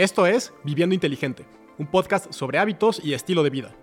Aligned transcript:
Esto 0.00 0.24
es 0.24 0.54
Viviendo 0.64 0.94
Inteligente, 0.94 1.44
un 1.76 1.86
podcast 1.86 2.32
sobre 2.32 2.58
hábitos 2.58 3.02
y 3.04 3.12
estilo 3.12 3.42
de 3.42 3.50
vida. 3.50 3.76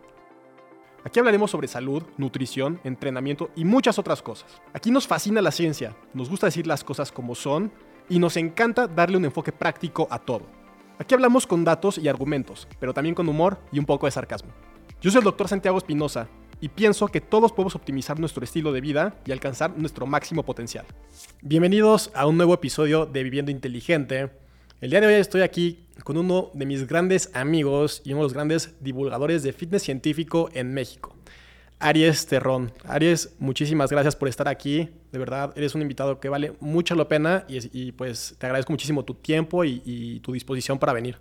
Aquí 1.03 1.19
hablaremos 1.19 1.51
sobre 1.51 1.67
salud, 1.67 2.01
nutrición, 2.17 2.81
entrenamiento 2.83 3.51
y 3.55 3.65
muchas 3.65 3.99
otras 3.99 4.23
cosas. 4.23 4.59
Aquí 4.73 4.89
nos 4.89 5.05
fascina 5.05 5.43
la 5.43 5.51
ciencia, 5.51 5.95
nos 6.15 6.27
gusta 6.27 6.47
decir 6.47 6.65
las 6.65 6.83
cosas 6.83 7.11
como 7.11 7.35
son 7.35 7.71
y 8.09 8.17
nos 8.17 8.35
encanta 8.35 8.87
darle 8.87 9.17
un 9.17 9.25
enfoque 9.25 9.51
práctico 9.51 10.07
a 10.09 10.17
todo. 10.17 10.47
Aquí 10.97 11.13
hablamos 11.13 11.45
con 11.45 11.63
datos 11.63 11.99
y 11.99 12.07
argumentos, 12.07 12.67
pero 12.79 12.95
también 12.95 13.13
con 13.13 13.29
humor 13.29 13.59
y 13.71 13.77
un 13.77 13.85
poco 13.85 14.07
de 14.07 14.11
sarcasmo. 14.11 14.49
Yo 14.99 15.11
soy 15.11 15.19
el 15.19 15.25
doctor 15.25 15.47
Santiago 15.47 15.77
Espinosa 15.77 16.27
y 16.59 16.69
pienso 16.69 17.09
que 17.09 17.21
todos 17.21 17.51
podemos 17.51 17.75
optimizar 17.75 18.19
nuestro 18.19 18.43
estilo 18.43 18.71
de 18.71 18.81
vida 18.81 19.13
y 19.23 19.33
alcanzar 19.33 19.77
nuestro 19.77 20.07
máximo 20.07 20.41
potencial. 20.41 20.87
Bienvenidos 21.43 22.09
a 22.15 22.25
un 22.25 22.37
nuevo 22.37 22.55
episodio 22.55 23.05
de 23.05 23.21
Viviendo 23.21 23.51
Inteligente. 23.51 24.46
El 24.79 24.91
día 24.91 25.01
de 25.01 25.07
hoy 25.07 25.15
estoy 25.15 25.41
aquí 25.41 25.79
con 26.03 26.17
uno 26.17 26.51
de 26.53 26.67
mis 26.67 26.85
grandes 26.85 27.31
amigos 27.33 28.03
y 28.05 28.11
uno 28.11 28.19
de 28.19 28.25
los 28.25 28.33
grandes 28.33 28.75
divulgadores 28.79 29.41
de 29.41 29.51
fitness 29.51 29.81
científico 29.81 30.51
en 30.53 30.71
México, 30.71 31.15
Aries 31.79 32.27
Terrón. 32.27 32.71
Aries, 32.83 33.33
muchísimas 33.39 33.89
gracias 33.89 34.15
por 34.15 34.27
estar 34.27 34.47
aquí. 34.47 34.87
De 35.11 35.17
verdad, 35.17 35.51
eres 35.55 35.73
un 35.73 35.81
invitado 35.81 36.19
que 36.19 36.29
vale 36.29 36.53
mucho 36.59 36.93
la 36.93 37.07
pena 37.07 37.43
y, 37.47 37.91
pues 37.93 38.35
te 38.37 38.45
agradezco 38.45 38.71
muchísimo 38.71 39.03
tu 39.03 39.15
tiempo 39.15 39.65
y, 39.65 39.81
y 39.83 40.19
tu 40.19 40.33
disposición 40.33 40.77
para 40.77 40.93
venir. 40.93 41.17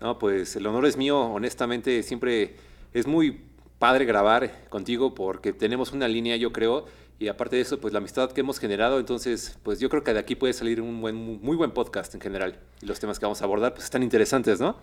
No, 0.00 0.18
pues 0.18 0.56
el 0.56 0.66
honor 0.66 0.86
es 0.86 0.96
mío. 0.96 1.20
Honestamente, 1.20 2.02
siempre 2.02 2.56
es 2.94 3.06
muy 3.06 3.38
padre 3.78 4.06
grabar 4.06 4.66
contigo 4.70 5.14
porque 5.14 5.52
tenemos 5.52 5.92
una 5.92 6.08
línea, 6.08 6.36
yo 6.36 6.54
creo, 6.54 6.86
y 7.18 7.28
aparte 7.28 7.56
de 7.56 7.62
eso, 7.62 7.80
pues 7.80 7.92
la 7.92 7.98
amistad 7.98 8.32
que 8.32 8.40
hemos 8.40 8.58
generado, 8.58 8.98
entonces, 8.98 9.56
pues 9.62 9.78
yo 9.78 9.88
creo 9.88 10.02
que 10.02 10.12
de 10.12 10.18
aquí 10.18 10.34
puede 10.34 10.52
salir 10.52 10.80
un 10.80 11.00
buen, 11.00 11.14
muy 11.14 11.56
buen 11.56 11.70
podcast 11.70 12.14
en 12.14 12.20
general. 12.20 12.58
Y 12.82 12.86
los 12.86 12.98
temas 12.98 13.18
que 13.18 13.24
vamos 13.24 13.40
a 13.40 13.44
abordar, 13.44 13.72
pues 13.72 13.84
están 13.84 14.02
interesantes, 14.02 14.60
¿no? 14.60 14.76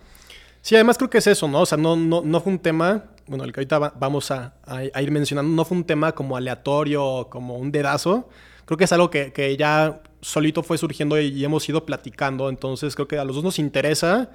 Sí, 0.62 0.74
además 0.74 0.96
creo 0.96 1.10
que 1.10 1.18
es 1.18 1.26
eso, 1.26 1.46
¿no? 1.48 1.60
O 1.60 1.66
sea, 1.66 1.76
no, 1.76 1.96
no, 1.96 2.22
no 2.22 2.40
fue 2.40 2.52
un 2.52 2.58
tema, 2.58 3.04
bueno, 3.26 3.44
el 3.44 3.52
que 3.52 3.60
ahorita 3.60 3.78
vamos 3.96 4.30
a, 4.30 4.54
a, 4.64 5.02
ir 5.02 5.10
mencionando, 5.10 5.52
no 5.52 5.64
fue 5.64 5.76
un 5.76 5.84
tema 5.84 6.12
como 6.12 6.36
aleatorio, 6.36 7.26
como 7.28 7.58
un 7.58 7.70
dedazo. 7.70 8.28
Creo 8.64 8.78
que 8.78 8.84
es 8.84 8.92
algo 8.92 9.10
que, 9.10 9.32
que 9.32 9.56
ya 9.56 10.00
solito 10.20 10.62
fue 10.62 10.78
surgiendo 10.78 11.20
y 11.20 11.44
hemos 11.44 11.68
ido 11.68 11.84
platicando, 11.84 12.48
entonces 12.48 12.94
creo 12.94 13.08
que 13.08 13.18
a 13.18 13.24
los 13.24 13.34
dos 13.34 13.44
nos 13.44 13.58
interesa 13.58 14.30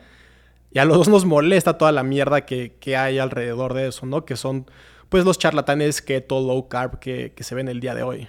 y 0.71 0.79
a 0.79 0.85
los 0.85 0.97
dos 0.97 1.07
nos 1.07 1.25
molesta 1.25 1.77
toda 1.77 1.93
la 1.93 2.03
mierda 2.03 2.45
que, 2.45 2.75
que 2.79 2.97
hay 2.97 3.19
alrededor 3.19 3.73
de 3.73 3.87
eso, 3.87 4.05
¿no? 4.05 4.25
Que 4.25 4.35
son 4.35 4.67
pues 5.09 5.25
los 5.25 5.37
charlatanes 5.37 6.01
keto, 6.01 6.39
low 6.41 6.67
carb 6.67 6.99
que, 6.99 7.33
que 7.35 7.43
se 7.43 7.55
ven 7.55 7.67
el 7.67 7.79
día 7.79 7.95
de 7.95 8.03
hoy. 8.03 8.27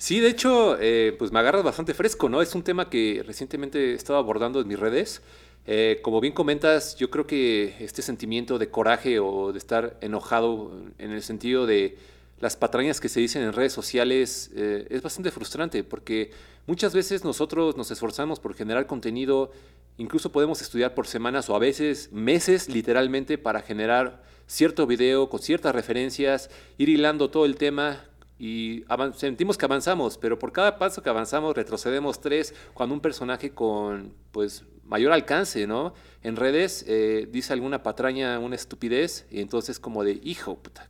Sí, 0.00 0.18
de 0.18 0.28
hecho, 0.28 0.78
eh, 0.80 1.14
pues 1.18 1.30
me 1.30 1.40
agarras 1.40 1.62
bastante 1.62 1.92
fresco, 1.92 2.30
¿no? 2.30 2.40
Es 2.40 2.54
un 2.54 2.62
tema 2.62 2.88
que 2.88 3.22
recientemente 3.26 3.92
he 3.92 3.94
estado 3.94 4.18
abordando 4.18 4.58
en 4.60 4.66
mis 4.66 4.80
redes. 4.80 5.20
Eh, 5.66 6.00
como 6.02 6.22
bien 6.22 6.32
comentas, 6.32 6.96
yo 6.96 7.10
creo 7.10 7.26
que 7.26 7.76
este 7.80 8.00
sentimiento 8.00 8.58
de 8.58 8.70
coraje 8.70 9.18
o 9.20 9.52
de 9.52 9.58
estar 9.58 9.98
enojado 10.00 10.72
en 10.98 11.10
el 11.10 11.22
sentido 11.22 11.66
de 11.66 11.98
las 12.38 12.56
patrañas 12.56 12.98
que 12.98 13.10
se 13.10 13.20
dicen 13.20 13.42
en 13.42 13.52
redes 13.52 13.74
sociales 13.74 14.50
eh, 14.56 14.86
es 14.88 15.02
bastante 15.02 15.30
frustrante 15.30 15.84
porque 15.84 16.30
muchas 16.66 16.94
veces 16.94 17.22
nosotros 17.22 17.76
nos 17.76 17.90
esforzamos 17.90 18.40
por 18.40 18.54
generar 18.54 18.86
contenido, 18.86 19.52
incluso 20.00 20.32
podemos 20.32 20.62
estudiar 20.62 20.94
por 20.94 21.06
semanas 21.06 21.50
o 21.50 21.54
a 21.54 21.58
veces 21.58 22.10
meses 22.10 22.68
literalmente 22.68 23.36
para 23.36 23.60
generar 23.60 24.22
cierto 24.46 24.86
video 24.86 25.28
con 25.28 25.40
ciertas 25.40 25.74
referencias, 25.74 26.50
ir 26.78 26.88
hilando 26.88 27.30
todo 27.30 27.44
el 27.44 27.56
tema 27.56 28.02
y 28.38 28.84
sentimos 29.14 29.58
que 29.58 29.66
avanzamos, 29.66 30.16
pero 30.16 30.38
por 30.38 30.52
cada 30.52 30.78
paso 30.78 31.02
que 31.02 31.10
avanzamos 31.10 31.54
retrocedemos 31.54 32.20
tres 32.22 32.54
cuando 32.72 32.94
un 32.94 33.00
personaje 33.00 33.50
con 33.50 34.14
pues 34.32 34.64
mayor 34.86 35.12
alcance, 35.12 35.66
¿no? 35.66 35.92
En 36.22 36.36
redes 36.36 36.84
eh, 36.88 37.28
dice 37.30 37.52
alguna 37.52 37.82
patraña, 37.82 38.38
una 38.38 38.56
estupidez, 38.56 39.26
y 39.30 39.40
entonces 39.40 39.78
como 39.78 40.02
de, 40.02 40.18
hijo, 40.24 40.56
puta, 40.56 40.88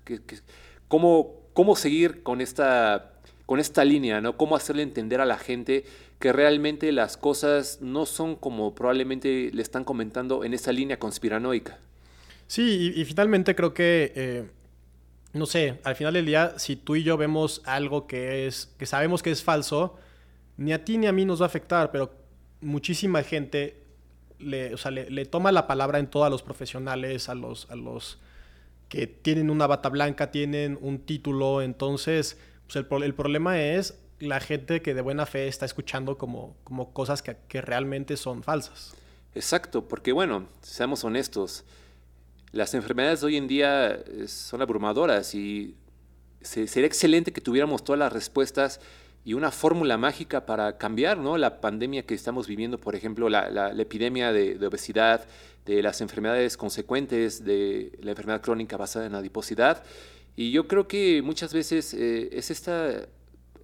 cómo, 0.87 1.35
¿cómo 1.53 1.75
seguir 1.75 2.23
con 2.23 2.41
esta, 2.41 3.13
con 3.45 3.59
esta 3.59 3.85
línea, 3.85 4.21
¿no? 4.21 4.37
¿Cómo 4.37 4.55
hacerle 4.55 4.85
entender 4.85 5.21
a 5.21 5.27
la 5.27 5.37
gente 5.37 5.85
que 6.21 6.33
realmente 6.35 6.93
las 6.93 7.17
cosas 7.17 7.79
no 7.81 8.05
son 8.05 8.37
como 8.37 8.75
probablemente 8.75 9.51
le 9.53 9.63
están 9.63 9.85
comentando 9.85 10.45
en 10.45 10.53
esa 10.53 10.71
línea 10.71 10.99
conspiranoica? 10.99 11.79
Sí, 12.47 12.93
y, 12.95 13.05
finalmente 13.07 13.55
creo 13.57 13.73
que, 13.73 14.13
eh, 14.15 14.51
no 15.33 15.47
sé, 15.47 15.79
al 15.83 15.97
final 15.97 16.13
del 16.13 16.27
día, 16.27 16.59
si 16.59 16.77
tú 16.77 16.95
y 16.97 17.03
yo 17.03 17.17
vemos 17.17 17.63
algo 17.65 18.07
que 18.07 18.47
es, 18.47 18.67
que 18.79 18.85
sabemos 18.85 19.23
que 19.23 19.31
es 19.31 19.43
falso, 19.43 19.97
ni 20.59 20.75
a 20.75 20.85
ti 20.85 20.99
ni 20.99 21.07
a 21.07 21.13
mí 21.13 21.25
nos 21.25 21.41
va 21.41 21.45
a 21.45 21.47
afectar, 21.47 21.91
pero 21.91 22.13
muchísima 22.61 23.23
gente 23.23 23.83
le, 24.39 24.75
o 24.75 24.77
sea, 24.77 24.91
le, 24.91 25.25
toma 25.25 25.53
la 25.53 25.67
palabra 25.67 26.01
en 26.01 26.09
todos 26.09 26.29
los 26.31 26.43
profesionales, 26.43 27.31
a 27.31 27.35
los, 27.35 27.71
a 27.71 27.77
los 27.77 28.19
que 28.91 29.07
tienen 29.07 29.49
una 29.49 29.67
bata 29.67 29.89
blanca, 29.89 30.31
tienen 30.31 30.77
un 30.83 30.99
título, 30.99 31.63
entonces, 31.63 32.37
pues 32.67 32.77
el, 32.77 33.03
el 33.05 33.15
problema 33.15 33.59
es 33.59 33.99
la 34.21 34.41
gente 34.41 34.83
que 34.83 34.95
de 34.95 35.01
buena 35.01 35.27
fe 35.27 35.49
está 35.49 35.67
escuchando 35.67 36.17
como, 36.17 36.57
como 36.65 36.93
cosas 36.93 37.23
que, 37.23 37.37
que 37.49 37.61
realmente 37.61 38.17
son 38.17 38.43
falsas. 38.43 38.95
Exacto, 39.35 39.87
porque 39.89 40.13
bueno, 40.13 40.47
seamos 40.63 41.05
honestos, 41.05 41.65
las 42.53 42.75
enfermedades 42.75 43.21
de 43.21 43.27
hoy 43.27 43.37
en 43.37 43.47
día 43.47 43.93
eh, 43.93 44.27
son 44.27 44.63
abrumadoras 44.63 45.35
y 45.35 45.77
sería 46.43 46.87
excelente 46.87 47.33
que 47.33 47.41
tuviéramos 47.41 47.85
todas 47.85 47.99
las 47.99 48.13
respuestas 48.13 48.81
y 49.25 49.35
una 49.35 49.51
fórmula 49.51 49.99
mágica 49.99 50.47
para 50.47 50.79
cambiar 50.79 51.19
¿no? 51.19 51.37
la 51.37 51.61
pandemia 51.61 52.07
que 52.07 52.15
estamos 52.15 52.47
viviendo, 52.47 52.79
por 52.79 52.95
ejemplo, 52.95 53.29
la, 53.29 53.73
epidemia 53.79 54.33
de, 54.33 54.67
obesidad, 54.67 55.27
de 55.67 55.83
las 55.83 56.01
enfermedades 56.01 56.57
consecuentes, 56.57 57.45
de 57.45 57.93
la 58.01 58.13
enfermedad 58.13 58.41
crónica 58.41 58.77
basada 58.79 59.07
en 59.07 59.15
adiposidad. 59.15 59.85
Y 60.37 60.53
yo 60.53 60.67
creo 60.67 60.89
que 60.89 61.21
muchas 61.23 61.53
veces 61.53 61.93
eh, 61.93 62.31
es 62.33 62.51
esta, 62.51 63.07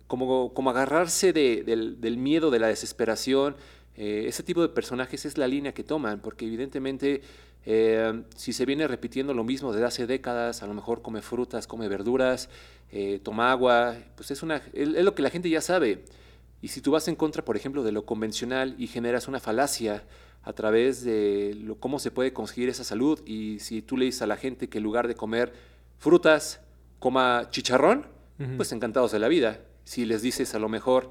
como, 0.06 0.52
como 0.54 0.70
agarrarse 0.70 1.32
del, 1.32 2.00
del, 2.00 2.16
miedo, 2.16 2.50
de 2.50 2.58
la 2.58 2.68
desesperación. 2.68 3.56
Eh, 3.96 4.24
ese 4.26 4.42
tipo 4.42 4.62
de 4.62 4.68
personajes 4.68 5.24
es 5.24 5.38
la 5.38 5.48
línea 5.48 5.72
que 5.72 5.82
toman, 5.82 6.20
porque 6.20 6.46
evidentemente 6.46 7.22
eh, 7.64 8.22
si 8.36 8.52
se 8.52 8.64
viene 8.64 8.86
repitiendo 8.86 9.34
lo 9.34 9.42
mismo 9.42 9.72
desde 9.72 9.86
hace 9.86 10.06
décadas, 10.06 10.62
a 10.62 10.66
lo 10.66 10.74
mejor 10.74 11.02
come 11.02 11.22
frutas, 11.22 11.66
come 11.66 11.88
verduras, 11.88 12.48
eh, 12.92 13.20
toma 13.22 13.50
agua, 13.50 13.96
pues 14.14 14.30
es, 14.30 14.42
una, 14.42 14.62
es, 14.72 14.88
lo 14.88 15.14
que 15.14 15.22
la 15.22 15.30
gente 15.30 15.50
ya 15.50 15.60
sabe. 15.60 16.04
Y 16.62 16.68
si 16.68 16.80
tú 16.80 16.92
vas 16.92 17.08
en 17.08 17.16
contra, 17.16 17.44
por 17.44 17.56
ejemplo, 17.56 17.82
de 17.82 17.92
lo 17.92 18.06
convencional 18.06 18.76
y 18.78 18.86
generas 18.86 19.28
una 19.28 19.40
falacia 19.40 20.04
a 20.42 20.52
través 20.52 21.02
de 21.02 21.56
lo, 21.60 21.76
cómo 21.80 21.98
se 21.98 22.12
puede 22.12 22.32
conseguir 22.32 22.68
esa 22.68 22.84
salud, 22.84 23.20
y 23.26 23.58
si 23.58 23.82
tú 23.82 23.96
le 23.96 24.04
dices 24.04 24.22
a 24.22 24.26
la 24.26 24.36
gente 24.36 24.68
que 24.68 24.78
en 24.78 24.84
lugar 24.84 25.08
de 25.08 25.16
comer 25.16 25.52
frutas, 25.98 26.60
coma 27.00 27.48
chicharrón, 27.50 28.06
pues 28.56 28.70
encantados 28.72 29.12
de 29.12 29.18
la 29.18 29.28
vida. 29.28 29.60
Si 29.86 30.04
les 30.04 30.20
dices 30.20 30.52
a 30.56 30.58
lo 30.58 30.68
mejor, 30.68 31.10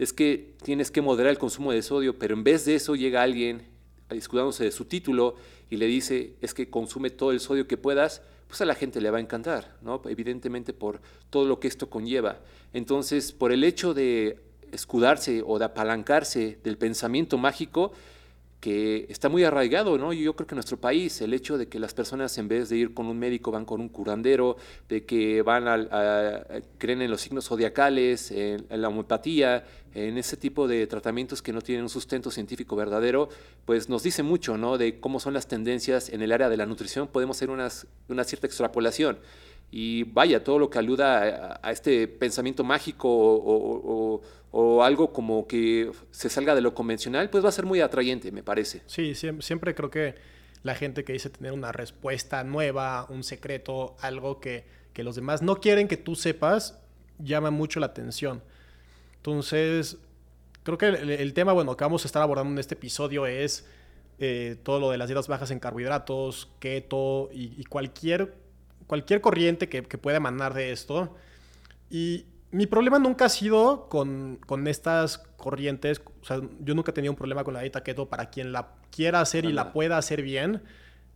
es 0.00 0.12
que 0.12 0.56
tienes 0.64 0.90
que 0.90 1.00
moderar 1.00 1.30
el 1.30 1.38
consumo 1.38 1.70
de 1.70 1.80
sodio, 1.80 2.18
pero 2.18 2.34
en 2.34 2.42
vez 2.42 2.64
de 2.64 2.74
eso 2.74 2.96
llega 2.96 3.22
alguien 3.22 3.62
escudándose 4.10 4.64
de 4.64 4.72
su 4.72 4.84
título 4.84 5.36
y 5.70 5.76
le 5.76 5.86
dice 5.86 6.34
es 6.40 6.52
que 6.52 6.68
consume 6.68 7.10
todo 7.10 7.30
el 7.30 7.38
sodio 7.38 7.68
que 7.68 7.76
puedas, 7.76 8.22
pues 8.48 8.60
a 8.60 8.64
la 8.64 8.74
gente 8.74 9.00
le 9.00 9.12
va 9.12 9.18
a 9.18 9.20
encantar, 9.20 9.76
¿no? 9.80 10.02
Evidentemente 10.08 10.72
por 10.72 11.00
todo 11.30 11.44
lo 11.44 11.60
que 11.60 11.68
esto 11.68 11.88
conlleva. 11.88 12.40
Entonces, 12.72 13.30
por 13.30 13.52
el 13.52 13.62
hecho 13.62 13.94
de 13.94 14.40
escudarse 14.72 15.44
o 15.46 15.60
de 15.60 15.66
apalancarse 15.66 16.58
del 16.64 16.78
pensamiento 16.78 17.38
mágico, 17.38 17.92
que 18.66 19.06
está 19.08 19.28
muy 19.28 19.44
arraigado, 19.44 19.96
¿no? 19.96 20.12
Yo 20.12 20.34
creo 20.34 20.48
que 20.48 20.54
en 20.54 20.56
nuestro 20.56 20.76
país, 20.76 21.20
el 21.20 21.32
hecho 21.34 21.56
de 21.56 21.68
que 21.68 21.78
las 21.78 21.94
personas 21.94 22.36
en 22.36 22.48
vez 22.48 22.68
de 22.68 22.76
ir 22.76 22.94
con 22.94 23.06
un 23.06 23.16
médico 23.16 23.52
van 23.52 23.64
con 23.64 23.80
un 23.80 23.88
curandero, 23.88 24.56
de 24.88 25.04
que 25.04 25.42
van 25.42 25.68
a, 25.68 26.42
creen 26.76 27.00
en 27.00 27.08
los 27.08 27.20
signos 27.20 27.46
zodiacales, 27.46 28.32
en, 28.32 28.66
la 28.68 28.88
homeopatía, 28.88 29.64
en 29.94 30.18
ese 30.18 30.36
tipo 30.36 30.66
de 30.66 30.84
tratamientos 30.88 31.42
que 31.42 31.52
no 31.52 31.60
tienen 31.60 31.84
un 31.84 31.88
sustento 31.88 32.32
científico 32.32 32.74
verdadero, 32.74 33.28
pues 33.64 33.88
nos 33.88 34.02
dice 34.02 34.24
mucho, 34.24 34.58
¿no? 34.58 34.78
De 34.78 34.98
cómo 34.98 35.20
son 35.20 35.34
las 35.34 35.46
tendencias 35.46 36.08
en 36.08 36.20
el 36.22 36.32
área 36.32 36.48
de 36.48 36.56
la 36.56 36.66
nutrición, 36.66 37.06
podemos 37.06 37.36
hacer 37.36 37.50
una 37.50 38.24
cierta 38.24 38.48
extrapolación. 38.48 39.18
Y 39.70 40.04
vaya, 40.04 40.44
todo 40.44 40.58
lo 40.58 40.70
que 40.70 40.78
aluda 40.78 41.60
a, 41.62 41.72
este 41.72 42.06
pensamiento 42.06 42.62
mágico 42.62 43.08
o, 43.08 44.20
algo 44.82 45.12
como 45.12 45.46
que 45.46 45.90
se 46.10 46.28
salga 46.28 46.54
de 46.54 46.60
lo 46.60 46.74
convencional, 46.74 47.30
pues 47.30 47.44
va 47.44 47.48
a 47.48 47.52
ser 47.52 47.66
muy 47.66 47.80
atrayente, 47.80 48.32
me 48.32 48.42
parece. 48.42 48.82
Sí, 48.86 49.14
siempre, 49.14 49.74
creo 49.74 49.90
que 49.90 50.14
la 50.62 50.74
gente 50.74 51.04
que 51.04 51.12
dice 51.12 51.30
tener 51.30 51.52
una 51.52 51.72
respuesta 51.72 52.42
nueva, 52.44 53.06
un 53.08 53.22
secreto, 53.22 53.96
algo 54.00 54.40
que, 54.40 54.64
los 54.96 55.14
demás 55.14 55.42
no 55.42 55.60
quieren 55.60 55.88
que 55.88 55.98
tú 55.98 56.14
sepas, 56.14 56.78
llama 57.18 57.50
mucho 57.50 57.80
la 57.80 57.86
atención. 57.86 58.42
Entonces, 59.16 59.98
creo 60.62 60.78
que 60.78 60.86
el, 60.86 61.34
tema, 61.34 61.52
bueno, 61.52 61.76
que 61.76 61.84
vamos 61.84 62.04
a 62.04 62.08
estar 62.08 62.22
abordando 62.22 62.52
en 62.52 62.58
este 62.58 62.74
episodio 62.74 63.26
es 63.26 63.66
eh, 64.18 64.56
todo 64.62 64.80
lo 64.80 64.90
de 64.90 64.96
las 64.96 65.08
dietas 65.08 65.28
bajas 65.28 65.50
en 65.50 65.58
carbohidratos, 65.58 66.50
keto 66.60 67.28
y, 67.30 67.52
y 67.60 67.64
cualquier 67.64 68.46
cualquier 68.86 69.20
corriente 69.20 69.68
que, 69.68 69.82
que 69.82 69.98
pueda 69.98 70.16
emanar 70.16 70.54
de 70.54 70.72
esto. 70.72 71.14
Y 71.90 72.26
mi 72.50 72.66
problema 72.66 72.98
nunca 72.98 73.26
ha 73.26 73.28
sido 73.28 73.88
con, 73.88 74.38
con, 74.46 74.66
estas 74.68 75.18
corrientes. 75.36 76.00
O 76.22 76.24
sea, 76.24 76.40
yo 76.60 76.74
nunca 76.74 76.90
he 76.90 76.94
tenido 76.94 77.12
un 77.12 77.16
problema 77.16 77.44
con 77.44 77.54
la 77.54 77.60
dieta 77.60 77.82
keto 77.82 78.08
para 78.08 78.30
quien 78.30 78.52
la 78.52 78.68
quiera 78.90 79.20
hacer 79.20 79.44
y 79.44 79.52
la 79.52 79.72
pueda 79.72 79.98
hacer 79.98 80.22
bien. 80.22 80.62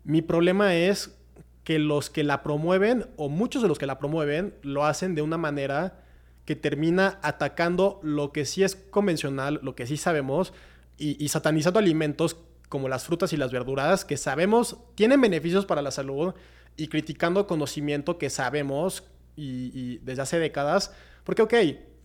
Mi 0.05 0.23
problema 0.23 0.75
es 0.75 1.17
que 1.65 1.79
los 1.79 2.11
que 2.11 2.25
la 2.25 2.43
promueven, 2.43 3.07
o 3.17 3.29
muchos 3.29 3.63
de 3.63 3.69
los 3.69 3.79
que 3.79 3.87
la 3.87 3.99
promueven, 3.99 4.55
lo 4.63 4.85
hacen 4.85 5.15
de 5.15 5.23
una 5.23 5.37
manera 5.37 6.03
que 6.45 6.57
termina 6.57 7.19
atacando 7.23 8.01
lo 8.03 8.33
que 8.33 8.45
sí 8.45 8.65
es 8.65 8.75
convencional, 8.75 9.61
lo 9.63 9.77
que 9.77 9.87
sí 9.87 9.97
sabemos, 9.97 10.53
y, 10.99 11.29
satanizando 11.29 11.79
alimentos 11.79 12.37
como 12.69 12.89
las 12.89 13.05
frutas 13.05 13.33
y 13.33 13.37
las 13.37 13.53
verduras, 13.53 14.05
que 14.05 14.19
sabemos 14.19 14.77
tienen 14.95 15.21
beneficios 15.21 15.65
para 15.65 15.81
la 15.81 15.91
salud, 15.91 16.35
y 16.77 16.89
criticando 16.89 17.47
conocimiento 17.47 18.19
que 18.19 18.31
sabemos 18.31 19.05
y, 19.37 19.99
desde 19.99 20.23
hace 20.23 20.39
décadas, 20.39 20.95
porque 21.31 21.43
ok, 21.43 21.55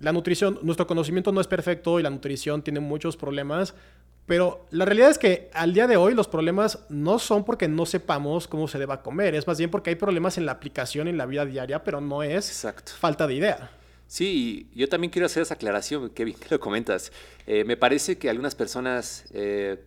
la 0.02 0.12
nutrición, 0.14 0.60
nuestro 0.62 0.86
conocimiento 0.86 1.32
no 1.32 1.42
es 1.42 1.48
perfecto 1.48 2.00
y 2.00 2.04
la 2.04 2.12
nutrición 2.12 2.62
tiene 2.62 2.80
muchos 2.80 3.18
problemas, 3.18 3.74
pero 4.28 4.68
la 4.70 4.86
realidad 4.86 5.10
es 5.10 5.18
que 5.18 5.50
al 5.52 5.74
día 5.74 5.88
de 5.88 5.98
hoy 5.98 6.14
los 6.14 6.28
problemas 6.28 6.86
no 6.90 7.18
son 7.18 7.44
porque 7.44 7.68
no 7.68 7.88
sepamos 7.88 8.48
cómo 8.48 8.68
se 8.68 8.78
deba 8.78 9.02
comer, 9.02 9.34
es 9.34 9.48
más 9.48 9.58
bien 9.58 9.72
porque 9.72 9.90
hay 9.90 9.96
problemas 9.96 10.38
en 10.38 10.46
la 10.46 10.52
aplicación 10.52 11.08
en 11.08 11.18
la 11.18 11.26
vida 11.26 11.44
diaria, 11.44 11.84
pero 11.84 12.02
no 12.02 12.22
es 12.22 12.68
falta 13.00 13.26
de 13.26 13.34
idea. 13.34 13.72
Sí, 14.06 14.70
yo 14.76 14.88
también 14.88 15.10
quiero 15.10 15.26
hacer 15.26 15.42
esa 15.42 15.56
aclaración, 15.56 16.12
qué 16.12 16.24
bien 16.24 16.38
que 16.40 16.50
lo 16.52 16.60
comentas. 16.60 17.12
Eh, 17.48 17.64
me 17.64 17.76
parece 17.76 18.20
que 18.20 18.30
algunas 18.30 18.54
personas 18.54 19.26
eh, 19.34 19.80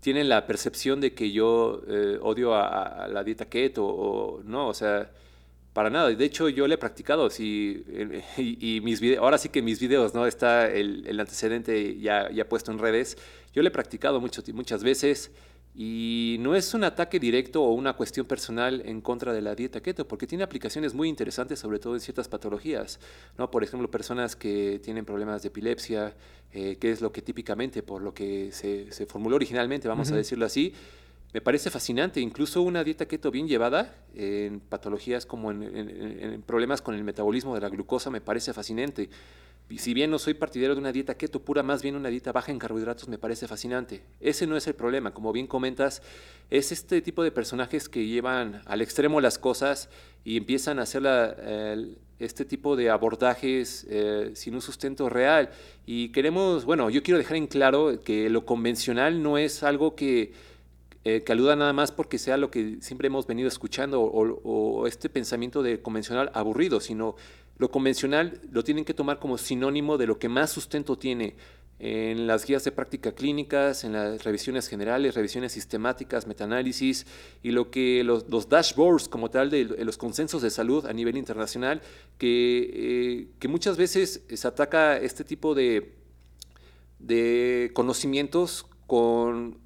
tienen 0.00 0.30
la 0.30 0.46
percepción 0.46 0.98
de 1.02 1.12
que 1.12 1.30
yo 1.30 1.82
eh, 1.86 2.18
odio 2.22 2.54
a, 2.54 3.06
la 3.08 3.22
dieta 3.22 3.50
keto 3.50 3.84
o 3.84 4.42
no, 4.44 4.68
o 4.68 4.72
sea, 4.72 5.10
para 5.78 5.90
nada. 5.90 6.12
De 6.12 6.24
hecho, 6.24 6.48
yo 6.48 6.66
le 6.66 6.74
he 6.74 6.78
practicado 6.78 7.30
sí, 7.30 7.84
y, 8.36 8.80
mis 8.82 9.00
ahora 9.16 9.38
sí 9.38 9.48
que 9.48 9.62
mis 9.62 9.78
videos 9.78 10.12
no 10.12 10.26
está 10.26 10.68
el, 10.68 11.06
el 11.06 11.20
antecedente 11.20 12.00
ya, 12.00 12.28
ya 12.32 12.48
puesto 12.48 12.72
en 12.72 12.80
redes. 12.80 13.16
Yo 13.54 13.62
le 13.62 13.68
he 13.68 13.70
practicado 13.70 14.20
mucho, 14.20 14.42
muchas 14.54 14.82
veces 14.82 15.30
y 15.76 16.38
no 16.40 16.56
es 16.56 16.74
un 16.74 16.82
ataque 16.82 17.20
directo 17.20 17.62
o 17.62 17.74
una 17.74 17.92
cuestión 17.92 18.26
personal 18.26 18.82
en 18.86 19.00
contra 19.00 19.32
de 19.32 19.40
la 19.40 19.54
dieta 19.54 19.80
keto, 19.80 20.08
porque 20.08 20.26
tiene 20.26 20.42
aplicaciones 20.42 20.94
muy 20.94 21.08
interesantes, 21.08 21.60
sobre 21.60 21.78
todo 21.78 21.94
en 21.94 22.00
ciertas 22.00 22.26
patologías. 22.26 22.98
¿no? 23.38 23.48
Por 23.48 23.62
ejemplo, 23.62 23.88
personas 23.88 24.34
que 24.34 24.80
tienen 24.82 25.04
problemas 25.04 25.42
de 25.42 25.48
epilepsia, 25.48 26.16
eh, 26.52 26.76
que 26.80 26.90
es 26.90 27.00
lo 27.00 27.12
que 27.12 27.22
típicamente, 27.22 27.84
por 27.84 28.02
lo 28.02 28.12
que 28.12 28.50
se, 28.50 28.90
se 28.90 29.06
formuló 29.06 29.36
originalmente, 29.36 29.86
vamos 29.86 30.10
a 30.10 30.16
decirlo 30.16 30.44
así, 30.44 30.74
me 31.32 31.40
parece 31.40 31.70
fascinante. 31.70 32.20
Incluso 32.20 32.62
una 32.62 32.84
dieta 32.84 33.06
keto 33.06 33.30
bien 33.30 33.48
llevada 33.48 33.94
en 34.14 34.60
patologías 34.60 35.26
como 35.26 35.50
en 35.50 36.42
problemas 36.46 36.82
con 36.82 36.94
el 36.94 37.04
metabolismo 37.04 37.54
de 37.54 37.60
la 37.60 37.68
glucosa 37.68 38.10
me 38.10 38.20
parece 38.20 38.52
fascinante 38.52 39.10
si 39.76 39.92
bien 39.92 40.10
no 40.10 40.18
soy 40.18 40.32
partidario 40.32 40.74
de 40.74 40.80
una 40.80 40.92
dieta 40.92 41.16
keto 41.16 41.42
pura, 41.42 41.62
más 41.62 41.82
bien 41.82 41.94
una 41.94 42.08
dieta 42.08 42.32
baja 42.32 42.50
en 42.50 42.58
carbohidratos 42.58 43.08
me 43.08 43.18
parece 43.18 43.46
fascinante. 43.46 44.02
Ese 44.20 44.46
no 44.46 44.56
es 44.56 44.66
el 44.66 44.74
problema, 44.74 45.12
como 45.12 45.32
bien 45.32 45.46
comentas, 45.46 46.02
es 46.48 46.72
este 46.72 47.02
tipo 47.02 47.22
de 47.22 47.30
personajes 47.30 47.88
que 47.88 48.06
llevan 48.06 48.62
al 48.64 48.80
extremo 48.80 49.20
las 49.20 49.38
cosas 49.38 49.90
y 50.24 50.38
empiezan 50.38 50.78
a 50.78 50.82
hacer 50.82 51.02
este 52.18 52.44
tipo 52.46 52.76
de 52.76 52.88
abordajes 52.88 53.86
eh, 53.90 54.30
sin 54.34 54.54
un 54.54 54.62
sustento 54.62 55.10
real. 55.10 55.50
Y 55.84 56.08
queremos, 56.12 56.64
bueno, 56.64 56.88
yo 56.88 57.02
quiero 57.02 57.18
dejar 57.18 57.36
en 57.36 57.46
claro 57.46 58.00
que 58.02 58.30
lo 58.30 58.46
convencional 58.46 59.22
no 59.22 59.36
es 59.36 59.62
algo 59.62 59.94
que, 59.94 60.32
eh, 61.08 61.22
que 61.22 61.32
aluda 61.32 61.56
nada 61.56 61.72
más 61.72 61.90
porque 61.90 62.18
sea 62.18 62.36
lo 62.36 62.50
que 62.50 62.76
siempre 62.82 63.06
hemos 63.06 63.26
venido 63.26 63.48
escuchando 63.48 64.02
o, 64.02 64.86
este 64.86 65.08
pensamiento 65.08 65.62
de 65.62 65.80
convencional 65.80 66.30
aburrido, 66.34 66.80
sino 66.80 67.16
lo 67.56 67.70
convencional 67.70 68.42
lo 68.52 68.62
tienen 68.62 68.84
que 68.84 68.92
tomar 68.92 69.18
como 69.18 69.38
sinónimo 69.38 69.96
de 69.96 70.06
lo 70.06 70.18
que 70.18 70.28
más 70.28 70.50
sustento 70.50 70.98
tiene 70.98 71.34
en 71.78 72.26
las 72.26 72.44
guías 72.44 72.62
de 72.64 72.72
práctica 72.72 73.12
clínicas, 73.12 73.84
en 73.84 73.94
las 73.94 74.22
revisiones 74.22 74.68
generales, 74.68 75.14
revisiones 75.14 75.52
sistemáticas, 75.52 76.26
metaanálisis 76.26 77.06
y 77.42 77.52
lo 77.52 77.70
que 77.70 78.04
los, 78.04 78.28
dashboards 78.50 79.08
como 79.08 79.30
tal 79.30 79.48
de, 79.48 79.64
los 79.64 79.96
consensos 79.96 80.42
de 80.42 80.50
salud 80.50 80.84
a 80.84 80.92
nivel 80.92 81.16
internacional, 81.16 81.80
que, 82.18 82.70
eh, 82.74 83.28
que 83.38 83.48
muchas 83.48 83.78
veces 83.78 84.24
se 84.28 84.46
ataca 84.46 84.98
este 84.98 85.24
tipo 85.24 85.54
de, 85.54 85.94
de 86.98 87.70
conocimimientos 87.72 88.66
con, 88.86 89.56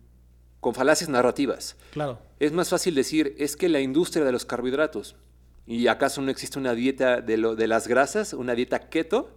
con 0.62 0.74
falacias 0.74 1.10
narrativas. 1.10 1.76
Claro. 1.90 2.18
Es 2.40 2.52
más 2.52 2.70
fácil 2.70 2.94
decir, 2.94 3.34
es 3.36 3.56
que 3.56 3.68
la 3.68 3.80
industria 3.80 4.24
de 4.24 4.32
los 4.32 4.46
carbohidratos, 4.46 5.16
¿Y 5.66 5.86
acaso 5.86 6.20
no 6.22 6.30
existe 6.30 6.58
una 6.58 6.74
dieta 6.74 7.20
de, 7.20 7.36
lo, 7.36 7.54
de 7.54 7.68
las 7.68 7.86
grasas, 7.86 8.32
una 8.32 8.54
dieta 8.54 8.88
keto? 8.88 9.30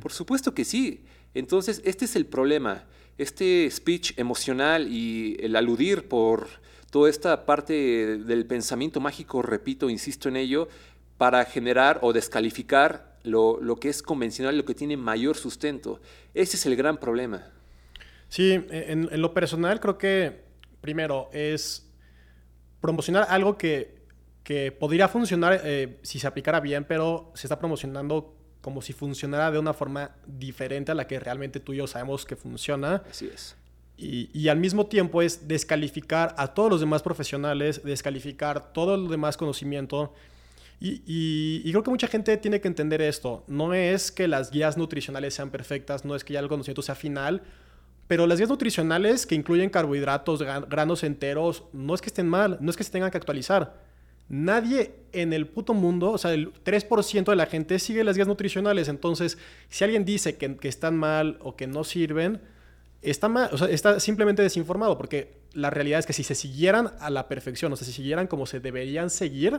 Por 0.00 0.12
supuesto 0.12 0.54
que 0.54 0.64
sí. 0.64 1.04
Entonces, 1.34 1.82
este 1.84 2.04
es 2.04 2.14
el 2.14 2.26
problema. 2.26 2.84
Este 3.18 3.68
speech 3.70 4.18
emocional 4.18 4.86
y 4.88 5.36
el 5.40 5.56
aludir 5.56 6.06
por 6.06 6.46
toda 6.90 7.10
esta 7.10 7.46
parte 7.46 8.18
del 8.18 8.46
pensamiento 8.46 9.00
mágico, 9.00 9.42
repito, 9.42 9.90
insisto 9.90 10.28
en 10.28 10.36
ello, 10.36 10.68
para 11.18 11.44
generar 11.46 11.98
o 12.02 12.12
descalificar 12.12 13.16
lo, 13.24 13.60
lo 13.60 13.76
que 13.76 13.88
es 13.88 14.02
convencional, 14.02 14.56
lo 14.56 14.64
que 14.64 14.74
tiene 14.74 14.96
mayor 14.96 15.36
sustento. 15.36 16.00
Ese 16.34 16.56
es 16.56 16.66
el 16.66 16.76
gran 16.76 16.98
problema. 16.98 17.50
Sí, 18.28 18.52
en, 18.52 19.08
en 19.10 19.20
lo 19.20 19.34
personal 19.34 19.80
creo 19.80 19.98
que 19.98 20.51
primero 20.82 21.30
es 21.32 21.90
promocionar 22.82 23.26
algo 23.30 23.56
que 23.56 24.02
que 24.42 24.72
podría 24.72 25.08
funcionar 25.08 25.60
eh, 25.64 25.98
si 26.02 26.18
se 26.18 26.26
aplicara 26.26 26.60
bien, 26.60 26.84
pero 26.84 27.30
se 27.34 27.46
está 27.46 27.58
promocionando 27.58 28.36
como 28.60 28.82
si 28.82 28.92
funcionara 28.92 29.50
de 29.50 29.58
una 29.58 29.72
forma 29.72 30.12
diferente 30.26 30.92
a 30.92 30.94
la 30.94 31.06
que 31.06 31.18
realmente 31.18 31.60
tú 31.60 31.72
y 31.72 31.78
yo 31.78 31.86
sabemos 31.86 32.24
que 32.24 32.36
funciona. 32.36 33.02
Así 33.08 33.30
es. 33.32 33.56
Y, 33.96 34.48
al 34.48 34.58
mismo 34.58 34.86
tiempo 34.86 35.22
es 35.22 35.46
descalificar 35.46 36.34
a 36.36 36.54
todos 36.54 36.68
los 36.68 36.80
demás 36.80 37.02
profesionales, 37.02 37.84
descalificar 37.84 38.72
todo 38.72 38.96
el 38.96 39.06
demás 39.06 39.36
conocimiento. 39.36 40.12
Y, 40.80 41.02
y, 41.06 41.70
creo 41.70 41.84
que 41.84 41.90
mucha 41.90 42.08
gente 42.08 42.36
tiene 42.36 42.60
que 42.60 42.66
entender 42.66 43.00
esto. 43.00 43.44
No 43.46 43.74
es 43.74 44.10
que 44.10 44.26
las 44.26 44.50
guías 44.50 44.76
nutricionales 44.76 45.34
sean 45.34 45.50
perfectas, 45.50 46.04
no 46.04 46.16
es 46.16 46.24
que 46.24 46.32
ya 46.32 46.40
el 46.40 46.48
conocimiento 46.48 46.82
sea 46.82 46.96
final, 46.96 47.42
pero 48.12 48.26
las 48.26 48.36
guías 48.36 48.50
nutricionales 48.50 49.24
que 49.24 49.34
incluyen 49.34 49.70
carbohidratos, 49.70 50.42
granos 50.42 51.02
enteros, 51.02 51.64
no 51.72 51.94
es 51.94 52.02
que 52.02 52.08
estén 52.08 52.28
mal, 52.28 52.58
no 52.60 52.68
es 52.68 52.76
que 52.76 52.84
se 52.84 52.92
tengan 52.92 53.10
que 53.10 53.16
actualizar 53.16 53.80
Nadie 54.28 54.92
en 55.12 55.32
el 55.32 55.46
puto 55.46 55.72
mundo, 55.72 56.10
o 56.10 56.18
sea, 56.18 56.34
el 56.34 56.52
3% 56.52 57.24
de 57.24 57.36
la 57.36 57.46
gente 57.46 57.78
sigue 57.78 58.04
las 58.04 58.16
guías 58.16 58.28
nutricionales. 58.28 58.88
Entonces, 58.88 59.38
si 59.70 59.82
alguien 59.84 60.04
dice 60.04 60.36
que, 60.36 60.58
están 60.68 60.94
mal 60.94 61.38
o 61.40 61.56
que 61.56 61.66
no 61.66 61.84
sirven, 61.84 62.42
está 63.00 63.30
mal, 63.30 63.48
o 63.50 63.56
sea, 63.56 63.70
está 63.70 63.98
simplemente 63.98 64.42
desinformado, 64.42 64.98
porque 64.98 65.40
la 65.54 65.70
realidad 65.70 65.98
es 65.98 66.04
que 66.04 66.12
si 66.12 66.22
se 66.22 66.34
siguieran 66.34 66.92
a 67.00 67.08
la 67.08 67.28
perfección, 67.28 67.72
o 67.72 67.76
sea, 67.76 67.86
si 67.86 67.94
siguieran 67.94 68.26
como 68.26 68.44
se 68.44 68.60
deberían 68.60 69.08
seguir, 69.08 69.58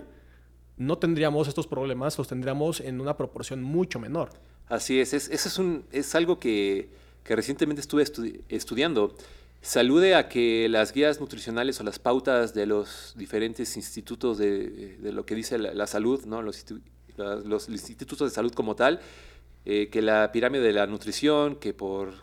no 0.77 0.99
tendríamos 0.99 1.47
estos 1.47 1.65
problemas, 1.65 2.19
los 2.19 2.27
tendríamos 2.27 2.81
en 2.81 3.01
una 3.01 3.17
proporción 3.17 3.63
mucho 3.63 3.99
menor. 3.99 4.29
Así 4.67 4.99
es, 4.99 5.15
eso 5.15 5.31
es, 5.31 5.57
un, 5.57 5.85
es 5.91 6.13
algo 6.13 6.39
que, 6.39 7.01
recientemente 7.25 7.81
estuve 7.81 8.03
estudiando 8.49 9.15
salude 9.63 10.13
a 10.13 10.27
que 10.27 10.67
las 10.69 10.93
guías 10.93 11.19
nutricionales 11.21 11.79
o 11.79 11.83
las 11.83 11.97
pautas 11.97 12.53
de 12.53 12.65
los 12.65 13.13
diferentes 13.15 13.77
institutos 13.77 14.37
de, 14.37 14.97
lo 15.01 15.25
que 15.25 15.35
dice 15.35 15.57
la, 15.57 15.87
salud, 15.87 16.25
¿no? 16.25 16.41
los, 16.41 16.65
los, 17.17 17.69
institutos 17.69 18.29
de 18.29 18.35
salud 18.35 18.51
como 18.53 18.75
tal, 18.75 18.99
eh, 19.65 19.87
que 19.89 20.01
la 20.01 20.31
pirámide 20.33 20.63
de 20.63 20.73
la 20.73 20.85
nutrición, 20.85 21.55
que 21.55 21.73
por 21.73 22.13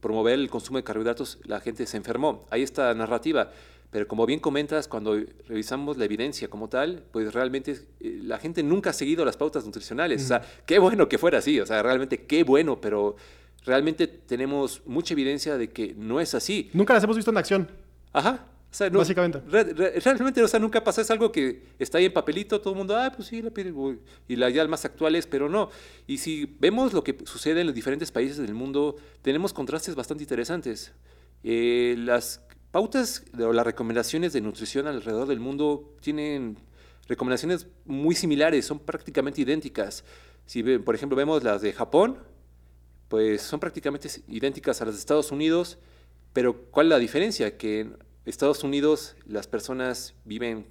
promover 0.00 0.34
el 0.34 0.48
consumo 0.48 0.78
de 0.78 0.84
carbohidratos 0.84 1.38
la 1.44 1.60
gente 1.60 1.84
se 1.84 1.96
enfermó. 1.96 2.46
Hay 2.50 2.62
esta 2.62 2.94
narrativa. 2.94 3.50
Pero 3.90 4.06
como 4.06 4.26
bien 4.26 4.38
comentas, 4.38 4.86
cuando 4.86 5.18
revisamos 5.48 5.96
la 5.96 6.04
evidencia 6.04 6.48
como 6.48 6.68
tal, 6.68 7.02
pues 7.10 7.32
realmente 7.32 7.72
eh, 8.00 8.20
la 8.22 8.38
gente 8.38 8.62
nunca 8.62 8.90
ha 8.90 8.92
seguido 8.92 9.24
las 9.24 9.38
pautas 9.38 9.64
nutricionales. 9.64 10.24
O 10.24 10.28
sea, 10.28 10.42
qué 10.66 10.78
bueno 10.78 11.08
que 11.08 11.16
fuera 11.16 11.38
así, 11.38 11.58
o 11.58 11.64
sea, 11.64 11.82
realmente 11.82 12.26
qué 12.26 12.44
bueno, 12.44 12.82
pero 12.82 13.16
realmente 13.64 14.06
tenemos 14.06 14.82
mucha 14.86 15.14
evidencia 15.14 15.56
de 15.56 15.70
que 15.70 15.94
no 15.96 16.20
es 16.20 16.34
así. 16.34 16.70
Nunca 16.72 16.94
las 16.94 17.04
hemos 17.04 17.16
visto 17.16 17.30
en 17.30 17.36
acción. 17.36 17.70
Ajá. 18.12 18.46
Básicamente. 18.92 19.40
realmente, 19.48 20.42
o 20.42 20.48
sea, 20.48 20.60
nunca 20.60 20.84
pasa, 20.84 21.00
es 21.00 21.10
algo 21.10 21.32
que 21.32 21.62
está 21.78 21.98
ahí 21.98 22.04
en 22.04 22.12
papelito, 22.12 22.60
todo 22.60 22.74
el 22.74 22.78
mundo, 22.78 22.96
ah, 22.96 23.10
pues 23.14 23.28
sí, 23.28 23.40
la 23.40 23.50
pide, 23.50 23.72
y 24.28 24.36
las 24.36 24.52
ya 24.52 24.66
más 24.68 24.84
actuales, 24.84 25.26
pero 25.26 25.48
no. 25.48 25.70
Y 26.06 26.18
si 26.18 26.56
vemos 26.60 26.92
lo 26.92 27.02
que 27.02 27.16
sucede 27.24 27.62
en 27.62 27.66
los 27.66 27.74
diferentes 27.74 28.12
países 28.12 28.36
del 28.36 28.54
mundo, 28.54 28.96
tenemos 29.22 29.54
contrastes 29.54 29.94
bastante 29.94 30.22
interesantes. 30.22 30.92
Eh, 31.44 31.94
las 31.98 32.42
pautas 32.70 33.24
o 33.40 33.52
las 33.52 33.64
recomendaciones 33.64 34.34
de 34.34 34.42
nutrición 34.42 34.86
alrededor 34.86 35.26
del 35.28 35.40
mundo 35.40 35.96
tienen 36.00 36.58
recomendaciones 37.08 37.66
muy 37.86 38.14
similares, 38.14 38.66
son 38.66 38.80
prácticamente 38.80 39.40
idénticas. 39.40 40.04
Si, 40.44 40.62
por 40.62 40.94
ejemplo, 40.94 41.16
vemos 41.16 41.42
las 41.42 41.62
de 41.62 41.72
Japón, 41.72 42.18
pues 43.08 43.42
son 43.42 43.60
prácticamente 43.60 44.08
idénticas 44.28 44.80
a 44.80 44.84
las 44.84 44.94
de 44.94 45.00
Estados 45.00 45.32
Unidos, 45.32 45.78
pero 46.32 46.56
¿cuál 46.70 46.86
es 46.86 46.90
la 46.90 46.98
diferencia? 46.98 47.56
Que 47.56 47.80
en 47.80 47.96
Estados 48.24 48.62
Unidos 48.62 49.16
las 49.26 49.46
personas 49.46 50.14
viven, 50.24 50.66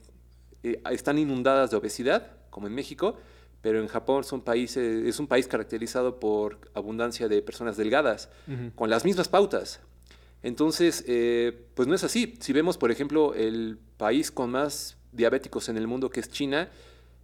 eh, 0.63 0.81
están 0.91 1.17
inundadas 1.17 1.71
de 1.71 1.77
obesidad, 1.77 2.31
como 2.49 2.67
en 2.67 2.75
México, 2.75 3.17
pero 3.61 3.81
en 3.81 3.87
Japón 3.87 4.23
son 4.23 4.41
países, 4.41 5.05
es 5.05 5.19
un 5.19 5.27
país 5.27 5.47
caracterizado 5.47 6.19
por 6.19 6.59
abundancia 6.73 7.27
de 7.27 7.41
personas 7.41 7.75
delgadas, 7.75 8.29
con 8.75 8.89
las 8.89 9.03
mismas 9.03 9.27
pautas. 9.27 9.81
Entonces, 10.43 11.03
eh, 11.07 11.65
pues 11.73 11.87
no 11.87 11.95
es 11.95 12.03
así. 12.03 12.35
Si 12.39 12.53
vemos, 12.53 12.77
por 12.77 12.91
ejemplo, 12.91 13.33
el 13.33 13.79
país 13.97 14.31
con 14.31 14.51
más 14.51 14.95
diabéticos 15.11 15.67
en 15.69 15.77
el 15.77 15.87
mundo, 15.87 16.09
que 16.09 16.19
es 16.19 16.29
China, 16.29 16.69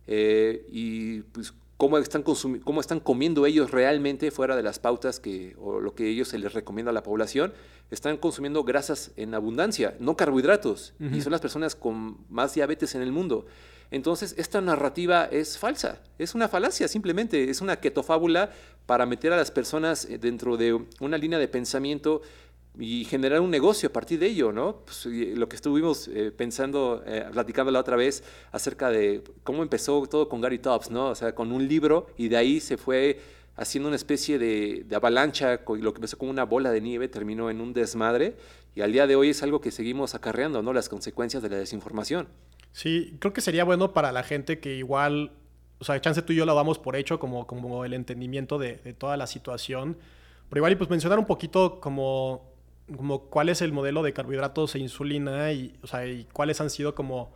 eh, 0.08 0.66
y 0.70 1.22
pues 1.22 1.54
cómo 1.78 1.98
están, 1.98 2.24
cómo 2.24 2.82
están 2.82 3.00
comiendo 3.00 3.46
ellos 3.46 3.72
realmente 3.72 4.32
fuera 4.32 4.56
de 4.56 4.64
las 4.64 4.80
pautas 4.80 5.20
que, 5.20 5.56
o 5.60 5.80
lo 5.80 5.96
que 5.96 6.08
ellos 6.08 6.30
se 6.30 6.38
les 6.38 6.54
recomienda 6.54 6.92
a 6.92 6.94
la 6.94 7.04
población, 7.04 7.54
están 7.92 8.18
consumiendo 8.18 8.64
grasas 8.64 9.12
en 9.18 9.34
abundancia, 9.34 9.96
no 10.00 10.18
carbohidratos, 10.18 10.94
y 11.00 11.22
son 11.22 11.32
las 11.32 11.42
personas 11.42 11.76
con 11.76 12.18
más 12.30 12.54
diabetes 12.54 12.96
en 12.96 13.02
el 13.02 13.12
mundo. 13.12 13.46
Entonces, 13.92 14.34
esta 14.40 14.60
narrativa 14.60 15.26
es 15.26 15.60
falsa, 15.60 16.02
es 16.18 16.34
una 16.34 16.48
falacia 16.48 16.88
simplemente, 16.88 17.52
es 17.52 17.62
una 17.62 17.76
ketofábula 17.76 18.52
para 18.88 19.06
meter 19.06 19.32
a 19.34 19.38
las 19.38 19.52
personas 19.52 20.06
eh, 20.06 20.18
dentro 20.18 20.58
de 20.58 20.74
una 21.00 21.18
línea 21.18 21.38
de 21.38 21.48
pensamiento 21.48 22.24
y 22.80 23.06
generar 23.06 23.40
un 23.40 23.52
negocio 23.52 23.90
a 23.90 23.94
partir 23.94 24.20
de 24.20 24.28
ello, 24.28 24.52
¿no? 24.52 24.78
Pues, 24.86 25.06
lo 25.06 25.48
que 25.48 25.56
estuvimos 25.56 26.08
eh, 26.08 26.32
pensando, 26.36 27.04
eh, 27.06 27.26
platicando 27.32 27.72
la 27.72 27.80
otra 27.80 27.96
vez 27.96 28.24
acerca 28.52 28.90
de 28.90 29.24
cómo 29.44 29.62
empezó 29.62 30.06
todo 30.08 30.28
con 30.28 30.42
Gary 30.42 30.60
Tops, 30.60 30.90
¿no? 30.90 31.10
O 31.10 31.16
sea, 31.16 31.36
con 31.36 31.52
un 31.52 31.68
libro 31.68 32.08
y 32.18 32.30
de 32.30 32.38
ahí 32.38 32.60
se 32.60 32.78
fue 32.78 33.20
haciendo 33.56 33.90
una 33.90 33.96
especie 33.96 34.40
de, 34.40 34.86
de 34.88 34.96
avalancha, 34.96 35.62
lo 35.68 35.94
que 35.94 35.98
empezó 35.98 36.18
como 36.18 36.32
una 36.32 36.46
bola 36.46 36.72
de 36.72 36.82
nieve 36.82 37.08
terminó 37.08 37.52
en 37.52 37.62
un 37.62 37.74
desmadre 37.74 38.36
y 38.74 38.82
al 38.82 38.92
día 38.92 39.06
de 39.06 39.16
hoy 39.16 39.30
es 39.30 39.44
algo 39.44 39.62
que 39.62 39.70
seguimos 39.70 40.16
acarreando, 40.16 40.64
¿no? 40.64 40.74
Las 40.74 40.90
consecuencias 40.90 41.44
de 41.44 41.50
la 41.50 41.58
desinformación. 41.58 42.28
Sí, 42.72 43.16
creo 43.20 43.34
que 43.34 43.42
sería 43.42 43.64
bueno 43.64 43.94
para 43.94 44.12
la 44.12 44.24
gente 44.24 44.60
que 44.60 44.76
igual, 44.76 45.34
o 45.78 45.84
sea, 45.84 46.02
chance 46.02 46.24
tú 46.24 46.34
y 46.34 46.38
yo 46.38 46.48
lo 46.48 46.56
damos 46.56 46.80
por 46.80 46.96
hecho 46.96 47.20
como, 47.20 47.46
como 47.46 47.86
el 47.86 47.94
entendimiento 47.94 48.58
de 48.58 48.78
toda 48.98 49.16
la 49.16 49.28
situación, 49.28 50.00
pero 50.50 50.60
igual 50.60 50.74
y 50.74 50.76
pues 50.76 50.90
mencionar 50.90 51.20
un 51.20 51.26
poquito 51.26 51.80
como 51.80 52.53
como 52.96 53.26
cuál 53.26 53.50
es 53.50 53.62
el 53.62 53.72
modelo 53.72 54.04
de 54.04 54.14
carbohidratos 54.14 54.76
e 54.76 54.80
insulina 54.80 55.52
y, 55.52 55.76
o 55.82 55.88
sea, 55.88 56.06
y 56.06 56.26
cuáles 56.34 56.60
han 56.62 56.70
sido 56.70 56.96
como 56.96 57.34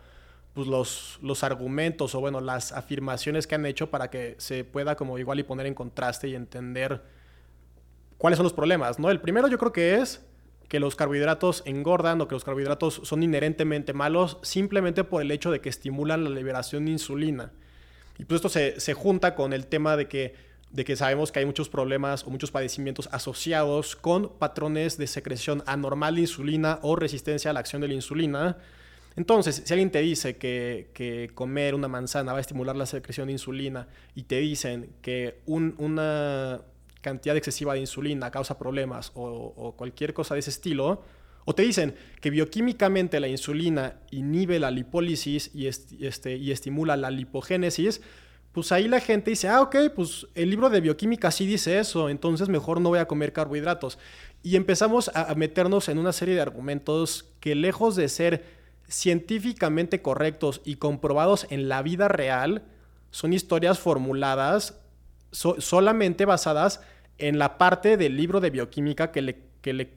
pues, 0.53 0.67
los, 0.67 1.19
los 1.21 1.43
argumentos 1.43 2.15
o 2.15 2.19
bueno, 2.19 2.41
las 2.41 2.71
afirmaciones 2.71 3.47
que 3.47 3.55
han 3.55 3.65
hecho 3.65 3.89
para 3.89 4.09
que 4.09 4.35
se 4.39 4.63
pueda 4.63 4.95
como 4.95 5.17
igual 5.17 5.39
y 5.39 5.43
poner 5.43 5.65
en 5.65 5.73
contraste 5.73 6.27
y 6.27 6.35
entender 6.35 7.01
cuáles 8.17 8.37
son 8.37 8.43
los 8.43 8.53
problemas, 8.53 8.99
¿no? 8.99 9.09
El 9.09 9.21
primero 9.21 9.47
yo 9.47 9.57
creo 9.57 9.71
que 9.71 9.95
es 9.95 10.25
que 10.67 10.79
los 10.79 10.95
carbohidratos 10.95 11.63
engordan 11.65 12.19
o 12.19 12.27
que 12.27 12.35
los 12.35 12.43
carbohidratos 12.43 13.01
son 13.03 13.23
inherentemente 13.23 13.93
malos 13.93 14.37
simplemente 14.41 15.03
por 15.03 15.21
el 15.21 15.31
hecho 15.31 15.49
de 15.49 15.61
que 15.61 15.69
estimulan 15.69 16.23
la 16.25 16.29
liberación 16.29 16.85
de 16.85 16.91
insulina. 16.91 17.53
Y 18.17 18.25
pues 18.25 18.39
esto 18.39 18.49
se, 18.49 18.79
se 18.79 18.93
junta 18.93 19.35
con 19.35 19.53
el 19.53 19.67
tema 19.67 19.95
de 19.95 20.07
que 20.07 20.46
de 20.71 20.83
que 20.83 20.95
sabemos 20.95 21.31
que 21.31 21.39
hay 21.39 21.45
muchos 21.45 21.69
problemas 21.69 22.23
o 22.25 22.29
muchos 22.29 22.51
padecimientos 22.51 23.07
asociados 23.11 23.95
con 23.95 24.29
patrones 24.37 24.97
de 24.97 25.07
secreción 25.07 25.63
anormal 25.65 26.15
de 26.15 26.21
insulina 26.21 26.79
o 26.81 26.95
resistencia 26.95 27.51
a 27.51 27.53
la 27.53 27.61
acción 27.61 27.81
de 27.81 27.87
la 27.87 27.93
insulina. 27.93 28.57
Entonces, 29.15 29.63
si 29.65 29.73
alguien 29.73 29.89
te 29.89 29.99
dice 29.99 30.37
que, 30.37 31.31
comer 31.33 31.73
una 31.73 31.87
manzana 31.87 32.33
va 32.33 32.37
a 32.37 32.41
estimular 32.41 32.75
la 32.75 32.85
secreción 32.85 33.27
de 33.27 33.33
insulina 33.33 33.87
y 34.13 34.23
te 34.23 34.39
dicen 34.39 34.91
que 35.01 35.39
una 35.45 36.61
cantidad 37.01 37.37
excesiva 37.37 37.73
de 37.73 37.79
insulina 37.79 38.29
causa 38.29 38.59
problemas 38.59 39.11
o, 39.15 39.73
cualquier 39.77 40.13
cosa 40.13 40.35
de 40.35 40.41
ese 40.41 40.49
estilo, 40.49 41.03
o 41.45 41.55
te 41.55 41.63
dicen 41.63 41.95
que 42.19 42.29
bioquímicamente 42.29 43.21
la 43.21 43.29
insulina 43.29 43.95
inhibe 44.11 44.59
la 44.59 44.69
lipólisis 44.69 45.49
y, 45.55 45.67
este, 45.67 46.35
y 46.35 46.51
estimula 46.51 46.97
la 46.97 47.09
lipogénesis, 47.09 48.01
pues 48.57 48.71
ahí 48.71 48.87
la 48.87 48.99
gente 48.99 49.29
dice, 49.29 49.49
ah, 49.49 49.61
ok, 49.61 49.75
pues 49.95 50.25
el 50.33 50.49
libro 50.49 50.71
de 50.71 50.81
bioquímica 50.81 51.29
sí 51.29 51.45
dice 51.45 51.77
eso, 51.77 52.09
entonces 52.09 52.49
mejor 52.49 52.81
no 52.81 52.89
voy 52.89 52.97
a 52.97 53.07
comer 53.07 53.31
carbohidratos. 53.31 53.99
Y 54.41 54.55
empezamos 54.55 55.11
a 55.13 55.35
meternos 55.35 55.89
en 55.89 55.99
una 55.99 56.11
serie 56.11 56.33
de 56.33 56.41
argumentos 56.41 57.31
que 57.39 57.53
lejos 57.53 57.95
de 57.95 58.09
ser 58.09 58.45
científicamente 58.87 60.01
correctos 60.01 60.61
y 60.65 60.77
comprobados 60.77 61.45
en 61.51 61.69
la 61.69 61.83
vida 61.83 62.07
real, 62.07 62.63
son 63.11 63.31
historias 63.31 63.77
formuladas 63.77 64.79
solamente 65.29 66.25
basadas 66.25 66.81
en 67.19 67.37
la 67.37 67.59
parte 67.59 67.95
del 67.95 68.17
libro 68.17 68.39
de 68.39 68.49
bioquímica 68.49 69.11
que 69.11 69.21
le, 69.21 69.37
que 69.61 69.73
le, 69.73 69.93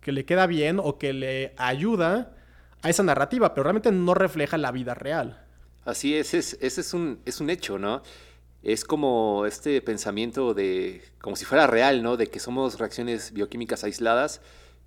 que 0.00 0.12
le 0.12 0.24
queda 0.24 0.46
bien 0.46 0.80
o 0.82 0.96
que 0.96 1.12
le 1.12 1.52
ayuda 1.58 2.32
a 2.80 2.88
esa 2.88 3.02
narrativa, 3.02 3.52
pero 3.52 3.64
realmente 3.64 3.92
no 3.92 4.14
refleja 4.14 4.56
la 4.56 4.72
vida 4.72 4.94
real. 4.94 5.43
Así 5.84 6.14
es, 6.14 6.32
ese 6.34 6.56
es, 6.62 6.94
un, 6.94 7.20
es 7.26 7.40
un 7.40 7.50
hecho, 7.50 7.78
¿no? 7.78 8.02
Es 8.62 8.84
como 8.84 9.44
este 9.46 9.82
pensamiento 9.82 10.54
de, 10.54 11.02
como 11.20 11.36
si 11.36 11.44
fuera 11.44 11.66
real, 11.66 12.02
¿no? 12.02 12.16
De 12.16 12.28
que 12.28 12.40
somos 12.40 12.78
reacciones 12.78 13.32
bioquímicas 13.32 13.84
aisladas, 13.84 14.40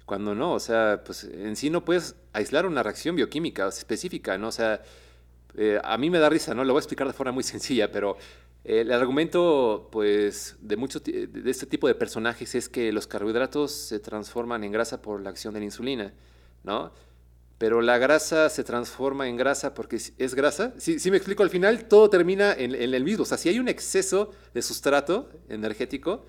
cuando 0.05 0.33
no, 0.33 0.53
o 0.53 0.59
sea, 0.59 1.03
pues 1.05 1.25
en 1.25 1.55
sí 1.55 1.69
no 1.69 1.85
puedes 1.85 2.15
aislar 2.33 2.65
una 2.65 2.81
reacción 2.81 3.15
bioquímica 3.15 3.67
específica, 3.67 4.37
¿no? 4.37 4.47
O 4.47 4.51
sea, 4.51 4.81
eh, 5.55 5.79
a 5.83 5.97
mí 5.97 6.09
me 6.09 6.17
da 6.17 6.29
risa, 6.29 6.55
¿no? 6.55 6.63
Lo 6.63 6.73
voy 6.73 6.79
a 6.79 6.81
explicar 6.81 7.07
de 7.07 7.13
forma 7.13 7.31
muy 7.31 7.43
sencilla, 7.53 7.91
pero 7.91 8.17
el 8.63 8.91
argumento, 8.91 9.89
pues, 9.91 10.57
de, 10.61 10.77
mucho, 10.77 10.99
de 10.99 11.29
este 11.45 11.65
tipo 11.67 11.87
de 11.87 11.95
personajes 11.95 12.55
es 12.55 12.69
que 12.69 12.91
los 12.91 13.07
carbohidratos 13.07 13.71
se 13.71 13.99
transforman 13.99 14.63
en 14.63 14.71
grasa 14.71 15.01
por 15.01 15.21
la 15.21 15.29
acción 15.29 15.53
de 15.53 15.59
la 15.59 15.65
insulina, 15.65 16.13
¿no? 16.63 16.91
Pero 17.57 17.81
la 17.81 17.97
grasa 17.97 18.49
se 18.49 18.63
transforma 18.63 19.27
en 19.27 19.35
grasa 19.35 19.73
porque 19.73 19.95
es 19.95 20.35
grasa. 20.35 20.73
Si, 20.77 21.09
me 21.09 21.17
explico, 21.17 21.41
al 21.43 21.49
final 21.49 21.85
todo 21.85 22.09
termina 22.09 22.53
en, 22.53 22.73
el 22.75 23.03
mismo. 23.03 23.23
O 23.23 23.25
sea, 23.25 23.37
si 23.37 23.49
hay 23.49 23.59
un 23.59 23.67
exceso 23.67 24.31
de 24.53 24.61
sustrato 24.61 25.29
energético, 25.49 26.25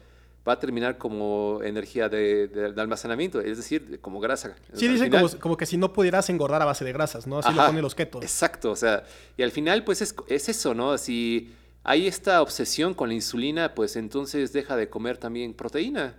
va 0.48 0.54
a 0.54 0.58
terminar 0.58 0.96
como 0.96 1.60
energía 1.62 2.08
de, 2.08 2.72
almacenamiento, 2.78 3.40
es 3.40 3.58
decir, 3.58 4.00
como 4.00 4.20
grasa. 4.20 4.56
Sí, 4.72 4.88
dicen 4.88 5.12
como, 5.38 5.56
que 5.58 5.66
si 5.66 5.76
no 5.76 5.92
pudieras 5.92 6.30
engordar 6.30 6.62
a 6.62 6.64
base 6.64 6.84
de 6.86 6.92
grasas, 6.92 7.26
¿no? 7.26 7.40
Así 7.40 7.52
lo 7.52 7.66
ponen 7.66 7.82
los 7.82 7.94
ketos. 7.94 8.22
Exacto, 8.22 8.70
o 8.70 8.76
sea, 8.76 9.04
y 9.36 9.42
al 9.42 9.50
final 9.50 9.84
pues 9.84 10.00
es, 10.00 10.48
eso, 10.48 10.72
¿no? 10.72 10.96
Si 10.96 11.52
hay 11.84 12.06
esta 12.06 12.40
obsesión 12.40 12.94
con 12.94 13.10
la 13.10 13.14
insulina, 13.14 13.74
pues 13.74 13.96
entonces 13.96 14.54
deja 14.54 14.76
de 14.76 14.88
comer 14.88 15.18
también 15.18 15.52
proteína. 15.52 16.16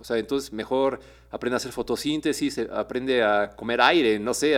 O 0.00 0.04
sea, 0.04 0.16
entonces 0.16 0.52
mejor 0.52 0.98
aprende 1.30 1.54
a 1.54 1.58
hacer 1.58 1.72
fotosíntesis, 1.72 2.58
eh, 2.58 2.68
aprende 2.72 3.22
a 3.22 3.50
comer 3.50 3.80
aire, 3.80 4.18
no 4.18 4.34
sé, 4.34 4.56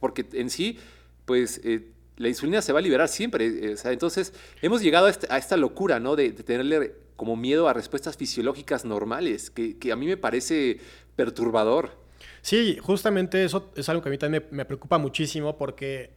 porque 0.00 0.26
en 0.32 0.50
sí, 0.50 0.78
pues 1.24 1.60
eh, 1.64 1.92
la 2.16 2.28
insulina 2.28 2.60
se 2.62 2.72
va 2.72 2.80
a 2.80 2.82
liberar 2.82 3.08
siempre. 3.08 3.46
Eh, 3.46 3.74
o 3.74 3.76
sea, 3.76 3.92
entonces 3.92 4.32
hemos 4.60 4.82
llegado 4.82 5.08
este, 5.08 5.26
a, 5.30 5.38
esta 5.38 5.56
locura, 5.56 6.00
¿no? 6.00 6.16
De, 6.16 6.32
tenerle 6.32 6.94
como 7.16 7.36
miedo 7.36 7.68
a 7.68 7.72
respuestas 7.72 8.16
fisiológicas 8.16 8.84
normales, 8.84 9.50
que, 9.50 9.76
a 9.90 9.96
mí 9.96 10.06
me 10.06 10.16
parece 10.16 10.80
perturbador. 11.14 11.92
Sí, 12.42 12.78
justamente 12.82 13.44
eso 13.44 13.72
es 13.76 13.88
algo 13.88 14.02
que 14.02 14.08
a 14.08 14.12
mí 14.12 14.18
también 14.18 14.46
me 14.50 14.64
preocupa 14.64 14.98
muchísimo 14.98 15.56
porque 15.56 16.10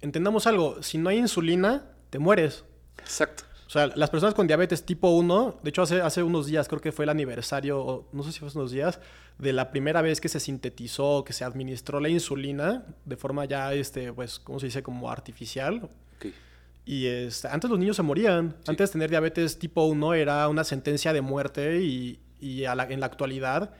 entendamos 0.00 0.46
algo, 0.46 0.82
si 0.82 0.98
no 0.98 1.08
hay 1.08 1.18
insulina, 1.18 1.90
te 2.10 2.18
mueres. 2.18 2.64
Exacto. 2.98 3.44
O 3.72 3.78
sea, 3.78 3.86
las 3.86 4.10
personas 4.10 4.34
con 4.34 4.46
diabetes 4.46 4.84
tipo 4.84 5.08
1, 5.08 5.60
de 5.62 5.70
hecho 5.70 5.80
hace, 5.80 6.02
hace 6.02 6.22
unos 6.22 6.44
días, 6.44 6.68
creo 6.68 6.82
que 6.82 6.92
fue 6.92 7.06
el 7.06 7.08
aniversario, 7.08 8.06
no 8.12 8.22
sé 8.22 8.30
si 8.30 8.38
fue 8.38 8.48
hace 8.48 8.58
unos 8.58 8.70
días, 8.70 9.00
de 9.38 9.54
la 9.54 9.70
primera 9.70 10.02
vez 10.02 10.20
que 10.20 10.28
se 10.28 10.40
sintetizó, 10.40 11.24
que 11.24 11.32
se 11.32 11.42
administró 11.42 11.98
la 11.98 12.10
insulina 12.10 12.84
de 13.06 13.16
forma 13.16 13.46
ya, 13.46 13.72
este, 13.72 14.12
pues, 14.12 14.38
¿cómo 14.38 14.60
se 14.60 14.66
dice? 14.66 14.82
Como 14.82 15.10
artificial. 15.10 15.88
Y 16.84 17.06
este, 17.06 17.48
antes 17.48 17.70
los 17.70 17.78
niños 17.78 17.96
se 17.96 18.02
morían. 18.02 18.54
Antes 18.66 18.90
tener 18.90 19.08
diabetes 19.08 19.58
tipo 19.58 19.86
1 19.86 20.12
era 20.12 20.46
una 20.48 20.64
sentencia 20.64 21.14
de 21.14 21.22
muerte 21.22 21.80
y, 21.80 22.20
y 22.42 22.64
en 22.64 23.00
la 23.00 23.06
actualidad 23.06 23.72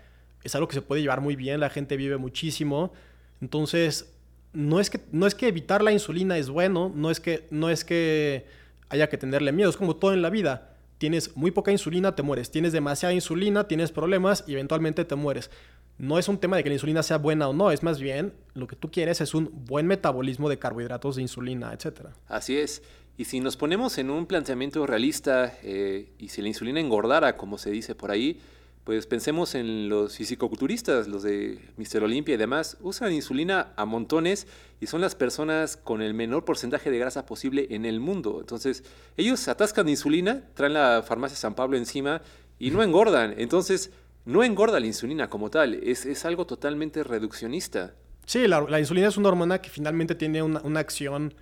es 0.43 0.55
algo 0.55 0.69
que 0.69 0.75
se 0.75 0.81
puede 0.81 1.03
llevar 1.03 1.21
muy 1.21 1.37
bien, 1.37 1.61
la 1.61 1.69
gente 1.69 1.99
vive 1.99 2.17
muchísimo. 2.17 2.95
Entonces, 3.43 4.11
no 4.55 4.81
es 4.81 4.89
que, 4.89 5.01
no 5.13 5.27
es 5.27 5.35
que 5.35 5.49
evitar 5.49 5.83
la 5.83 5.93
insulina 5.93 6.39
es 6.39 6.49
bueno, 6.49 6.91
no 6.95 7.11
es 7.11 7.21
que, 7.21 7.47
no 7.51 7.69
es 7.69 7.85
que 7.85 8.62
haya 8.93 9.09
que 9.09 9.19
tenerle 9.19 9.53
miedo. 9.53 9.71
Es 9.71 9.77
como 9.77 9.97
todo 9.97 10.13
en 10.13 10.23
la 10.23 10.31
vida. 10.31 10.77
Tienes 10.99 11.37
muy 11.37 11.51
poca 11.51 11.73
insulina, 11.73 12.15
te 12.15 12.23
mueres. 12.23 12.51
Tienes 12.51 12.73
demasiada 12.73 13.13
insulina, 13.13 13.67
tienes 13.67 13.91
problemas 13.91 14.45
y 14.47 14.53
eventualmente 14.53 15.05
te 15.05 15.17
mueres. 15.17 15.51
No 15.99 16.19
es 16.19 16.29
un 16.29 16.39
tema 16.39 16.57
de 16.57 16.63
que 16.63 16.69
la 16.69 16.75
insulina 16.75 17.03
sea 17.03 17.19
buena 17.19 17.49
o 17.49 17.53
no, 17.53 17.71
es 17.71 17.83
más 17.83 18.01
bien 18.01 18.33
lo 18.55 18.67
que 18.67 18.77
tú 18.77 18.91
quieres 18.91 19.21
es 19.21 19.35
un 19.35 19.51
buen 19.67 19.87
metabolismo 19.87 20.49
de 20.49 20.59
carbohidratos, 20.59 21.17
de 21.17 21.23
insulina, 21.23 21.73
etc. 21.73 22.09
Así 22.29 22.57
es. 22.57 22.83
Y 23.17 23.25
si 23.25 23.41
nos 23.41 23.57
ponemos 23.57 23.99
en 23.99 24.11
un 24.11 24.27
planteamiento 24.27 24.87
realista 24.87 25.53
eh, 25.63 26.13
y 26.19 26.29
si 26.29 26.41
la 26.43 26.49
insulina 26.49 26.81
engordara, 26.81 27.37
como 27.37 27.59
se 27.59 27.71
dice 27.71 27.95
por 27.95 28.11
ahí, 28.11 28.41
pues 28.85 29.07
pensemos 29.07 29.55
en 29.55 29.89
los 29.89 30.17
fisicoculturistas, 30.17 31.07
los 31.07 31.23
de 31.23 31.61
Mister 31.77 32.03
Olimpia 32.03 32.35
y 32.35 32.39
demás, 32.39 32.77
usan 32.81 33.13
insulina 33.13 33.73
a 33.77 33.85
montones 33.85 34.49
y 34.81 34.89
son 34.89 35.01
las 35.01 35.15
personas 35.15 35.77
con 35.77 36.03
el 36.03 36.15
menor 36.15 36.45
porcentaje 36.45 36.91
de 36.91 36.99
grasa 36.99 37.25
posible 37.25 37.69
en 37.71 37.85
el 37.85 38.01
mundo. 38.01 38.39
Entonces, 38.41 38.83
ellos 39.17 39.47
atascan 39.47 39.87
de 39.87 39.93
insulina, 39.93 40.43
traen 40.55 40.73
la 40.73 41.05
farmacia 41.07 41.37
San 41.37 41.55
Pablo 41.55 41.77
encima 41.77 42.23
y 42.59 42.73
no 42.73 42.83
engordan. 42.83 43.35
Entonces, 43.39 43.93
no 44.25 44.43
engorda 44.43 44.81
la 44.81 44.87
insulina 44.87 45.31
como 45.31 45.49
tal, 45.49 45.75
es, 45.75 46.25
algo 46.25 46.47
totalmente 46.47 47.05
reduccionista. 47.05 47.95
Sí, 48.27 48.49
la, 48.49 48.81
insulina 48.81 49.09
es 49.09 49.17
una 49.17 49.29
hormona 49.29 49.61
que 49.61 49.71
finalmente 49.71 50.17
tiene 50.17 50.43
una, 50.43 50.81
acción, 50.81 51.35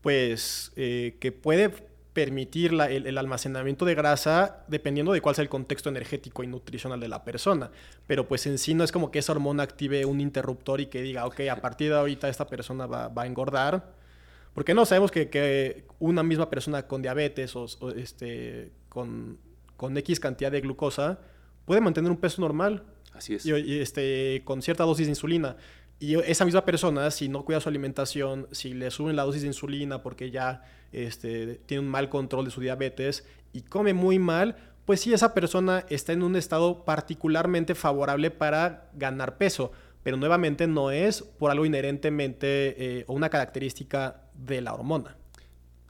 pues, 0.00 0.72
eh, 0.76 1.16
que 1.20 1.32
puede 1.32 1.89
permitir 2.12 2.72
el, 2.72 3.18
almacenamiento 3.18 3.84
de 3.84 3.94
grasa 3.94 4.64
dependiendo 4.66 5.12
de 5.12 5.20
cuál 5.20 5.34
sea 5.36 5.42
el 5.42 5.48
contexto 5.48 5.88
energético 5.88 6.42
y 6.42 6.48
nutricional 6.48 6.98
de 6.98 7.08
la 7.08 7.24
persona. 7.24 7.70
Pero 8.06 8.26
pues 8.26 8.46
en 8.46 8.58
sí 8.58 8.74
no 8.74 8.82
es 8.82 8.90
como 8.90 9.10
que 9.10 9.20
esa 9.20 9.32
hormona 9.32 9.62
active 9.62 10.04
un 10.04 10.20
interruptor 10.20 10.80
y 10.80 10.86
que 10.86 11.02
diga, 11.02 11.26
ok, 11.26 11.40
a 11.50 11.56
partir 11.56 11.90
de 11.90 11.98
ahorita 11.98 12.28
esta 12.28 12.46
persona 12.46 12.86
va, 12.86 13.12
a 13.14 13.26
engordar. 13.26 13.92
Porque 14.54 14.74
no, 14.74 14.84
sabemos 14.84 15.12
que, 15.12 15.84
una 16.00 16.22
misma 16.24 16.50
persona 16.50 16.86
con 16.86 17.00
diabetes 17.00 17.54
o, 17.54 17.66
este, 17.94 18.72
con, 18.88 19.38
con, 19.76 19.96
X 19.96 20.18
cantidad 20.18 20.50
de 20.50 20.60
glucosa 20.60 21.20
puede 21.64 21.80
mantener 21.80 22.10
un 22.10 22.16
peso 22.16 22.40
normal. 22.40 22.82
Así 23.12 23.34
es. 23.34 23.46
Y, 23.46 23.78
este, 23.80 24.42
con 24.44 24.62
cierta 24.62 24.82
dosis 24.82 25.06
de 25.06 25.12
insulina. 25.12 25.56
Y 26.00 26.16
esa 26.16 26.44
misma 26.44 26.64
persona, 26.64 27.10
si 27.10 27.28
no 27.28 27.44
cuida 27.44 27.60
su 27.60 27.68
alimentación, 27.68 28.48
si 28.50 28.72
le 28.72 28.90
suben 28.90 29.14
la 29.14 29.22
dosis 29.22 29.42
de 29.42 29.48
insulina 29.48 30.02
porque 30.02 30.30
ya 30.30 30.64
este, 30.92 31.60
tiene 31.66 31.82
un 31.82 31.88
mal 31.88 32.08
control 32.08 32.44
de 32.44 32.50
su 32.50 32.60
diabetes 32.60 33.24
y 33.52 33.62
come 33.62 33.94
muy 33.94 34.18
mal, 34.18 34.56
pues 34.84 35.00
sí, 35.00 35.12
esa 35.12 35.34
persona 35.34 35.84
está 35.88 36.12
en 36.12 36.22
un 36.22 36.36
estado 36.36 36.84
particularmente 36.84 37.74
favorable 37.74 38.30
para 38.30 38.90
ganar 38.94 39.38
peso, 39.38 39.72
pero 40.02 40.16
nuevamente 40.16 40.66
no 40.66 40.90
es 40.90 41.22
por 41.22 41.50
algo 41.50 41.64
inherentemente 41.64 42.98
eh, 42.98 43.04
o 43.06 43.12
una 43.12 43.28
característica 43.28 44.22
de 44.34 44.60
la 44.60 44.74
hormona. 44.74 45.16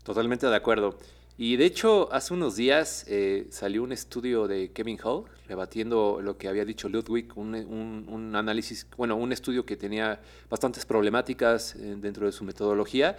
Totalmente 0.03 0.47
de 0.47 0.57
acuerdo. 0.57 0.99
Y 1.43 1.57
de 1.57 1.65
hecho, 1.65 2.13
hace 2.13 2.35
unos 2.35 2.57
días 2.57 3.07
eh, 3.09 3.47
salió 3.49 3.83
un 3.83 3.93
estudio 3.93 4.47
de 4.47 4.73
Kevin 4.73 4.99
Hall 5.03 5.25
rebatiendo 5.49 6.21
lo 6.23 6.37
que 6.37 6.49
había 6.49 6.67
dicho 6.67 6.91
Ludwig, 6.91 7.33
un, 7.35 8.33
análisis, 8.37 8.87
bueno, 8.99 9.17
un 9.17 9.33
estudio 9.33 9.65
que 9.65 9.79
tenía 9.79 10.21
bastantes 10.51 10.85
problemáticas 10.85 11.77
eh, 11.77 11.97
dentro 11.97 12.27
de 12.27 12.33
su 12.33 12.45
metodología. 12.45 13.17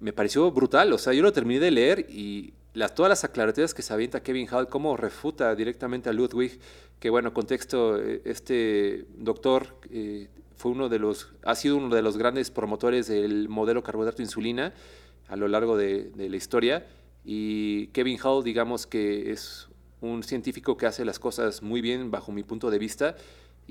Me, 0.00 0.12
pareció 0.12 0.50
brutal, 0.50 0.92
o 0.92 0.98
sea, 0.98 1.14
yo 1.14 1.22
lo 1.22 1.32
terminé 1.32 1.58
de 1.58 1.70
leer 1.70 2.06
y 2.10 2.52
todas 2.94 3.08
las 3.08 3.24
aclaratorias 3.24 3.72
que 3.72 3.80
se 3.80 3.92
avienta 3.94 4.22
Kevin 4.22 4.46
Hall, 4.52 4.68
cómo 4.68 4.98
refuta 4.98 5.54
directamente 5.54 6.10
a 6.10 6.12
Ludwig, 6.12 6.60
que 7.00 7.08
bueno, 7.08 7.32
contexto, 7.32 7.98
eh, 7.98 8.20
este 8.26 9.06
doctor 9.16 9.74
fue 10.56 10.70
uno 10.70 10.90
de 10.90 10.98
los, 10.98 11.32
ha 11.42 11.54
sido 11.54 11.76
uno 11.78 11.94
de 11.94 12.02
los 12.02 12.18
grandes 12.18 12.50
promotores 12.50 13.08
del 13.08 13.48
modelo 13.48 13.82
carbohidrato 13.82 14.20
insulina 14.20 14.74
a 15.28 15.36
lo 15.36 15.48
largo 15.48 15.76
de, 15.78 16.10
de 16.10 16.28
la 16.28 16.36
historia 16.36 16.86
y 17.24 17.86
Kevin 17.88 18.18
Hall, 18.22 18.44
digamos 18.44 18.86
que 18.86 19.30
es 19.30 19.68
un 20.02 20.22
científico 20.22 20.76
que 20.76 20.86
hace 20.86 21.04
las 21.04 21.18
cosas 21.18 21.62
muy 21.62 21.80
bien 21.80 22.10
bajo 22.10 22.30
mi 22.30 22.42
punto 22.42 22.70
de 22.70 22.78
vista 22.78 23.16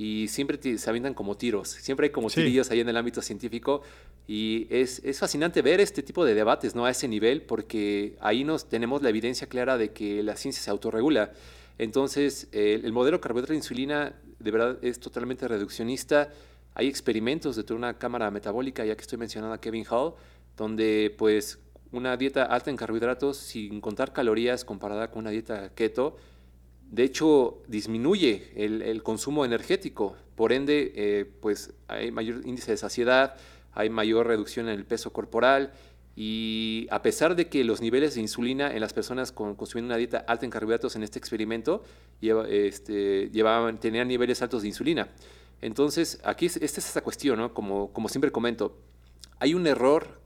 y 0.02 0.28
siempre 0.30 0.58
se 0.80 0.90
avientan 0.90 1.14
como 1.14 1.38
tiros, 1.38 1.70
siempre 1.70 2.08
hay 2.08 2.12
como 2.12 2.28
tirillos 2.32 2.72
ahí 2.72 2.80
en 2.80 2.90
el 2.90 2.98
ámbito 2.98 3.22
científico 3.22 3.84
y 4.28 4.66
es, 4.72 5.00
es, 5.06 5.20
fascinante 5.20 5.62
ver 5.62 5.80
este 5.80 6.02
tipo 6.02 6.26
de 6.26 6.34
debates 6.34 6.74
¿no? 6.74 6.86
a 6.86 6.90
ese 6.90 7.08
nivel 7.08 7.44
porque 7.44 8.16
ahí 8.20 8.44
nos 8.44 8.68
tenemos 8.68 9.04
la 9.04 9.10
evidencia 9.10 9.46
clara 9.46 9.78
de 9.78 9.92
que 9.92 10.24
la 10.24 10.36
ciencia 10.38 10.64
se 10.64 10.72
autorregula. 10.72 11.34
Entonces, 11.78 12.48
el, 12.52 12.84
el 12.84 12.92
modelo 12.94 13.22
carbohidrato 13.22 13.54
de 13.54 13.58
insulina 13.58 14.16
de 14.40 14.50
verdad 14.50 14.80
es 14.82 15.00
totalmente 15.00 15.48
reduccionista. 15.48 16.30
Hay 16.74 16.88
experimentos 16.88 17.56
dentro 17.56 17.76
de 17.76 17.78
una 17.78 18.00
cámara 18.00 18.32
metabólica, 18.32 18.84
ya 18.84 18.96
que 18.96 19.02
estoy 19.02 19.20
mencionando 19.20 19.54
a 19.54 19.62
Kevin 19.62 19.86
Hall, 19.88 20.16
donde 20.58 21.14
pues 21.16 21.60
una 21.92 22.18
dieta 22.18 22.46
alta 22.46 22.72
en 22.72 22.76
carbohidratos 22.76 23.38
sin 23.38 23.80
contar 23.82 24.14
calorías 24.14 24.66
comparada 24.66 25.12
con 25.12 25.20
una 25.20 25.30
dieta 25.30 25.70
keto, 25.76 26.18
de 26.92 27.04
hecho 27.04 27.64
disminuye 27.68 28.52
el, 28.56 29.02
consumo 29.02 29.46
energético. 29.46 30.16
Por 30.36 30.52
ende, 30.54 30.92
eh, 30.96 31.26
pues 31.42 31.74
hay 31.88 32.12
mayor 32.12 32.42
índice 32.46 32.72
de 32.72 32.78
saciedad, 32.78 33.36
hay 33.74 33.90
mayor 33.90 34.28
reducción 34.28 34.68
en 34.68 34.76
el 34.78 34.86
peso 34.86 35.12
corporal 35.12 35.72
y 36.16 36.88
a 36.92 37.02
pesar 37.02 37.36
de 37.36 37.48
que 37.48 37.64
los 37.64 37.80
niveles 37.82 38.16
de 38.16 38.22
insulina 38.22 38.74
en 38.74 38.82
las 38.82 38.92
personas 38.92 39.32
con, 39.32 39.56
consumiendo 39.56 39.94
una 39.94 39.98
dieta 39.98 40.20
alta 40.28 40.46
en 40.46 40.52
carbohidratos 40.52 40.96
en 40.98 41.04
este 41.04 41.18
experimento 41.18 41.84
este, 42.22 43.30
llevaban, 43.30 43.80
tenían 43.80 44.10
niveles 44.10 44.42
altos 44.42 44.62
de 44.62 44.68
insulina. 44.68 45.08
Entonces, 45.62 46.20
aquí 46.24 46.48
esta 46.48 46.66
es 46.66 46.78
esta 46.78 47.02
cuestión, 47.02 47.38
¿no? 47.38 47.54
como, 47.54 48.10
siempre 48.10 48.32
comento, 48.32 48.78
hay 49.40 49.54
un 49.54 49.68
error 49.68 50.20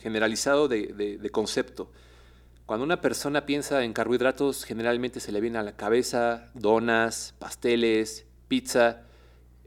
generalizado 0.00 0.68
de, 0.68 1.28
concepto. 1.32 1.90
Cuando 2.68 2.84
una 2.84 3.00
persona 3.00 3.46
piensa 3.46 3.82
en 3.82 3.94
carbohidratos, 3.94 4.62
generalmente 4.62 5.20
se 5.20 5.32
le 5.32 5.40
viene 5.40 5.56
a 5.56 5.62
la 5.62 5.74
cabeza 5.74 6.50
donas, 6.52 7.34
pasteles, 7.38 8.26
pizza. 8.46 9.04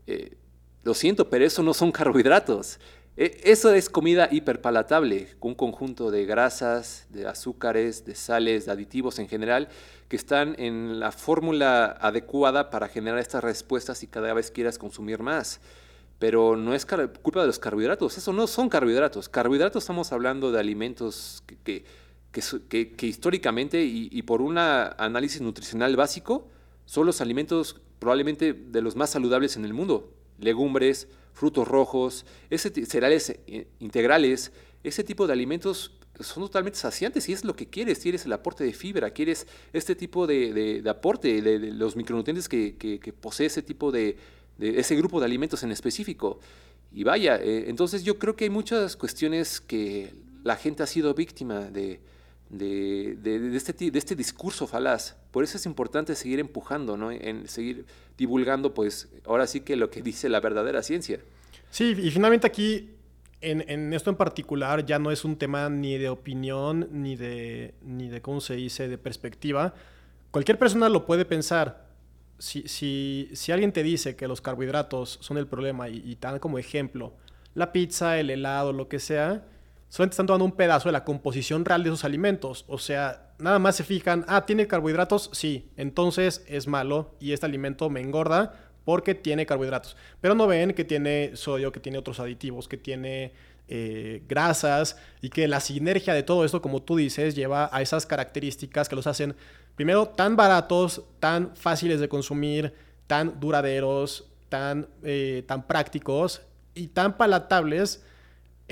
Eh, 0.05 0.37
lo 0.83 0.93
siento, 0.93 1.27
pero 1.27 1.43
eso 1.43 1.63
no 1.63 1.73
son 1.73 1.91
carbohidratos. 1.91 2.79
E, 3.17 3.41
eso 3.43 3.73
es 3.73 3.89
comida 3.89 4.29
hiperpalatable, 4.31 5.29
un 5.39 5.55
conjunto 5.55 6.11
de 6.11 6.27
grasas, 6.27 7.07
de 7.09 7.25
azúcares, 7.25 8.05
de 8.05 8.13
sales, 8.13 8.67
de 8.67 8.71
aditivos 8.71 9.17
en 9.17 9.27
general, 9.27 9.69
que 10.07 10.15
están 10.15 10.53
en 10.59 10.99
la 10.99 11.11
fórmula 11.11 11.97
adecuada 11.99 12.69
para 12.69 12.87
generar 12.87 13.17
estas 13.17 13.43
respuestas 13.43 14.03
y 14.03 14.07
cada 14.07 14.31
vez 14.35 14.51
quieras 14.51 14.77
consumir 14.77 15.23
más 15.23 15.59
pero 16.21 16.55
no 16.55 16.75
es 16.75 16.85
culpa 17.23 17.41
de 17.41 17.47
los 17.47 17.57
carbohidratos, 17.57 18.15
eso 18.15 18.31
no 18.31 18.45
son 18.45 18.69
carbohidratos. 18.69 19.27
Carbohidratos 19.27 19.81
estamos 19.81 20.11
hablando 20.11 20.51
de 20.51 20.59
alimentos 20.59 21.41
que, 21.63 21.83
históricamente 23.01 23.83
y, 23.83 24.21
por 24.23 24.41
un 24.41 24.57
análisis 24.57 25.41
nutricional 25.41 25.95
básico 25.95 26.47
son 26.85 27.05
los 27.05 27.21
alimentos 27.21 27.81
probablemente 27.99 28.53
de 28.53 28.81
los 28.81 28.95
más 28.95 29.11
saludables 29.11 29.57
en 29.57 29.65
el 29.65 29.73
mundo. 29.73 30.13
Legumbres, 30.39 31.07
frutos 31.33 31.67
rojos, 31.67 32.25
cereales 32.49 33.29
eh, 33.47 33.67
integrales, 33.79 34.51
ese 34.83 35.03
tipo 35.03 35.27
de 35.27 35.33
alimentos 35.33 35.93
son 36.19 36.43
totalmente 36.43 36.77
saciantes 36.77 37.29
y 37.29 37.33
es 37.33 37.43
lo 37.43 37.55
que 37.55 37.67
quieres, 37.67 37.99
quieres 37.99 38.25
el 38.25 38.33
aporte 38.33 38.63
de 38.63 38.73
fibra, 38.73 39.11
quieres 39.11 39.47
este 39.73 39.95
tipo 39.95 40.27
de, 40.27 40.83
aporte, 40.87 41.41
de, 41.41 41.59
de, 41.59 41.71
los 41.71 41.95
micronutrientes 41.95 42.49
que 42.49 43.13
posee 43.19 43.47
ese 43.47 43.61
tipo 43.61 43.91
de, 43.91 44.17
de 44.61 44.79
ese 44.79 44.95
grupo 44.95 45.19
de 45.19 45.25
alimentos 45.25 45.63
en 45.63 45.71
específico. 45.71 46.39
Y 46.93 47.03
vaya, 47.03 47.37
eh, 47.37 47.65
entonces 47.67 48.03
yo 48.03 48.19
creo 48.19 48.35
que 48.35 48.45
hay 48.45 48.49
muchas 48.49 48.95
cuestiones 48.95 49.59
que 49.59 50.13
la 50.43 50.55
gente 50.55 50.83
ha 50.83 50.87
sido 50.87 51.13
víctima 51.13 51.59
de, 51.59 51.99
de, 52.51 53.17
de, 53.21 53.55
este, 53.55 53.73
de 53.91 53.97
este 53.97 54.15
discurso 54.15 54.67
falaz. 54.67 55.15
Por 55.31 55.43
eso 55.43 55.57
es 55.57 55.65
importante 55.65 56.15
seguir 56.15 56.39
empujando, 56.39 56.97
¿no? 56.97 57.11
en 57.11 57.47
seguir 57.47 57.85
divulgando, 58.17 58.73
pues 58.73 59.09
ahora 59.25 59.47
sí 59.47 59.61
que 59.61 59.75
lo 59.75 59.89
que 59.89 60.01
dice 60.03 60.29
la 60.29 60.39
verdadera 60.39 60.83
ciencia. 60.83 61.19
Sí, 61.69 61.95
y 61.97 62.11
finalmente 62.11 62.45
aquí, 62.45 62.91
en, 63.39 63.63
en 63.69 63.93
esto 63.93 64.09
en 64.09 64.17
particular, 64.17 64.85
ya 64.85 64.99
no 64.99 65.11
es 65.11 65.23
un 65.23 65.37
tema 65.37 65.69
ni 65.69 65.97
de 65.97 66.09
opinión, 66.09 66.89
ni 66.91 67.15
de, 67.15 67.73
ni 67.81 68.09
de, 68.09 68.21
¿cómo 68.21 68.41
se 68.41 68.55
dice?, 68.55 68.89
de 68.89 68.97
perspectiva. 68.97 69.73
Cualquier 70.31 70.59
persona 70.59 70.89
lo 70.89 71.05
puede 71.05 71.23
pensar 71.23 71.89
si, 72.37 72.67
si, 72.67 73.51
alguien 73.51 73.71
te 73.71 73.83
dice 73.83 74.15
que 74.15 74.27
los 74.27 74.41
carbohidratos 74.41 75.19
son 75.21 75.37
el 75.37 75.47
problema 75.47 75.89
y, 75.89 76.01
y, 76.03 76.15
te 76.15 76.27
dan 76.27 76.39
como 76.39 76.57
ejemplo 76.57 77.13
la 77.53 77.71
pizza, 77.71 78.19
el 78.19 78.29
helado, 78.29 78.73
lo 78.73 78.87
que 78.87 78.99
sea, 78.99 79.45
solamente 79.91 80.13
están 80.13 80.25
tomando 80.25 80.45
un 80.45 80.53
pedazo 80.53 80.87
de 80.87 80.93
la 80.93 81.03
composición 81.03 81.65
real 81.65 81.83
de 81.83 81.89
esos 81.89 82.05
alimentos. 82.05 82.63
O 82.69 82.77
sea, 82.77 83.33
nada 83.39 83.59
más 83.59 83.75
se 83.75 83.83
fijan, 83.83 84.23
ah, 84.29 84.45
tiene 84.45 84.65
carbohidratos, 84.65 85.29
sí, 85.33 85.69
entonces 85.75 86.45
es 86.47 86.65
malo 86.65 87.13
y 87.19 87.33
este 87.33 87.45
alimento 87.45 87.89
me 87.89 87.99
engorda 87.99 88.55
porque 88.85 89.15
tiene 89.15 89.45
carbohidratos. 89.45 89.97
Pero 90.21 90.33
no 90.33 90.47
ven 90.47 90.73
que 90.73 90.85
tiene 90.85 91.31
sodio, 91.35 91.73
que 91.73 91.81
tiene 91.81 91.97
otros 91.97 92.21
aditivos, 92.21 92.69
que 92.69 92.77
tiene 92.77 93.33
eh, 93.67 94.23
grasas 94.29 94.95
y 95.21 95.29
que 95.29 95.49
la 95.49 95.59
sinergia 95.59 96.13
de 96.13 96.23
todo 96.23 96.45
esto, 96.45 96.61
como 96.61 96.81
tú 96.81 96.95
dices, 96.95 97.35
lleva 97.35 97.69
a 97.73 97.81
esas 97.81 98.05
características 98.05 98.87
que 98.87 98.95
los 98.95 99.07
hacen, 99.07 99.35
primero, 99.75 100.07
tan 100.07 100.37
baratos, 100.37 101.03
tan 101.19 101.53
fáciles 101.57 101.99
de 101.99 102.07
consumir, 102.07 102.73
tan 103.07 103.41
duraderos, 103.41 104.31
tan, 104.47 104.87
eh, 105.03 105.43
tan 105.45 105.67
prácticos 105.67 106.43
y 106.75 106.87
tan 106.87 107.17
palatables 107.17 108.05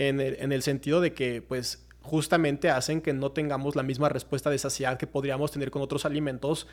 en 0.08 0.20
el, 0.52 0.62
sentido 0.64 1.02
de 1.02 1.14
que, 1.14 1.42
pues, 1.42 1.86
justamente 2.02 2.70
hacen 2.70 3.02
que 3.02 3.14
no 3.14 3.32
tengamos 3.32 3.76
la 3.76 3.84
misma 3.84 4.10
respuesta 4.10 4.50
de 4.50 4.58
saciedad 4.58 4.98
que 4.98 5.08
podríamos 5.08 5.52
tener 5.52 5.72
con 5.72 5.82
otros 5.82 6.06
alimentos 6.06 6.68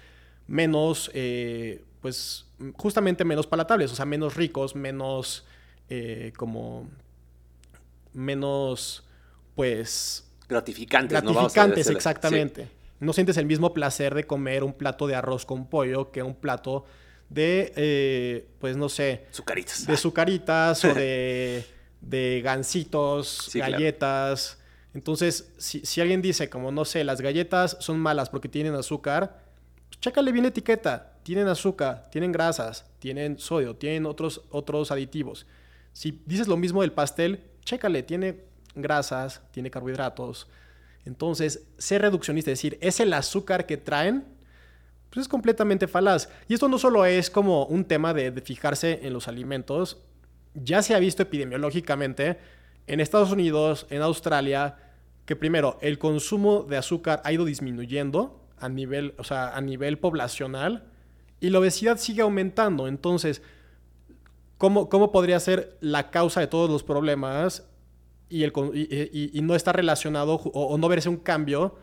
menos, 0.46 1.10
eh, 1.14 1.82
pues, 2.00 2.46
justamente 2.74 3.24
menos 3.24 3.46
palatables, 3.46 3.92
o 3.92 3.94
sea, 3.96 4.04
menos 4.04 4.36
ricos, 4.36 4.74
menos 4.74 5.46
como 6.36 6.88
menos, 8.16 9.04
pues... 9.54 10.24
Gratificantes, 10.48 11.22
Gratificantes, 11.22 11.88
exactamente. 11.90 12.68
No 12.98 13.12
sientes 13.12 13.36
el 13.36 13.46
mismo 13.46 13.74
placer 13.74 14.14
de 14.14 14.24
comer 14.24 14.64
un 14.64 14.72
plato 14.72 15.06
de 15.06 15.14
arroz 15.14 15.44
con 15.44 15.68
pollo 15.68 16.10
que 16.10 16.22
un 16.22 16.34
plato 16.34 16.86
de, 17.28 17.72
eh, 17.76 18.48
pues 18.58 18.76
no 18.76 18.88
sé... 18.88 19.26
Sucaritas. 19.30 19.86
De 19.86 19.96
sucaritas 19.96 20.84
o 20.84 20.94
de, 20.94 21.66
de 22.00 22.40
gancitos, 22.42 23.50
galletas. 23.54 24.58
Entonces, 24.94 25.52
si, 25.58 26.00
alguien 26.00 26.22
dice, 26.22 26.48
como 26.48 26.72
no 26.72 26.84
sé, 26.84 27.04
las 27.04 27.20
galletas 27.20 27.76
son 27.80 27.98
malas 27.98 28.30
porque 28.30 28.48
tienen 28.48 28.74
azúcar, 28.74 29.42
pues 29.88 30.00
chécale 30.00 30.32
bien 30.32 30.44
la 30.44 30.48
etiqueta. 30.48 31.12
Tienen 31.22 31.48
azúcar, 31.48 32.08
tienen 32.10 32.32
grasas, 32.32 32.86
tienen 32.98 33.38
sodio, 33.38 33.76
tienen 33.76 34.06
otros, 34.06 34.42
otros 34.50 34.90
aditivos. 34.90 35.46
Si 35.92 36.22
dices 36.24 36.46
lo 36.46 36.56
mismo 36.56 36.82
del 36.82 36.92
pastel, 36.92 37.42
chécale, 37.64 38.02
tiene 38.02 38.44
grasas, 38.74 39.42
tiene 39.50 39.70
carbohidratos. 39.70 40.46
Entonces, 41.04 41.64
ser 41.78 42.02
reduccionista, 42.02 42.50
es 42.50 42.58
decir, 42.58 42.78
es 42.80 43.00
el 43.00 43.12
azúcar 43.12 43.66
que 43.66 43.76
traen, 43.76 44.24
pues 45.10 45.24
es 45.24 45.28
completamente 45.28 45.88
falaz. 45.88 46.28
Y 46.48 46.54
esto 46.54 46.68
no 46.68 46.78
solo 46.78 47.04
es 47.04 47.30
como 47.30 47.64
un 47.66 47.84
tema 47.84 48.14
de, 48.14 48.30
de 48.30 48.40
fijarse 48.40 49.00
en 49.02 49.12
los 49.12 49.28
alimentos, 49.28 49.98
ya 50.62 50.82
se 50.82 50.94
ha 50.94 50.98
visto 50.98 51.22
epidemiológicamente 51.22 52.38
en 52.86 53.00
Estados 53.00 53.32
Unidos, 53.32 53.86
en 53.90 54.02
Australia, 54.02 54.76
que 55.24 55.36
primero, 55.36 55.78
el 55.80 55.98
consumo 55.98 56.62
de 56.62 56.76
azúcar 56.76 57.20
ha 57.24 57.32
ido 57.32 57.44
disminuyendo 57.44 58.40
a 58.58 58.68
nivel, 58.68 59.14
o 59.18 59.24
sea, 59.24 59.56
a 59.56 59.60
nivel 59.60 59.98
poblacional 59.98 60.84
y 61.40 61.50
la 61.50 61.58
obesidad 61.58 61.98
sigue 61.98 62.22
aumentando. 62.22 62.88
Entonces, 62.88 63.42
¿cómo, 64.56 64.88
cómo 64.88 65.12
podría 65.12 65.38
ser 65.40 65.76
la 65.80 66.10
causa 66.10 66.40
de 66.40 66.46
todos 66.46 66.70
los 66.70 66.82
problemas 66.82 67.64
y, 68.28 68.44
el, 68.44 68.52
y, 69.12 69.40
no 69.42 69.54
está 69.54 69.72
relacionado 69.72 70.36
o, 70.36 70.78
no 70.78 70.88
verse 70.88 71.08
un 71.08 71.18
cambio 71.18 71.76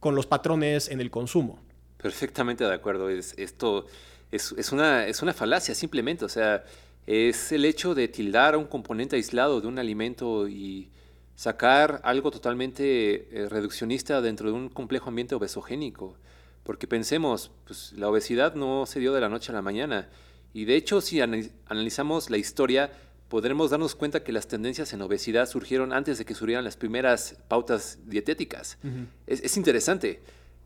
con 0.00 0.14
los 0.14 0.26
patrones 0.26 0.88
en 0.88 1.00
el 1.00 1.10
consumo? 1.10 1.60
Perfectamente 1.98 2.64
de 2.64 2.74
acuerdo. 2.74 3.08
Es, 3.08 3.34
esto 3.36 3.86
es, 4.30 4.52
es, 4.56 4.72
una, 4.72 5.06
es 5.06 5.22
una 5.22 5.32
falacia 5.32 5.74
simplemente. 5.74 6.24
O 6.24 6.28
sea, 6.28 6.64
es 7.06 7.52
el 7.52 7.64
hecho 7.64 7.94
de 7.94 8.08
tildar 8.08 8.54
a 8.54 8.58
un 8.58 8.66
componente 8.66 9.16
aislado 9.16 9.60
de 9.60 9.68
un 9.68 9.78
alimento 9.78 10.48
y 10.48 10.90
sacar 11.36 12.00
algo 12.02 12.30
totalmente 12.30 13.28
eh, 13.30 13.48
reduccionista 13.48 14.20
dentro 14.20 14.48
de 14.48 14.54
un 14.54 14.68
complejo 14.68 15.08
ambiente 15.08 15.34
obesogénico. 15.34 16.16
Porque 16.64 16.88
pensemos, 16.88 17.52
pues, 17.64 17.92
la 17.92 18.08
obesidad 18.08 18.54
no 18.56 18.86
se 18.86 18.98
dio 18.98 19.12
de 19.12 19.20
la 19.20 19.28
noche 19.28 19.52
a 19.52 19.54
la 19.54 19.62
mañana. 19.62 20.08
Y 20.52 20.64
de 20.64 20.74
hecho, 20.74 21.00
si 21.00 21.20
analizamos 21.20 22.28
la 22.28 22.38
historia, 22.38 22.90
podremos 23.28 23.70
darnos 23.70 23.94
cuenta 23.94 24.24
que 24.24 24.32
las 24.32 24.48
tendencias 24.48 24.92
en 24.92 25.02
obesidad 25.02 25.48
surgieron 25.48 25.92
antes 25.92 26.18
de 26.18 26.24
que 26.24 26.34
surgieran 26.34 26.64
las 26.64 26.76
primeras 26.76 27.36
pautas 27.46 27.98
dietéticas. 28.06 28.78
es, 29.26 29.56
interesante. 29.56 30.22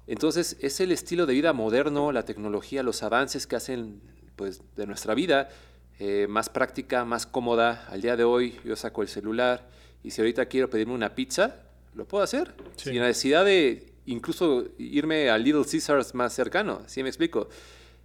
Entonces, 0.06 0.56
es 0.60 0.80
el 0.80 0.92
estilo 0.92 1.26
de 1.26 1.34
vida 1.34 1.52
moderno, 1.52 2.12
la 2.12 2.24
tecnología, 2.24 2.82
los 2.82 3.02
avances 3.02 3.46
que 3.46 3.56
hacen 3.56 4.00
pues, 4.36 4.62
de 4.76 4.86
nuestra 4.86 5.14
vida 5.14 5.50
eh, 6.02 6.26
más 6.28 6.48
práctica, 6.48 7.04
más 7.04 7.26
cómoda. 7.26 7.86
Al 7.90 8.00
día 8.00 8.16
de 8.16 8.24
hoy 8.24 8.58
yo 8.64 8.74
saco 8.74 9.02
el 9.02 9.08
celular 9.08 9.68
y 10.02 10.10
si 10.10 10.22
ahorita 10.22 10.46
quiero 10.46 10.70
pedirme 10.70 10.94
una 10.94 11.14
pizza, 11.14 11.56
lo 11.94 12.06
puedo 12.08 12.24
hacer. 12.24 12.54
Sin 12.76 12.94
necesidad 12.94 13.44
de 13.44 13.92
incluso 14.06 14.64
irme 14.78 15.28
al 15.28 15.44
Little 15.44 15.64
Caesars 15.70 16.14
más 16.14 16.32
cercano, 16.32 16.80
¿sí 16.86 17.02
me 17.02 17.10
explico? 17.10 17.50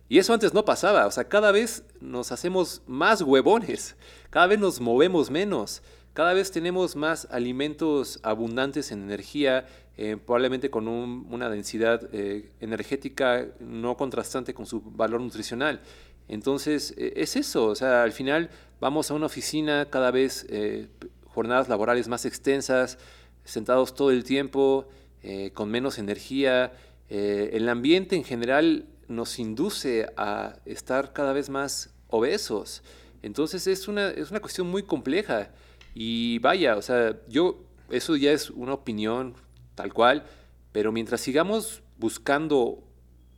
Y 0.10 0.20
eso 0.20 0.34
antes 0.34 0.54
no 0.54 0.66
pasaba, 0.66 1.08
o 1.08 1.12
sea, 1.12 1.30
cada 1.30 1.54
vez 1.54 1.84
nos 2.02 2.34
hacemos 2.34 2.82
más 2.86 3.22
huevones, 3.22 3.96
cada 4.30 4.48
vez 4.48 4.60
nos 4.60 4.82
movemos 4.82 5.32
menos, 5.32 5.82
cada 6.14 6.34
vez 6.34 6.52
tenemos 6.52 6.98
más 6.98 7.30
alimentos 7.32 8.20
abundantes 8.24 8.92
en 8.92 9.04
energía, 9.04 9.68
eh, 9.98 10.18
probablemente 10.18 10.70
con 10.70 10.88
una 10.88 11.50
densidad 11.50 12.10
eh, 12.12 12.52
energética 12.60 13.48
no 13.62 13.96
contrastante 13.96 14.54
con 14.54 14.66
su 14.66 14.82
valor 14.82 15.22
nutricional. 15.22 15.80
Entonces, 16.28 16.94
e, 16.98 17.14
es 17.18 17.36
eso, 17.36 17.68
o 17.68 17.76
sea, 17.76 18.04
al 18.04 18.12
final 18.12 18.50
vamos 18.80 19.12
a 19.12 19.14
una 19.14 19.28
oficina 19.28 19.88
cada 19.90 20.12
vez, 20.12 20.46
eh, 20.50 20.88
jornadas 21.26 21.70
laborales 21.70 22.08
más 22.08 22.26
extensas, 22.26 22.98
sentados 23.44 23.94
todo 23.94 24.12
el 24.12 24.24
tiempo, 24.24 24.88
eh, 25.24 25.52
con 25.54 25.70
menos 25.70 25.98
energía. 25.98 26.74
Eh, 27.10 27.52
el 27.54 27.70
ambiente 27.70 28.16
en 28.16 28.24
general 28.24 28.86
nos 29.08 29.40
induce 29.40 30.08
a 30.18 30.58
estar 30.66 31.14
cada 31.14 31.34
vez 31.34 31.50
más 31.50 31.94
obesos. 32.10 32.84
Entonces 33.22 33.68
es 33.68 33.88
una, 33.88 34.10
es 34.10 34.32
una 34.32 34.40
cuestión 34.40 34.68
muy 34.68 34.84
compleja. 34.84 35.52
Y 35.94 36.40
vaya, 36.40 36.76
o 36.78 36.82
sea, 36.82 37.18
yo, 37.28 37.64
eso 37.90 38.16
ya 38.16 38.32
es 38.32 38.50
una 38.50 38.74
opinión 38.74 39.34
tal 39.76 39.94
cual, 39.94 40.26
pero 40.72 40.92
mientras 40.92 41.22
sigamos 41.22 41.82
buscando 41.98 42.84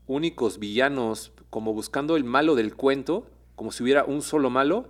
únicos 0.08 0.60
villanos 0.60 1.32
como 1.50 1.74
buscando 1.74 2.16
el 2.16 2.24
malo 2.24 2.56
del 2.56 2.76
cuento, 2.76 3.28
como 3.56 3.72
si 3.72 3.84
hubiera 3.84 4.04
un 4.04 4.22
solo 4.22 4.50
malo, 4.50 4.88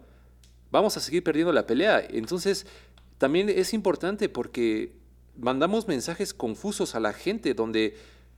vamos 0.71 0.97
a 0.97 0.99
seguir 0.99 1.23
perdiendo 1.23 1.53
la 1.53 1.65
pelea. 1.65 2.05
Entonces, 2.09 2.65
también 3.17 3.49
es 3.49 3.73
importante 3.73 4.29
porque 4.29 4.93
mandamos 5.37 5.87
mensajes 5.87 6.33
confusos 6.33 6.95
a 6.95 6.99
la 6.99 7.13
gente 7.13 7.53
donde 7.53 7.97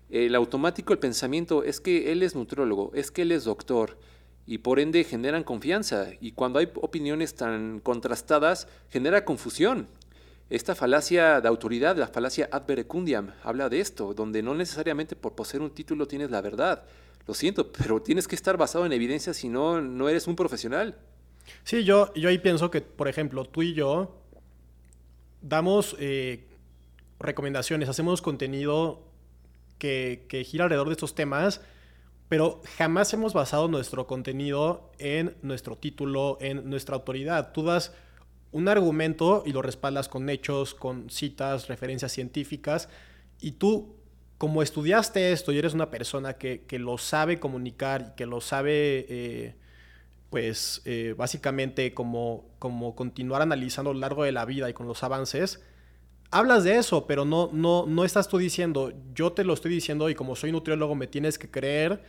el 0.09 0.35
automático, 0.35 0.93
el 0.93 0.99
pensamiento 0.99 1.63
es 1.63 1.79
que 1.79 2.11
él 2.11 2.23
es 2.23 2.35
nutriólogo, 2.35 2.91
es 2.93 3.11
que 3.11 3.21
él 3.23 3.31
es 3.31 3.43
doctor 3.43 3.97
y 4.45 4.59
por 4.59 4.79
ende 4.79 5.03
generan 5.03 5.43
confianza 5.43 6.07
y 6.19 6.31
cuando 6.31 6.59
hay 6.59 6.69
opiniones 6.75 7.35
tan 7.35 7.79
contrastadas 7.79 8.67
genera 8.89 9.25
confusión. 9.25 9.87
Esta 10.49 10.73
falacia 10.73 11.41
de 11.41 11.47
autoridad, 11.47 11.95
la 11.95 12.07
falacia 12.07 12.49
ad 12.51 12.65
verecundiam, 12.65 13.33
habla 13.43 13.69
de 13.69 13.79
esto, 13.79 14.15
donde 14.15 14.41
no 14.41 14.55
necesariamente 14.55 15.15
por 15.15 15.35
poseer 15.35 15.61
un 15.61 15.69
título 15.69 16.07
tienes 16.07 16.31
la 16.31 16.41
verdad. 16.41 16.83
Lo 17.29 17.35
siento, 17.35 17.71
pero 17.71 18.01
tienes 18.01 18.27
que 18.27 18.33
estar 18.33 18.57
basado 18.57 18.87
en 18.87 18.91
evidencia, 18.91 19.35
si 19.35 19.49
no, 19.49 19.81
no 19.81 20.09
eres 20.09 20.25
un 20.25 20.35
profesional. 20.35 20.97
Sí, 21.63 21.83
yo, 21.83 22.11
yo 22.15 22.27
ahí 22.27 22.39
pienso 22.39 22.71
que, 22.71 22.81
por 22.81 23.07
ejemplo, 23.07 23.45
tú 23.45 23.61
y 23.61 23.75
yo 23.75 24.15
damos 25.39 25.95
eh, 25.99 26.47
recomendaciones, 27.19 27.87
hacemos 27.87 28.23
contenido 28.23 29.03
que, 29.77 30.25
que 30.27 30.43
gira 30.43 30.63
alrededor 30.63 30.87
de 30.87 30.93
estos 30.93 31.13
temas, 31.13 31.61
pero 32.29 32.63
jamás 32.79 33.13
hemos 33.13 33.35
basado 33.35 33.67
nuestro 33.67 34.07
contenido 34.07 34.89
en 34.97 35.37
nuestro 35.43 35.75
título, 35.75 36.39
en 36.41 36.67
nuestra 36.67 36.95
autoridad. 36.95 37.51
Tú 37.51 37.61
das 37.61 37.93
un 38.51 38.67
argumento 38.67 39.43
y 39.45 39.51
lo 39.51 39.61
respaldas 39.61 40.09
con 40.09 40.27
hechos, 40.29 40.73
con 40.73 41.11
citas, 41.11 41.67
referencias 41.67 42.11
científicas, 42.11 42.89
y 43.39 43.51
tú 43.51 43.98
como 44.39 44.63
estudiaste 44.63 45.33
esto 45.33 45.51
y 45.51 45.59
eres 45.59 45.73
una 45.73 45.91
persona 45.91 46.35
que, 46.35 46.65
lo 46.79 46.97
sabe 46.97 47.41
comunicar 47.41 48.11
y 48.13 48.15
que 48.15 48.25
lo 48.25 48.39
sabe, 48.39 49.05
eh, 49.09 49.55
pues 50.29 50.81
eh, 50.85 51.13
básicamente 51.15 51.93
como, 51.93 52.45
como 52.57 52.95
continuar 52.95 53.41
analizando 53.41 53.91
a 53.91 53.93
lo 53.93 53.99
largo 53.99 54.23
de 54.23 54.31
la 54.31 54.45
vida 54.45 54.69
y 54.69 54.73
con 54.73 54.87
los 54.87 55.03
avances, 55.03 55.61
hablas 56.31 56.63
de 56.63 56.77
eso, 56.77 57.05
pero 57.05 57.25
no, 57.25 57.49
no, 57.51 57.85
no 57.85 58.05
estás 58.05 58.29
tú 58.29 58.37
diciendo, 58.37 58.93
yo 59.13 59.33
te 59.33 59.43
lo 59.43 59.53
estoy 59.53 59.71
diciendo 59.71 60.09
y 60.09 60.15
como 60.15 60.37
soy 60.37 60.53
nutriólogo 60.53 60.95
me 60.95 61.07
tienes 61.07 61.37
que 61.37 61.51
creer. 61.51 62.01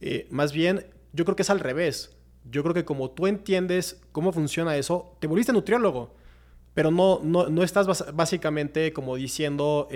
Eh, 0.00 0.28
más 0.30 0.52
bien, 0.52 0.86
yo 1.12 1.24
creo 1.24 1.34
que 1.34 1.42
es 1.42 1.50
al 1.50 1.58
revés. 1.58 2.16
Yo 2.48 2.62
creo 2.62 2.74
que 2.74 2.84
como 2.84 3.10
tú 3.10 3.26
entiendes 3.26 4.00
cómo 4.12 4.32
funciona 4.32 4.76
eso, 4.76 5.16
te 5.18 5.26
volviste 5.26 5.52
nutriólogo, 5.52 6.14
pero 6.74 6.92
no, 6.92 7.18
no, 7.24 7.48
no 7.48 7.64
estás 7.64 8.14
básicamente 8.14 8.92
como 8.92 9.16
diciendo 9.16 9.88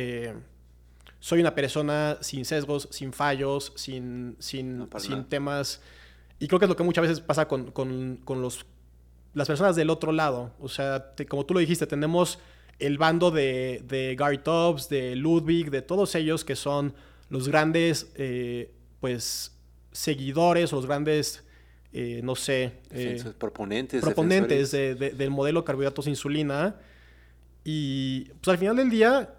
soy 1.27 1.41
una 1.41 1.57
persona 1.57 2.19
sin 2.21 2.45
sesgos, 2.45 2.87
sin 2.93 3.13
fallos, 3.13 3.73
sin, 3.75 4.37
sin, 4.39 4.89
sin 4.97 5.25
temas. 5.25 5.83
Y 6.39 6.47
creo 6.47 6.61
que 6.61 6.67
es 6.67 6.69
lo 6.69 6.77
que 6.77 6.85
muchas 6.85 7.03
veces 7.03 7.19
pasa 7.19 7.49
con, 7.49 7.73
con, 7.73 8.21
con 8.23 8.41
los, 8.41 8.65
las 9.35 9.49
personas 9.49 9.75
del 9.75 9.91
otro 9.91 10.13
lado. 10.13 10.53
O 10.61 10.69
sea, 10.69 11.15
como 11.29 11.45
tú 11.45 11.55
lo 11.55 11.59
dijiste, 11.59 11.85
tenemos 11.89 12.39
el 12.79 12.97
bando 12.97 13.33
de, 13.33 13.83
de 13.89 14.15
Gary 14.17 14.39
Tubbs, 14.39 14.89
de 14.89 15.17
Ludwig, 15.17 15.73
de 15.73 15.83
todos 15.83 16.15
ellos 16.15 16.45
que 16.45 16.55
son 16.55 16.95
los 17.29 17.49
grandes, 17.49 18.13
eh, 18.15 18.71
pues, 19.01 19.51
seguidores 19.91 20.73
o 20.73 20.77
los 20.77 20.87
grandes, 20.87 21.43
eh, 21.93 22.21
no 22.23 22.37
sé... 22.37 22.75
Eh, 22.93 23.21
proponentes. 23.37 24.01
Proponentes 24.01 24.71
del 24.71 25.31
modelo 25.33 25.65
carbohidratos 25.65 26.07
insulina. 26.07 26.77
Y 27.65 28.27
pues 28.41 28.47
al 28.47 28.59
final 28.59 28.77
del 28.77 28.91
día, 28.91 29.35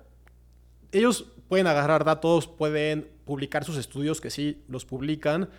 ellos 0.92 1.28
pueden 1.48 1.68
agarrar 1.68 2.04
datos, 2.04 2.48
pueden 2.48 3.08
publicar 3.26 3.64
sus 3.64 3.78
estudios, 3.78 4.22
que 4.22 4.30
sí, 4.30 4.64
los 4.68 4.86
publican, 4.86 5.50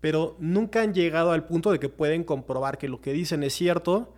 pero 0.00 0.36
nunca 0.38 0.82
han 0.82 0.94
llegado 0.94 1.32
al 1.32 1.46
punto 1.46 1.72
de 1.72 1.78
que 1.78 1.88
pueden 1.88 2.24
comprobar 2.24 2.78
que 2.78 2.88
lo 2.88 3.00
que 3.00 3.12
dicen 3.12 3.42
es 3.42 3.54
cierto. 3.54 4.12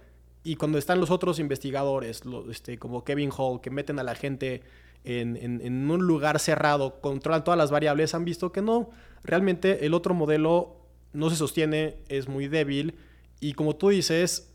Y 0.45 0.57
cuando 0.57 0.79
están 0.79 1.01
los 1.01 1.11
otros 1.11 1.39
investigadores, 1.39 2.23
este, 2.51 2.79
como 2.79 3.05
Kevin 3.05 3.31
Hall, 3.37 3.61
que 3.61 3.71
meten 3.71 3.99
a 3.99 4.03
la 4.03 4.15
gente 4.15 4.63
en, 5.05 5.91
un 5.91 6.07
lugar 6.07 6.39
cerrado, 6.39 7.01
controlan 7.01 7.45
todas 7.45 7.59
las 7.59 7.71
variables, 7.71 8.15
han 8.15 8.25
visto 8.25 8.53
que 8.53 8.63
no, 8.63 8.91
realmente 9.23 9.87
el 9.87 9.95
otro 9.95 10.15
modelo 10.15 10.77
no 11.13 11.31
se 11.31 11.37
sostiene, 11.37 11.97
es 12.09 12.29
muy 12.29 12.49
débil. 12.49 12.95
Y 13.41 13.55
como 13.55 13.77
tú 13.77 13.91
dices, 13.91 14.53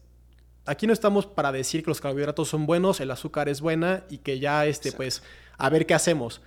aquí 0.66 0.88
no 0.88 0.94
estamos 0.94 1.26
para 1.26 1.52
decir 1.52 1.84
que 1.84 1.90
los 1.90 2.02
carbohidratos 2.02 2.50
son 2.50 2.66
buenos, 2.66 3.00
el 3.00 3.12
azúcar 3.12 3.50
es 3.50 3.62
buena 3.62 4.04
y 4.10 4.20
que 4.20 4.40
ya, 4.40 4.66
este, 4.66 4.92
pues, 4.92 5.24
a 5.58 5.70
ver 5.70 5.86
qué 5.86 5.94
hacemos. 5.94 6.42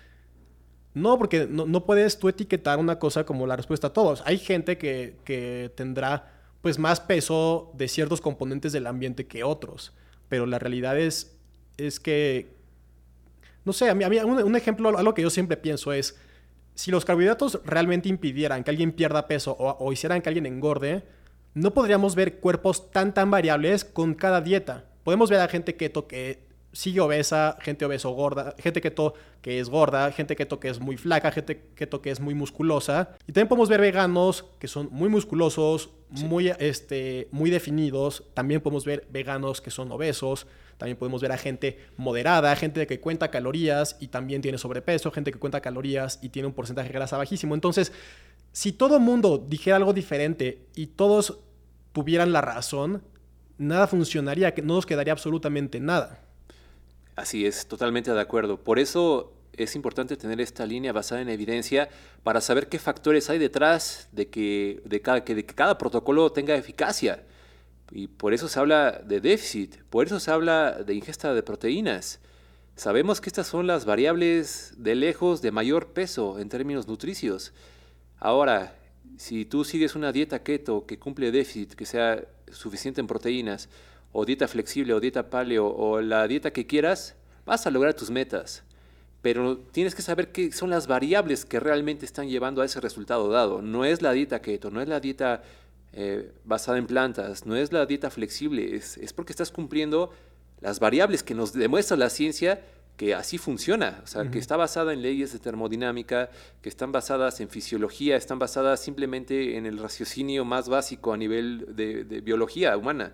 No, 0.97 1.19
porque 1.19 1.47
no, 1.47 1.85
puedes 1.85 2.19
tú 2.19 2.31
etiquetar 2.31 2.79
una 2.79 2.99
cosa 2.99 3.27
como 3.27 3.47
la 3.47 3.55
respuesta 3.55 3.89
a 3.89 3.93
todos. 3.93 4.23
Hay 4.25 4.39
gente 4.39 4.79
que, 4.79 5.71
tendrá 5.75 6.33
pues 6.63 6.79
más 6.79 7.01
peso 7.01 7.71
de 7.75 7.87
ciertos 7.87 8.23
componentes 8.23 8.73
del 8.73 8.87
ambiente 8.87 9.27
que 9.27 9.45
otros. 9.45 9.93
Pero 10.31 10.47
la 10.47 10.59
realidad 10.59 10.99
es, 10.99 11.37
es 11.77 12.01
que, 12.01 12.49
no 13.67 13.75
sé, 13.75 13.91
a 13.91 13.95
mí, 13.95 14.05
a 14.05 14.09
mí 14.09 14.17
un, 14.21 14.57
ejemplo, 14.57 14.97
algo 14.97 15.13
que 15.13 15.21
yo 15.21 15.29
siempre 15.29 15.59
pienso 15.59 15.93
es, 15.93 16.19
si 16.75 16.91
los 16.91 17.05
carbohidratos 17.05 17.61
realmente 17.67 18.09
impidieran 18.09 18.65
que 18.65 18.71
alguien 18.71 18.93
pierda 18.93 19.29
peso 19.29 19.53
o, 19.53 19.77
o 19.79 19.93
hicieran 19.93 20.23
que 20.23 20.31
alguien 20.31 20.47
engorde, 20.47 21.05
no 21.53 21.75
podríamos 21.75 22.15
ver 22.15 22.41
cuerpos 22.41 22.91
tan 22.91 23.13
tan 23.13 23.31
variables 23.31 23.85
con 23.85 24.15
cada 24.15 24.41
dieta. 24.41 24.87
Podemos 25.05 25.29
ver 25.29 25.41
a 25.41 25.49
gente 25.49 25.77
keto 25.77 26.07
que 26.07 26.46
sigue 26.77 27.01
obesa, 27.01 27.57
gente 27.63 27.87
obeso 27.87 28.11
gorda, 28.11 28.55
gente 28.59 28.83
keto 28.83 29.15
que 29.41 29.61
es 29.61 29.71
gorda, 29.71 30.13
gente 30.13 30.37
keto 30.37 30.61
que 30.61 30.69
es 30.69 30.79
muy 30.79 30.99
flaca, 30.99 31.33
gente 31.33 31.71
keto 31.75 32.03
que 32.03 32.11
es 32.11 32.21
muy 32.21 32.35
musculosa. 32.35 33.17
Y 33.27 33.33
también 33.33 33.49
podemos 33.49 33.71
ver 33.71 33.81
veganos 33.81 34.45
que 34.59 34.69
son 34.69 34.91
muy 34.93 35.09
musculosos, 35.09 35.89
muy, 36.11 36.49
este, 36.59 37.29
muy 37.31 37.49
definidos. 37.49 38.25
También 38.35 38.61
podemos 38.61 38.85
ver 38.85 39.09
veganos 39.11 39.63
que 39.63 39.71
son 39.71 39.91
obesos. 39.91 40.47
También 40.77 40.99
podemos 40.99 41.23
ver 41.23 41.33
a 41.33 41.39
gente 41.39 41.79
moderada, 41.97 42.55
gente 42.57 42.87
que 42.87 43.01
cuenta 43.01 43.31
calorías 43.31 43.97
y 43.99 44.09
también 44.09 44.43
tiene 44.43 44.59
sobrepeso, 44.59 45.11
gente 45.11 45.33
que 45.33 45.39
cuenta 45.39 45.63
calorías 45.63 46.19
y 46.21 46.29
tiene 46.29 46.47
un 46.47 46.53
porcentaje 46.53 46.89
de 46.89 46.95
grasa 46.95 47.17
bajísimo. 47.17 47.55
Entonces, 47.55 47.91
si 48.53 48.73
todo 48.73 49.01
mundo 49.01 49.39
dijera 49.39 49.77
algo 49.77 49.95
diferente 49.95 50.67
y 50.75 50.89
todos 50.89 51.39
tuvieran 51.93 52.33
la 52.33 52.43
razón, 52.43 53.03
nada 53.57 53.87
funcionaría, 53.87 54.53
no 54.63 54.75
nos 54.75 54.85
quedaría 54.85 55.15
absolutamente 55.15 55.81
nada. 55.81 56.26
Así 57.17 57.47
es, 57.47 57.67
totalmente 57.67 58.13
de 58.13 58.21
acuerdo. 58.21 58.63
Por 58.63 58.79
eso 58.79 59.33
es 59.55 59.75
importante 59.75 60.19
tener 60.19 60.39
esta 60.41 60.67
línea 60.67 60.93
basada 60.93 61.23
en 61.23 61.31
evidencia 61.31 61.89
para 62.23 62.43
saber 62.43 62.69
qué 62.69 62.79
factores 62.79 63.31
hay 63.31 63.39
detrás 63.39 64.09
de 64.13 64.29
que, 64.29 64.83
de 64.85 65.01
cada, 65.01 65.25
que, 65.25 65.35
de 65.35 65.47
que 65.47 65.55
cada 65.55 65.79
protocolo 65.79 66.31
tenga 66.31 66.55
eficacia. 66.55 67.25
Y 67.91 68.09
por 68.09 68.35
eso 68.35 68.49
se 68.49 68.59
habla 68.59 69.01
de 69.05 69.21
déficit, 69.21 69.77
por 69.89 70.07
eso 70.07 70.21
se 70.21 70.31
habla 70.31 70.73
de 70.73 70.93
ingesta 70.95 71.33
de 71.33 71.43
proteínas. 71.43 72.21
Sabemos 72.75 73.23
que 73.23 73.31
estas 73.31 73.47
son 73.47 73.67
las 73.67 73.87
variables 73.87 74.75
de 74.77 74.95
lejos 74.95 75.41
de 75.41 75.53
mayor 75.53 75.95
peso 75.95 76.39
en 76.39 76.51
términos 76.51 76.87
nutricios. 76.87 77.55
Ahora, 78.19 78.77
si 79.17 79.47
tú 79.47 79.65
sigues 79.65 79.95
una 79.95 80.13
dieta 80.13 80.43
keto 80.43 80.85
que 80.85 80.99
cumple 80.99 81.31
déficit, 81.31 81.73
que 81.73 81.87
sea 81.87 82.23
suficiente 82.51 83.01
en 83.01 83.07
proteínas, 83.07 83.71
o 84.19 84.25
dieta 84.25 84.49
flexible, 84.49 84.95
o 84.95 85.01
dieta 85.01 85.29
paleo, 85.29 85.67
o 85.67 86.01
la 86.01 86.27
dieta 86.27 86.51
que 86.51 86.67
quieras, 86.67 87.15
vas 87.45 87.67
a 87.67 87.71
lograr 87.71 87.93
tus 87.93 88.11
metas. 88.11 88.63
Pero 89.21 89.59
tienes 89.59 89.95
que 89.95 90.03
saber 90.03 90.33
qué 90.33 90.53
son 90.53 90.71
las 90.71 90.87
variables 90.87 91.45
que 91.45 91.61
realmente 91.61 92.07
están 92.07 92.29
llevando 92.29 92.63
a 92.63 92.65
ese 92.65 92.81
resultado 92.81 93.29
dado. 93.29 93.61
No 93.61 93.85
es 93.85 94.01
la 94.01 94.13
dieta 94.13 94.41
keto, 94.41 94.71
no 94.71 94.81
es 94.81 94.89
la 94.89 95.01
dieta 95.01 95.43
eh, 95.93 96.33
basada 96.45 96.79
en 96.79 96.87
plantas, 96.87 97.45
no 97.45 97.57
es 97.57 97.73
la 97.73 97.85
dieta 97.85 98.09
flexible, 98.09 98.77
es, 98.77 98.97
es 98.97 99.13
porque 99.13 99.33
estás 99.33 99.51
cumpliendo 99.51 100.11
las 100.61 100.81
variables 100.81 101.23
que 101.23 101.35
nos 101.35 101.53
demuestra 101.53 101.97
la 101.97 102.09
ciencia 102.09 102.63
que 102.97 103.15
así 103.15 103.37
funciona, 103.37 104.01
o 104.03 104.07
sea, 104.07 104.31
que 104.31 104.39
está 104.39 104.57
basada 104.57 104.93
en 104.95 105.03
leyes 105.03 105.33
de 105.33 105.39
termodinámica, 105.39 106.31
que 106.63 106.71
están 106.71 106.93
basadas 106.93 107.41
en 107.41 107.51
fisiología, 107.51 108.17
están 108.17 108.39
basadas 108.39 108.81
simplemente 108.81 109.59
en 109.59 109.67
el 109.67 109.79
raciocinio 109.79 110.47
más 110.47 110.69
básico 110.69 111.13
a 111.13 111.17
nivel 111.19 111.67
de, 111.77 112.05
biología 112.23 112.77
humana. 112.77 113.13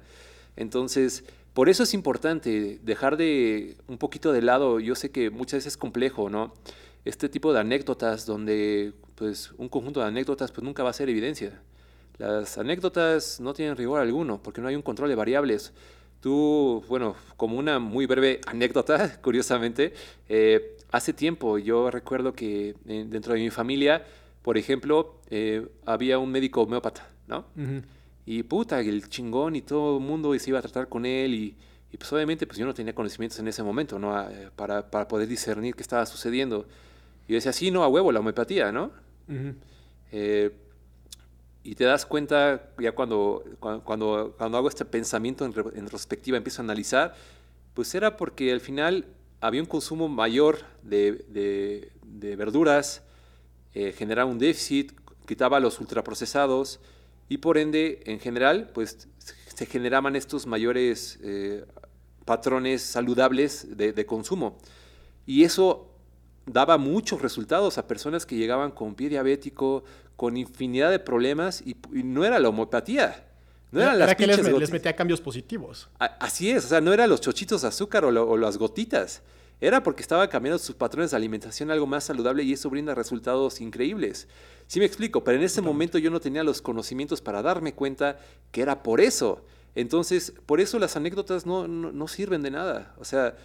Entonces, 0.56 1.24
por 1.54 1.68
eso 1.68 1.82
es 1.82 1.94
importante 1.94 2.80
dejar 2.82 3.16
de 3.16 3.76
un 3.86 3.98
poquito 3.98 4.32
de 4.32 4.42
lado, 4.42 4.80
yo 4.80 4.94
sé 4.94 5.10
que 5.10 5.30
muchas 5.30 5.58
veces 5.58 5.74
es 5.74 5.76
complejo, 5.76 6.30
¿no? 6.30 6.54
Este 7.04 7.28
tipo 7.28 7.52
de 7.52 7.60
anécdotas 7.60 8.26
donde, 8.26 8.94
pues, 9.16 9.52
un 9.58 9.68
conjunto 9.68 10.00
de 10.00 10.06
anécdotas, 10.06 10.52
pues 10.52 10.64
nunca 10.64 10.82
va 10.82 10.90
a 10.90 10.94
ser 10.94 11.10
evidencia. 11.10 11.60
Las 12.18 12.56
anécdotas 12.56 13.40
no 13.40 13.52
tienen 13.52 13.76
rigor 13.76 14.00
alguno, 14.00 14.42
porque 14.42 14.60
no 14.60 14.68
hay 14.68 14.76
un 14.76 14.82
control 14.82 15.08
de 15.08 15.14
variables. 15.14 15.72
Tú, 16.20 16.84
bueno, 16.88 17.16
como 17.36 17.58
una 17.58 17.78
muy 17.80 18.06
breve 18.06 18.40
anécdota, 18.46 19.18
curiosamente, 19.22 19.92
eh, 20.28 20.76
hace 20.90 21.12
tiempo 21.12 21.58
yo 21.58 21.90
recuerdo 21.90 22.32
que 22.32 22.76
eh, 22.86 23.04
dentro 23.08 23.34
de 23.34 23.40
mi 23.40 23.50
familia, 23.50 24.04
por 24.42 24.56
ejemplo, 24.56 25.16
eh, 25.30 25.66
había 25.84 26.18
un 26.18 26.30
médico 26.30 26.62
homeópata, 26.62 27.08
¿no? 27.26 27.44
Y 28.24 28.42
puta, 28.44 28.80
el 28.80 29.08
chingón 29.08 29.56
y 29.56 29.62
todo 29.62 29.98
el 29.98 30.04
mundo 30.04 30.38
se 30.38 30.50
iba 30.50 30.58
a 30.58 30.62
tratar 30.62 30.88
con 30.88 31.04
él 31.04 31.34
y, 31.34 31.56
y 31.92 31.96
pues 31.96 32.12
obviamente 32.12 32.46
pues 32.46 32.58
yo 32.58 32.64
no 32.64 32.72
tenía 32.72 32.94
conocimientos 32.94 33.38
en 33.38 33.48
ese 33.48 33.62
momento, 33.62 33.98
¿no? 33.98 34.14
para, 34.56 34.90
para, 34.90 35.08
poder 35.08 35.28
discernir 35.28 35.74
qué 35.74 35.82
estaba 35.82 36.06
sucediendo. 36.06 36.66
Y 37.26 37.32
yo 37.32 37.34
decía, 37.36 37.52
sí, 37.52 37.70
no, 37.70 37.82
a 37.82 37.88
huevo, 37.88 38.12
la 38.12 38.20
homeopatía, 38.20 38.72
¿no? 38.72 38.90
y 41.64 41.74
te 41.74 41.84
das 41.84 42.04
cuenta 42.04 42.70
ya 42.78 42.92
cuando, 42.92 43.44
cuando, 43.60 44.34
cuando 44.36 44.58
hago 44.58 44.68
este 44.68 44.84
pensamiento 44.84 45.44
en, 45.44 45.52
retrospectiva, 45.52 46.36
empiezo 46.36 46.60
a 46.62 46.64
analizar, 46.64 47.14
pues 47.74 47.94
era 47.94 48.16
porque 48.16 48.52
al 48.52 48.60
final 48.60 49.06
había 49.40 49.60
un 49.60 49.68
consumo 49.68 50.08
mayor 50.08 50.58
de, 50.82 51.24
de, 52.02 52.36
verduras, 52.36 53.02
eh, 53.74 53.92
generaba 53.92 54.30
un 54.30 54.38
déficit, 54.38 54.92
quitaba 55.26 55.60
los 55.60 55.78
ultraprocesados 55.80 56.80
y 57.28 57.38
por 57.38 57.58
ende, 57.58 58.02
en 58.06 58.20
general, 58.20 58.70
pues 58.74 59.08
se 59.54 59.66
generaban 59.66 60.16
estos 60.16 60.46
mayores 60.46 61.18
eh, 61.22 61.64
patrones 62.24 62.82
saludables 62.82 63.76
de, 63.76 63.92
de 63.92 64.06
consumo. 64.06 64.58
Y 65.26 65.44
eso 65.44 65.92
daba 66.46 66.78
muchos 66.78 67.22
resultados 67.22 67.78
a 67.78 67.86
personas 67.86 68.26
que 68.26 68.36
llegaban 68.36 68.70
con 68.70 68.94
pie 68.94 69.08
diabético, 69.08 69.84
con 70.16 70.36
infinidad 70.36 70.90
de 70.90 70.98
problemas, 70.98 71.62
y, 71.64 71.76
no 71.92 72.24
era 72.24 72.38
la 72.38 72.48
homeopatía. 72.48 73.28
No 73.70 73.80
eran 73.80 73.98
las 73.98 74.14
que 74.14 74.26
les, 74.26 74.42
les, 74.42 74.70
metía 74.70 74.94
cambios 74.94 75.20
positivos. 75.20 75.88
así 75.98 76.50
es, 76.50 76.66
o 76.66 76.68
sea, 76.68 76.80
no 76.80 76.92
eran 76.92 77.08
los 77.08 77.20
chochitos 77.20 77.62
de 77.62 77.68
azúcar 77.68 78.04
o, 78.04 78.36
las 78.36 78.58
gotitas. 78.58 79.22
Era 79.62 79.80
porque 79.84 80.02
estaba 80.02 80.28
cambiando 80.28 80.58
sus 80.58 80.74
patrones 80.74 81.12
de 81.12 81.16
alimentación 81.16 81.70
a 81.70 81.74
algo 81.74 81.86
más 81.86 82.02
saludable 82.02 82.42
y 82.42 82.52
eso 82.52 82.68
brinda 82.68 82.96
resultados 82.96 83.60
increíbles. 83.60 84.26
Sí 84.66 84.80
me 84.80 84.86
explico, 84.86 85.22
pero 85.22 85.38
en 85.38 85.44
ese 85.44 85.62
momento 85.62 85.98
yo 85.98 86.10
no 86.10 86.18
tenía 86.18 86.42
los 86.42 86.60
conocimientos 86.60 87.20
para 87.20 87.42
darme 87.42 87.72
cuenta 87.72 88.18
que 88.50 88.60
era 88.60 88.82
por 88.82 89.00
eso. 89.00 89.44
Entonces, 89.76 90.34
por 90.46 90.60
eso 90.60 90.80
las 90.80 90.96
anécdotas 90.96 91.46
no, 91.46 91.68
no, 91.68 92.08
sirven 92.08 92.42
de 92.42 92.50
nada. 92.50 92.92
O 92.98 93.04
sea, 93.04 93.36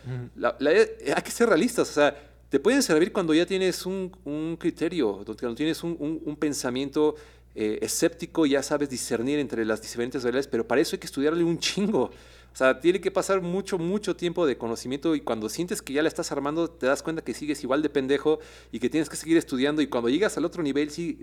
hay 0.42 1.22
que 1.24 1.30
ser 1.30 1.50
realistas. 1.50 1.88
O 1.92 1.94
sea, 1.94 2.18
te 2.50 2.60
pueden 2.60 2.82
servir 2.82 3.14
cuando 3.14 3.36
ya 3.36 3.46
tienes 3.46 3.86
un, 3.86 4.12
un 4.26 4.58
criterio, 4.58 5.24
cuando 5.24 5.54
tienes 5.54 5.84
un, 5.84 6.20
un, 6.26 6.36
pensamiento 6.36 7.14
eh, 7.54 7.78
escéptico, 7.80 8.48
ya 8.48 8.64
sabes 8.64 8.90
discernir 8.90 9.38
entre 9.38 9.64
las 9.66 9.84
diferentes 9.84 10.24
realidades, 10.24 10.48
pero 10.48 10.68
para 10.68 10.82
eso 10.82 10.96
hay 10.96 11.00
que 11.00 11.06
estudiarle 11.06 11.44
un 11.44 11.60
chingo. 11.60 12.10
O 12.58 12.64
sea, 12.66 12.80
tiene 12.80 13.00
que 13.00 13.12
pasar 13.12 13.40
mucho, 13.42 13.78
mucho 13.78 14.16
tiempo 14.16 14.48
de 14.48 14.58
conocimiento 14.58 15.14
y 15.14 15.22
cuando 15.22 15.48
sientes 15.48 15.84
que 15.84 15.94
ya 15.94 16.02
la 16.02 16.08
estás 16.08 16.32
armando, 16.32 16.68
te 16.68 16.88
das 16.88 17.04
cuenta 17.04 17.24
que 17.24 17.36
sigues 17.36 17.62
igual 17.62 17.84
de 17.84 17.90
pendejo 17.92 18.40
y 18.72 18.80
que 18.80 18.90
tienes 18.90 19.10
que 19.10 19.16
seguir 19.16 19.38
estudiando 19.38 19.80
y 19.84 19.86
cuando 19.86 20.10
llegas 20.10 20.38
al 20.38 20.46
otro 20.46 20.64
nivel, 20.64 20.90
sí, 20.90 21.20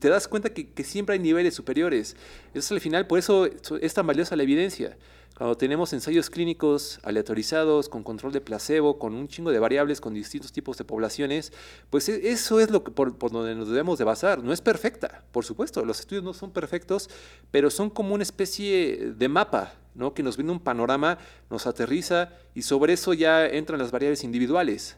te 0.00 0.08
das 0.08 0.26
cuenta 0.26 0.52
que, 0.52 0.72
que 0.72 0.82
siempre 0.82 1.12
hay 1.12 1.20
niveles 1.20 1.54
superiores. 1.54 2.16
Eso 2.52 2.58
es 2.58 2.72
al 2.72 2.80
final, 2.80 3.06
por 3.06 3.20
eso 3.20 3.46
es 3.80 3.94
tan 3.94 4.08
valiosa 4.08 4.34
la 4.34 4.42
evidencia. 4.42 4.98
Cuando 5.36 5.56
tenemos 5.56 5.92
ensayos 5.92 6.30
clínicos 6.30 6.98
aleatorizados, 7.04 7.88
con 7.88 8.02
control 8.02 8.32
de 8.32 8.40
placebo, 8.40 8.98
con 8.98 9.14
un 9.14 9.28
chingo 9.28 9.52
de 9.52 9.60
variables, 9.60 10.00
con 10.00 10.14
distintos 10.14 10.50
tipos 10.50 10.78
de 10.78 10.84
poblaciones, 10.84 11.52
pues 11.90 12.08
e, 12.08 12.32
eso 12.32 12.58
es 12.58 12.72
lo 12.72 12.82
que 12.82 12.90
por, 12.90 13.16
donde 13.30 13.54
nos 13.54 13.68
debemos 13.68 14.00
de 14.00 14.04
basar. 14.04 14.42
No 14.42 14.52
es 14.52 14.60
perfecta, 14.60 15.22
por 15.30 15.44
supuesto, 15.44 15.84
los 15.84 16.00
estudios 16.00 16.24
no 16.24 16.34
son 16.34 16.50
perfectos, 16.50 17.08
pero 17.52 17.70
son 17.70 17.88
como 17.88 18.14
una 18.14 18.24
especie 18.24 19.12
de 19.16 19.28
mapa, 19.28 19.74
¿no? 19.94 20.14
que 20.14 20.22
nos 20.22 20.36
brinda 20.36 20.52
un 20.52 20.60
panorama, 20.60 21.18
nos 21.50 21.66
aterriza 21.66 22.30
y 22.54 22.62
sobre 22.62 22.94
eso 22.94 23.12
ya 23.14 23.46
entran 23.46 23.78
las 23.78 23.90
variables 23.90 24.24
individuales. 24.24 24.96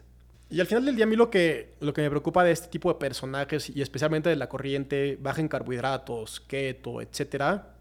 Y 0.49 0.59
al 0.59 0.67
final 0.67 0.85
del 0.85 0.95
día 0.95 1.05
a 1.05 1.07
mí 1.07 1.15
lo 1.15 1.29
que, 1.29 1.73
lo 1.79 1.93
que 1.93 2.01
me 2.01 2.09
preocupa 2.09 2.43
de 2.43 2.51
este 2.51 2.67
tipo 2.67 2.93
de 2.93 2.99
personajes 2.99 3.69
y 3.69 3.81
especialmente 3.81 4.29
de 4.29 4.35
la 4.35 4.47
corriente 4.47 5.17
baja 5.19 5.41
en 5.41 5.47
carbohidratos, 5.47 6.39
keto, 6.41 7.01
etcétera, 7.01 7.75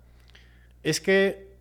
es 0.82 1.00
que 1.00 1.54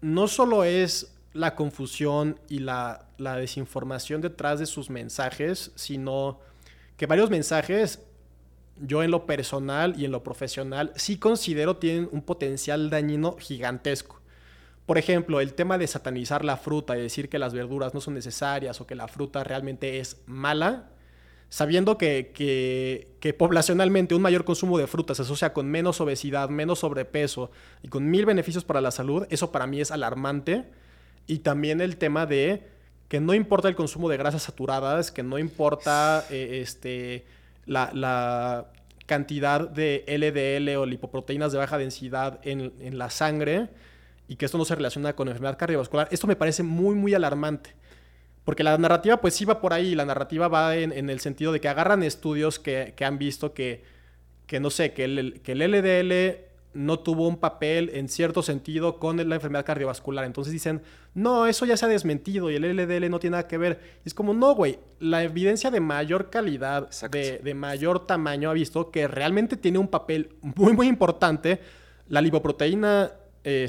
no 0.00 0.28
solo 0.28 0.64
es 0.64 1.14
la 1.32 1.54
confusión 1.54 2.38
y 2.48 2.58
la, 2.58 3.06
desinformación 3.18 4.20
detrás 4.20 4.58
de 4.58 4.66
sus 4.66 4.90
mensajes, 4.90 5.72
sino 5.74 6.40
que 6.96 7.06
varios 7.06 7.30
mensajes, 7.30 8.02
yo 8.78 9.02
en 9.02 9.10
lo 9.10 9.26
personal 9.26 9.94
y 9.98 10.04
en 10.06 10.12
lo 10.12 10.22
profesional, 10.22 10.92
sí 10.96 11.18
considero 11.18 11.76
tienen 11.76 12.08
un 12.12 12.22
potencial 12.22 12.90
dañino 12.90 13.36
gigantesco. 13.38 14.19
Por 14.90 14.98
ejemplo, 14.98 15.40
el 15.40 15.54
tema 15.54 15.78
de 15.78 15.86
satanizar 15.86 16.44
la 16.44 16.56
fruta 16.56 16.98
y 16.98 17.00
decir 17.00 17.28
que 17.28 17.38
las 17.38 17.54
verduras 17.54 17.94
no 17.94 18.00
son 18.00 18.14
necesarias 18.14 18.80
o 18.80 18.88
que 18.88 18.96
la 18.96 19.06
fruta 19.06 19.44
realmente 19.44 20.00
es 20.00 20.20
mala, 20.26 20.88
sabiendo 21.48 21.96
que, 21.96 22.32
que, 23.20 23.32
poblacionalmente 23.34 24.16
un 24.16 24.22
mayor 24.22 24.44
consumo 24.44 24.78
de 24.78 24.88
frutas 24.88 25.18
se 25.18 25.22
asocia 25.22 25.52
con 25.52 25.68
menos 25.68 26.00
obesidad, 26.00 26.48
menos 26.48 26.80
sobrepeso 26.80 27.52
y 27.84 27.88
con 27.88 28.10
mil 28.10 28.26
beneficios 28.26 28.64
para 28.64 28.80
la 28.80 28.90
salud, 28.90 29.28
eso 29.30 29.52
para 29.52 29.68
mí 29.68 29.80
es 29.80 29.92
alarmante. 29.92 30.64
Y 31.28 31.38
también 31.38 31.80
el 31.80 31.96
tema 31.96 32.26
de 32.26 32.66
que 33.06 33.20
no 33.20 33.32
importa 33.32 33.68
el 33.68 33.76
consumo 33.76 34.08
de 34.08 34.16
grasas 34.16 34.42
saturadas, 34.42 35.12
que 35.12 35.22
no 35.22 35.38
importa 35.38 36.26
eh, 36.30 36.62
este, 36.62 37.26
la, 37.64 38.66
cantidad 39.06 39.68
de 39.68 40.04
LDL 40.08 40.76
o 40.78 40.84
lipoproteínas 40.84 41.52
de 41.52 41.58
baja 41.58 41.78
densidad 41.78 42.40
en, 42.42 42.72
en 42.80 42.98
la 42.98 43.08
sangre 43.08 43.68
y 44.30 44.36
que 44.36 44.46
esto 44.46 44.58
no 44.58 44.64
se 44.64 44.76
relaciona 44.76 45.16
con 45.16 45.26
enfermedad 45.26 45.58
cardiovascular. 45.58 46.06
Esto 46.12 46.28
me 46.28 46.36
parece 46.36 46.62
muy, 46.62 46.94
muy 46.94 47.14
alarmante. 47.14 47.74
Porque 48.44 48.62
la 48.62 48.78
narrativa 48.78 49.20
pues 49.20 49.34
sí 49.34 49.44
va 49.44 49.60
por 49.60 49.72
ahí, 49.72 49.96
la 49.96 50.04
narrativa 50.04 50.46
va 50.46 50.76
en, 50.76 51.10
el 51.10 51.18
sentido 51.18 51.50
de 51.50 51.60
que 51.60 51.68
agarran 51.68 52.04
estudios 52.04 52.60
que, 52.60 52.94
han 53.04 53.18
visto 53.18 53.54
que, 53.54 53.82
que, 54.46 54.60
no 54.60 54.70
sé, 54.70 54.92
que 54.92 55.02
el, 55.02 55.40
que 55.42 55.50
el 55.50 55.72
LDL 55.72 56.44
no 56.74 57.00
tuvo 57.00 57.26
un 57.26 57.38
papel 57.38 57.90
en 57.92 58.08
cierto 58.08 58.44
sentido 58.44 59.00
con 59.00 59.16
la 59.16 59.34
enfermedad 59.34 59.64
cardiovascular. 59.64 60.24
Entonces 60.24 60.52
dicen, 60.52 60.80
no, 61.12 61.48
eso 61.48 61.66
ya 61.66 61.76
se 61.76 61.86
ha 61.86 61.88
desmentido 61.88 62.52
y 62.52 62.54
el 62.54 62.76
LDL 62.76 63.10
no 63.10 63.18
tiene 63.18 63.32
nada 63.32 63.48
que 63.48 63.58
ver. 63.58 63.80
es 64.04 64.14
como, 64.14 64.32
no, 64.32 64.54
güey, 64.54 64.78
la 65.00 65.24
evidencia 65.24 65.72
de 65.72 65.80
mayor 65.80 66.30
calidad, 66.30 66.88
de, 67.10 67.38
de, 67.38 67.54
mayor 67.54 68.06
tamaño 68.06 68.48
ha 68.48 68.52
visto 68.52 68.92
que 68.92 69.08
realmente 69.08 69.56
tiene 69.56 69.78
un 69.78 69.88
papel 69.88 70.36
muy, 70.40 70.72
muy 70.72 70.86
importante. 70.86 71.58
La 72.06 72.20
lipoproteína, 72.20 73.10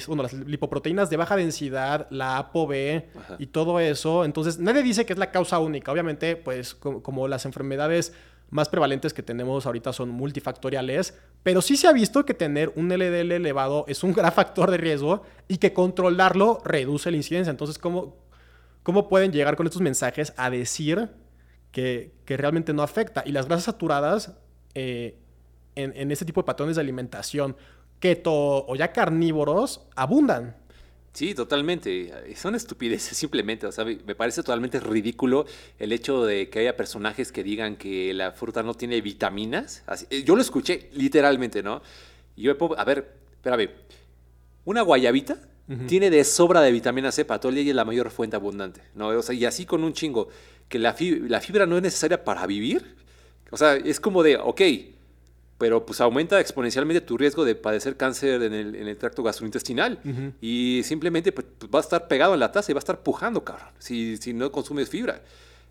bueno, 0.07 0.23
las 0.23 0.33
lipoproteínas 0.33 1.09
de 1.09 1.17
baja 1.17 1.35
densidad, 1.35 2.07
la 2.09 2.37
ApoB 2.37 3.03
y 3.39 3.47
todo 3.47 3.79
eso. 3.79 4.25
Entonces, 4.25 4.59
nadie 4.59 4.83
dice 4.83 5.05
que 5.05 5.13
es 5.13 5.19
la 5.19 5.31
causa 5.31 5.59
única. 5.59 5.91
Obviamente, 5.91 6.35
pues 6.35 6.75
como 6.75 7.27
las 7.27 7.45
enfermedades 7.45 8.13
más 8.51 8.67
prevalentes 8.67 9.13
que 9.13 9.23
tenemos 9.23 9.65
ahorita 9.65 9.93
son 9.93 10.09
multifactoriales, 10.09 11.17
pero 11.41 11.61
sí 11.61 11.77
se 11.77 11.87
ha 11.87 11.93
visto 11.93 12.25
que 12.25 12.33
tener 12.33 12.71
un 12.75 12.89
LDL 12.89 13.31
elevado 13.31 13.85
es 13.87 14.03
un 14.03 14.13
gran 14.13 14.31
factor 14.33 14.69
de 14.69 14.77
riesgo 14.77 15.23
y 15.47 15.57
que 15.57 15.73
controlarlo 15.73 16.61
reduce 16.65 17.09
la 17.09 17.17
incidencia. 17.17 17.49
Entonces, 17.49 17.77
¿cómo, 17.77 18.17
cómo 18.83 19.07
pueden 19.07 19.31
llegar 19.31 19.55
con 19.55 19.65
estos 19.65 19.81
mensajes 19.81 20.33
a 20.35 20.49
decir 20.49 21.09
que, 21.71 22.13
realmente 22.27 22.73
no 22.73 22.83
afecta? 22.83 23.23
Y 23.25 23.31
las 23.31 23.47
grasas 23.47 23.65
saturadas 23.65 24.33
eh, 24.73 25.17
en, 25.75 25.93
en 25.95 26.11
este 26.11 26.25
tipo 26.25 26.41
de 26.41 26.45
patrones 26.45 26.75
de 26.75 26.81
alimentación, 26.81 27.55
keto 28.01 28.65
o 28.67 28.75
ya 28.75 28.91
carnívoros, 28.91 29.79
abundan. 29.95 30.57
Sí, 31.13 31.35
totalmente. 31.35 32.35
Son 32.35 32.55
estupideces 32.55 33.17
simplemente. 33.17 33.67
O 33.67 33.71
sea, 33.71 33.85
me 33.85 34.15
parece 34.15 34.43
totalmente 34.43 34.79
ridículo 34.79 35.45
el 35.79 35.91
hecho 35.93 36.25
de 36.25 36.49
que 36.49 36.59
haya 36.59 36.75
personajes 36.75 37.31
que 37.31 37.43
digan 37.43 37.77
que 37.77 38.13
la 38.13 38.31
fruta 38.31 38.63
no 38.63 38.73
tiene 38.73 38.99
vitaminas. 39.01 39.83
Eh, 40.09 40.23
yo 40.23 40.35
lo 40.35 40.41
escuché 40.41 40.89
literalmente, 40.93 41.63
¿no? 41.63 41.81
Y 42.35 42.43
yo 42.43 42.51
me 42.51 42.55
puedo, 42.55 42.77
a 42.77 42.83
ver, 42.83 43.13
espérame. 43.33 43.69
Una 44.65 44.81
guayabita 44.81 45.37
tiene 45.87 46.09
de 46.09 46.25
sobra 46.25 46.59
de 46.59 46.69
vitamina 46.69 47.13
C 47.13 47.23
para 47.23 47.39
todo 47.39 47.49
el 47.49 47.55
día 47.55 47.63
y 47.63 47.69
es 47.69 47.75
la 47.75 47.85
mayor 47.85 48.11
fuente 48.11 48.35
abundante, 48.35 48.81
¿no? 48.93 49.07
O 49.07 49.21
sea, 49.21 49.33
y 49.33 49.45
así 49.45 49.65
con 49.65 49.85
un 49.85 49.93
chingo. 49.93 50.27
Que 50.67 50.79
la, 50.79 50.95
la 50.99 51.41
fibra 51.41 51.65
no 51.65 51.77
es 51.77 51.83
necesaria 51.83 52.23
para 52.23 52.45
vivir. 52.45 52.95
O 53.51 53.57
sea, 53.57 53.75
es 53.75 53.99
como 53.99 54.21
de, 54.23 54.37
ok, 54.37 54.61
pero 55.61 55.85
pues 55.85 56.01
aumenta 56.01 56.39
exponencialmente 56.39 57.01
tu 57.01 57.19
riesgo 57.19 57.45
de 57.45 57.53
padecer 57.53 57.95
cáncer 57.95 58.41
en 58.41 58.51
el, 58.51 58.97
tracto 58.97 59.21
gastrointestinal. 59.21 59.99
Y 60.41 60.81
simplemente 60.83 61.31
pues, 61.31 61.45
pues, 61.55 61.71
va 61.71 61.77
a 61.77 61.83
estar 61.83 62.07
pegado 62.07 62.33
en 62.33 62.39
la 62.39 62.51
taza 62.51 62.71
y 62.71 62.73
va 62.73 62.79
a 62.79 62.85
estar 62.85 63.03
pujando, 63.03 63.43
cabrón, 63.43 63.67
si, 63.77 64.17
si 64.17 64.33
no 64.33 64.51
consumes 64.51 64.89
fibra. 64.89 65.21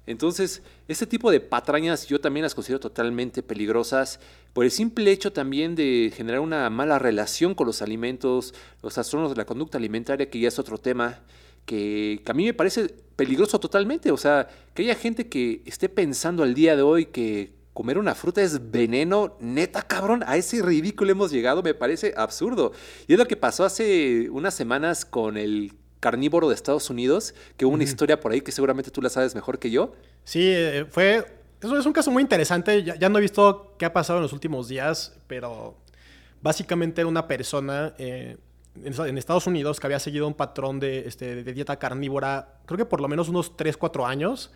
Entonces, 0.07 0.63
este 0.87 1.07
tipo 1.07 1.33
de 1.33 1.41
patrañas 1.41 2.07
yo 2.07 2.21
también 2.21 2.45
las 2.45 2.55
considero 2.55 2.79
totalmente 2.79 3.43
peligrosas 3.43 4.21
por 4.53 4.65
el 4.65 4.71
simple 4.71 5.11
hecho 5.11 5.33
también 5.33 5.75
de 5.75 6.13
generar 6.15 6.39
una 6.39 6.71
mala 6.71 7.01
relación 7.01 7.57
con 7.57 7.67
los 7.67 7.83
alimentos, 7.83 8.55
los 8.85 8.95
trastornos 8.95 9.31
de 9.31 9.39
la 9.39 9.45
conducta 9.45 9.77
alimentaria, 9.77 10.31
que 10.31 10.39
ya 10.39 10.47
es 10.47 10.59
otro 10.61 10.79
tema 10.79 11.19
que, 11.67 12.23
que, 12.25 12.31
a 12.31 12.35
mí 12.37 12.45
me 12.45 12.55
parece 12.55 12.95
peligroso 13.17 13.59
totalmente. 13.59 14.13
O 14.13 14.17
sea, 14.17 14.47
que 14.73 14.83
haya 14.83 14.95
gente 14.95 15.29
que 15.29 15.63
esté 15.67 15.89
pensando 15.89 16.45
al 16.45 16.55
día 16.55 16.77
de 16.77 16.83
hoy 16.83 17.07
que 17.07 17.59
comer 17.73 17.99
una 17.99 18.15
fruta 18.15 18.43
es 18.43 18.71
veneno, 18.71 19.37
neta 19.41 19.83
cabrón, 19.83 20.23
a 20.27 20.37
ese 20.37 20.63
ridículo 20.63 21.13
hemos 21.13 21.31
llegado, 21.31 21.63
me 21.63 21.75
parece 21.75 22.13
absurdo. 22.17 22.73
Y 23.07 23.13
es 23.13 23.19
lo 23.19 23.27
que 23.27 23.37
pasó 23.37 23.65
hace 23.65 24.29
unas 24.31 24.55
semanas 24.55 25.05
con 25.05 25.37
el 25.37 25.73
carnívoro 26.01 26.49
de 26.49 26.55
Estados 26.55 26.91
Unidos, 26.91 27.35
que 27.57 27.67
hubo 27.67 27.75
una 27.75 27.85
historia 27.85 28.19
por 28.21 28.33
ahí 28.33 28.41
que 28.41 28.53
seguramente 28.53 28.91
tú 28.91 29.03
la 29.03 29.11
sabes 29.11 29.35
mejor 29.35 29.59
que 29.59 29.71
yo. 29.71 29.93
Sí, 30.25 30.43
eh, 30.43 30.87
fue... 30.89 31.39
Eso 31.61 31.79
es 31.79 31.85
un 31.85 31.93
caso 31.93 32.11
muy 32.11 32.23
interesante, 32.23 32.83
ya, 32.83 33.09
no 33.11 33.19
he 33.19 33.21
visto 33.21 33.75
qué 33.79 33.85
ha 33.85 33.93
pasado 33.93 34.19
en 34.19 34.23
los 34.23 34.33
últimos 34.33 34.67
días, 34.67 35.15
pero 35.27 35.77
básicamente 36.41 37.03
era 37.03 37.09
una 37.09 37.29
persona... 37.29 37.95
Eh, 37.99 38.37
en 38.85 39.19
Estados 39.19 39.49
Unidos 39.49 39.81
que 39.81 39.87
había 39.89 39.99
seguido 39.99 40.29
un 40.29 40.35
patrón 40.35 40.79
de, 40.79 41.01
este, 41.01 41.43
de 41.43 41.53
dieta 41.53 41.77
carnívora, 41.77 42.61
creo 42.67 42.79
que 42.79 42.85
por 42.85 43.01
lo 43.01 43.09
menos 43.09 43.29
unos 43.29 43.57
3, 43.57 43.77
4 43.77 44.07
años, 44.07 44.53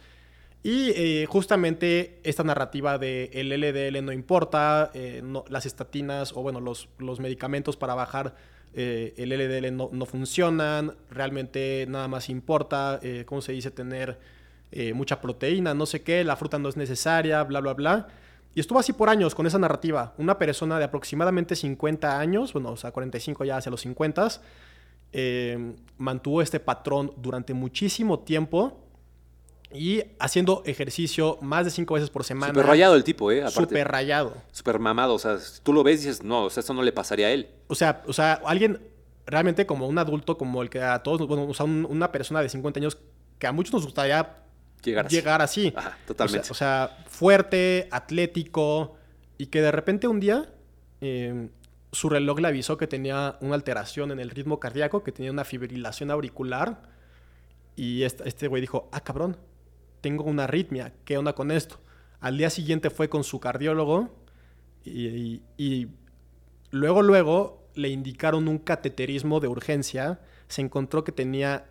y 0.64 0.92
eh, 0.96 1.26
justamente 1.28 2.20
esta 2.24 2.42
narrativa 2.42 2.96
de 2.96 3.28
el 3.34 3.50
LDL 3.50 4.02
no 4.02 4.12
importa, 4.12 4.90
eh, 4.94 5.22
las 5.50 5.66
estatinas 5.66 6.32
o 6.32 6.40
bueno, 6.40 6.58
los, 6.58 6.88
los 6.96 7.20
medicamentos 7.20 7.76
para 7.76 7.94
bajar 7.94 8.34
eh, 8.72 9.12
el 9.18 9.28
LDL 9.28 9.76
no, 9.76 9.90
no, 9.92 10.06
funcionan, 10.06 10.96
realmente 11.10 11.84
nada 11.86 12.08
más 12.08 12.30
importa, 12.30 12.98
¿cómo 13.26 13.42
se 13.42 13.52
dice? 13.52 13.70
Tener 13.70 14.18
mucha 14.94 15.20
proteína, 15.20 15.74
no 15.74 15.84
sé 15.84 16.02
qué, 16.02 16.24
la 16.24 16.34
fruta 16.34 16.58
no 16.58 16.70
es 16.70 16.78
necesaria, 16.78 17.44
bla, 17.44 17.60
bla, 17.60 17.74
bla. 17.74 18.08
Y 18.54 18.60
estuvo 18.60 18.78
así 18.78 18.94
por 18.94 19.10
años 19.10 19.34
con 19.34 19.46
esa 19.46 19.58
narrativa. 19.58 20.14
Una 20.16 20.38
persona 20.38 20.78
de 20.78 20.86
aproximadamente 20.86 21.56
50 21.56 22.18
años, 22.18 22.54
bueno, 22.54 22.70
o 22.70 22.76
sea, 22.78 22.90
45 22.90 23.44
ya 23.44 23.58
hacia 23.58 23.70
los 23.70 23.82
50, 23.82 24.28
mantuvo 25.98 26.40
este 26.40 26.58
patrón 26.58 27.12
durante 27.18 27.52
muchísimo 27.52 28.20
tiempo 28.20 28.83
y 29.74 30.04
haciendo 30.20 30.62
ejercicio 30.66 31.36
más 31.42 31.64
de 31.64 31.72
cinco 31.72 31.94
veces 31.94 32.08
por 32.08 32.22
semana. 32.22 32.52
Súper 32.52 32.66
rayado 32.66 32.94
el 32.94 33.02
tipo, 33.02 33.32
¿eh? 33.32 33.44
Súper 33.50 33.88
rayado. 33.88 34.34
Súper 34.52 34.78
mamado. 34.78 35.14
O 35.14 35.18
sea, 35.18 35.36
tú 35.64 35.72
lo 35.72 35.82
ves 35.82 36.04
y 36.04 36.06
dices, 36.06 36.22
no, 36.22 36.44
o 36.44 36.50
sea, 36.50 36.60
eso 36.60 36.72
no 36.74 36.82
le 36.82 36.92
pasaría 36.92 37.26
a 37.26 37.30
él. 37.30 37.48
O 37.66 37.74
sea, 37.74 38.02
o 38.06 38.12
sea, 38.12 38.34
alguien 38.46 38.80
realmente 39.26 39.66
como 39.66 39.88
un 39.88 39.98
adulto, 39.98 40.38
como 40.38 40.62
el 40.62 40.70
que 40.70 40.80
a 40.80 41.02
todos, 41.02 41.26
bueno, 41.26 41.46
o 41.48 41.54
sea, 41.54 41.66
una 41.66 42.12
persona 42.12 42.40
de 42.40 42.48
50 42.48 42.78
años 42.78 42.98
que 43.38 43.46
a 43.48 43.52
muchos 43.52 43.72
nos 43.72 43.84
gustaría 43.84 44.36
llegar 44.84 45.06
así. 45.06 45.16
Llegar 45.16 45.42
así. 45.42 45.72
Ajá, 45.74 45.98
totalmente. 46.06 46.50
O 46.52 46.54
sea, 46.54 47.04
fuerte, 47.08 47.88
atlético, 47.90 48.96
y 49.38 49.46
que 49.46 49.60
de 49.60 49.72
repente 49.72 50.06
un 50.06 50.20
día 50.20 50.52
em, 51.00 51.48
su 51.90 52.08
reloj 52.08 52.38
le 52.38 52.46
avisó 52.46 52.78
que 52.78 52.86
tenía 52.86 53.38
una 53.40 53.56
alteración 53.56 54.12
en 54.12 54.20
el 54.20 54.30
ritmo 54.30 54.60
cardíaco, 54.60 55.02
que 55.02 55.10
tenía 55.10 55.32
una 55.32 55.44
fibrilación 55.44 56.12
auricular, 56.12 56.82
y 57.74 58.04
este 58.04 58.46
güey 58.46 58.60
dijo, 58.60 58.88
ah, 58.92 59.00
cabrón 59.00 59.36
tengo 60.04 60.24
una 60.24 60.44
arritmia, 60.44 60.92
¿qué 61.06 61.16
onda 61.16 61.34
con 61.34 61.50
esto? 61.50 61.80
Al 62.20 62.36
día 62.36 62.50
siguiente 62.50 62.90
fue 62.90 63.08
con 63.08 63.24
su 63.24 63.40
cardiólogo 63.40 64.14
y, 64.84 65.88
luego, 66.70 67.00
luego 67.00 67.70
le 67.74 67.88
indicaron 67.88 68.46
un 68.46 68.58
cateterismo 68.58 69.40
de 69.40 69.48
urgencia, 69.48 70.20
se 70.46 70.60
encontró 70.60 71.04
que 71.04 71.12
tenía 71.12 71.64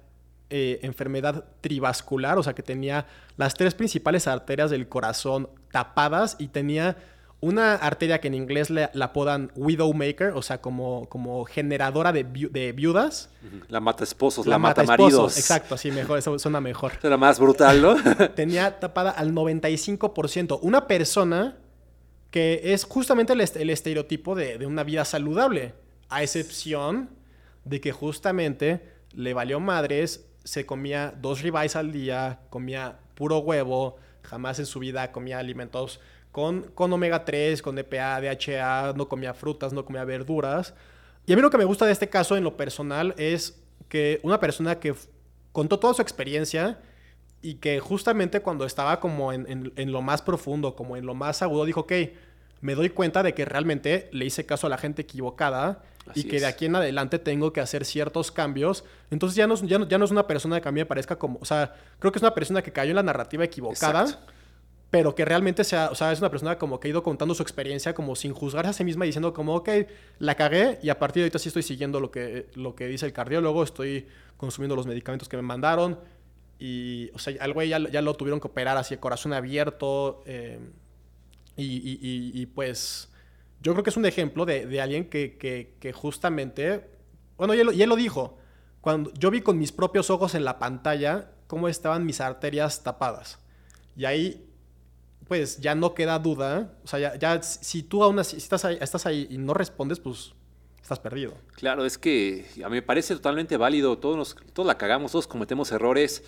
eh, 0.49 0.79
enfermedad 0.81 1.45
trivascular, 1.61 2.39
o 2.39 2.41
sea 2.41 2.55
que 2.55 2.63
tenía 2.63 3.05
las 3.37 3.53
tres 3.53 3.75
principales 3.75 4.25
arterias 4.25 4.71
del 4.71 4.89
corazón 4.89 5.47
tapadas 5.71 6.35
y 6.39 6.47
tenía 6.47 6.97
una 7.43 7.75
arteria 7.75 8.21
que 8.21 8.29
en 8.29 8.35
inglés 8.35 8.69
le, 8.69 8.89
la 8.93 9.05
apodan 9.05 9.51
Widowmaker, 9.55 10.29
o 10.29 10.41
sea, 10.41 10.61
como, 10.61 11.09
como 11.09 11.43
generadora 11.43 12.13
de, 12.13 12.23
de 12.23 12.71
viudas. 12.71 13.29
La 13.67 13.81
mata 13.81 14.05
esposos, 14.05 14.47
la, 14.47 14.57
mata, 14.57 14.83
maridos. 14.83 15.37
Exacto, 15.37 15.75
así 15.75 15.91
mejor, 15.91 16.19
eso 16.19 16.39
suena 16.39 16.61
mejor. 16.61 16.93
Era 17.03 17.17
más 17.17 17.39
brutal, 17.39 17.81
¿no? 17.81 17.95
Tenía 18.35 18.79
tapada 18.79 19.11
al 19.11 19.33
95%. 19.33 20.59
Una 20.61 20.87
persona 20.87 21.57
que 22.31 22.61
es 22.63 22.85
justamente 22.85 23.33
el, 23.33 23.41
el 23.41 23.69
estereotipo 23.69 24.35
de, 24.35 24.57
de, 24.57 24.65
una 24.65 24.83
vida 24.83 25.03
saludable, 25.03 25.73
a 26.07 26.23
excepción 26.23 27.09
de 27.65 27.81
que 27.81 27.91
justamente 27.91 28.89
le 29.13 29.33
valió 29.33 29.59
madres, 29.59 30.25
se 30.45 30.65
comía 30.65 31.13
dos 31.21 31.41
ribeyes 31.41 31.75
al 31.75 31.91
día, 31.91 32.39
comía 32.49 32.99
puro 33.15 33.39
huevo, 33.39 33.97
jamás 34.21 34.59
en 34.59 34.65
su 34.65 34.79
vida 34.79 35.11
comía 35.11 35.39
alimentos 35.39 35.99
con, 36.33 36.63
con 36.73 36.91
omega 36.91 37.23
3, 37.23 37.61
con 37.61 37.77
EPA, 37.77 38.19
DHA, 38.19 38.93
no 38.97 39.07
comía 39.07 39.35
frutas, 39.35 39.71
no 39.71 39.85
comía 39.85 40.03
verduras. 40.03 40.73
Y 41.27 41.31
a 41.31 41.35
mí 41.35 41.43
lo 41.43 41.51
que 41.51 41.59
me 41.59 41.63
gusta 41.63 41.85
de 41.85 41.91
este 41.91 42.09
caso 42.09 42.35
en 42.35 42.43
lo 42.43 42.57
personal 42.57 43.13
es 43.19 43.61
que 43.87 44.19
una 44.23 44.39
persona 44.39 44.79
que 44.79 44.95
contó 45.51 45.77
toda 45.77 45.93
su 45.93 46.01
experiencia 46.01 46.79
y 47.43 47.55
que 47.55 47.79
justamente 47.79 48.41
cuando 48.41 48.65
estaba 48.65 48.99
como 48.99 49.31
en, 49.31 49.71
en, 49.75 49.91
lo 49.91 50.01
más 50.01 50.23
profundo, 50.23 50.75
como 50.75 50.97
en 50.97 51.05
lo 51.05 51.13
más 51.13 51.43
agudo, 51.43 51.65
dijo, 51.65 51.81
ok, 51.81 51.93
me 52.61 52.73
doy 52.73 52.89
cuenta 52.89 53.21
de 53.21 53.35
que 53.35 53.45
realmente 53.45 54.09
le 54.11 54.25
hice 54.25 54.43
caso 54.43 54.65
a 54.65 54.71
la 54.71 54.79
gente 54.79 55.03
equivocada 55.03 55.83
y 56.15 56.23
que 56.23 56.39
de 56.39 56.47
aquí 56.47 56.65
en 56.65 56.75
adelante 56.75 57.19
tengo 57.19 57.53
que 57.53 57.61
hacer 57.61 57.85
ciertos 57.85 58.31
cambios. 58.31 58.85
Entonces 59.11 59.35
ya 59.35 59.45
no, 59.45 59.53
ya 59.53 59.77
no, 59.77 59.87
ya 59.87 59.99
no 59.99 60.05
es 60.05 60.11
una 60.11 60.25
persona 60.25 60.59
que 60.59 60.67
a 60.67 60.71
mí 60.71 60.79
me 60.79 60.87
parezca 60.87 61.19
como, 61.19 61.37
o 61.39 61.45
sea, 61.45 61.75
creo 61.99 62.11
que 62.11 62.17
es 62.17 62.23
una 62.23 62.33
persona 62.33 62.63
que 62.63 62.71
cayó 62.71 62.89
en 62.89 62.95
la 62.95 63.03
narrativa 63.03 63.43
equivocada 63.43 64.25
pero 64.93 65.15
que 65.15 65.25
realmente 65.25 65.63
sea, 65.63 65.89
o 65.89 65.95
sea, 65.95 66.11
es 66.11 66.19
una 66.19 66.29
persona 66.29 66.59
como 66.59 66.79
que 66.79 66.87
ha 66.87 66.91
ido 66.91 67.01
contando 67.01 67.33
su 67.33 67.41
experiencia 67.41 67.95
como 67.95 68.15
sin 68.15 68.31
juzgarse 68.31 68.69
a 68.69 68.73
sí 68.73 68.83
misma 68.83 69.05
y 69.05 69.07
diciendo 69.07 69.33
como, 69.33 69.55
ok, 69.55 69.67
la 70.19 70.35
cagué 70.35 70.77
y 70.83 70.89
a 70.89 70.99
partir 70.99 71.21
de 71.21 71.23
ahorita 71.23 71.39
sí 71.39 71.47
estoy 71.47 71.63
siguiendo 71.63 71.99
lo 71.99 72.11
que, 72.11 72.45
lo 72.53 72.75
que 72.75 72.85
dice 72.85 73.07
el 73.07 73.11
cardiólogo, 73.11 73.63
estoy 73.63 74.05
consumiendo 74.37 74.75
los 74.75 74.85
medicamentos 74.85 75.27
que 75.27 75.35
me 75.35 75.41
mandaron 75.41 75.99
y, 76.59 77.09
o 77.15 77.17
sea, 77.17 77.33
al 77.39 77.53
güey 77.53 77.69
ya, 77.69 77.79
ya 77.89 78.03
lo 78.03 78.13
tuvieron 78.13 78.39
que 78.39 78.45
operar 78.45 78.77
así, 78.77 78.95
corazón 78.97 79.33
abierto 79.33 80.21
eh, 80.27 80.59
y, 81.57 82.45
pues 82.53 83.09
yo 83.63 83.73
creo 83.73 83.83
que 83.83 83.89
es 83.89 83.97
un 83.97 84.05
ejemplo 84.05 84.45
de, 84.45 84.79
alguien 84.79 85.09
que, 85.09 85.39
que, 85.39 85.93
justamente, 85.93 86.87
bueno, 87.35 87.55
y 87.55 87.61
él, 87.61 87.69
y 87.73 87.81
él 87.81 87.89
lo 87.89 87.95
dijo, 87.95 88.37
cuando 88.79 89.11
yo 89.15 89.31
vi 89.31 89.41
con 89.41 89.57
mis 89.57 89.71
propios 89.71 90.11
ojos 90.11 90.35
en 90.35 90.45
la 90.45 90.59
pantalla 90.59 91.31
cómo 91.47 91.67
estaban 91.67 92.05
mis 92.05 92.21
arterias 92.21 92.83
tapadas. 92.83 93.39
Y 93.95 94.05
ahí 94.05 94.52
pues 95.33 95.57
ya 95.59 95.73
no 95.73 95.95
queda 95.95 96.19
duda. 96.19 96.71
O 96.83 96.87
sea, 96.87 97.17
ya, 97.17 97.41
si 97.41 97.81
tú 97.81 98.03
aún 98.03 98.19
así 98.19 98.37
estás 98.37 98.65
ahí, 98.65 98.77
estás 98.79 99.07
ahí 99.07 99.25
y 99.31 99.39
no 99.39 99.55
respondes, 99.55 99.99
pues 99.99 100.31
estás 100.79 100.99
perdido. 100.99 101.33
Claro, 101.55 101.85
es 101.85 101.97
que 101.97 102.45
a 102.63 102.69
mí 102.69 102.75
me 102.75 102.81
parece 102.83 103.15
totalmente 103.15 103.57
válido, 103.57 103.97
todos, 103.97 104.15
nos, 104.15 104.35
todos 104.53 104.67
la 104.67 104.77
cagamos, 104.77 105.11
todos 105.11 105.25
cometemos 105.25 105.71
errores, 105.71 106.21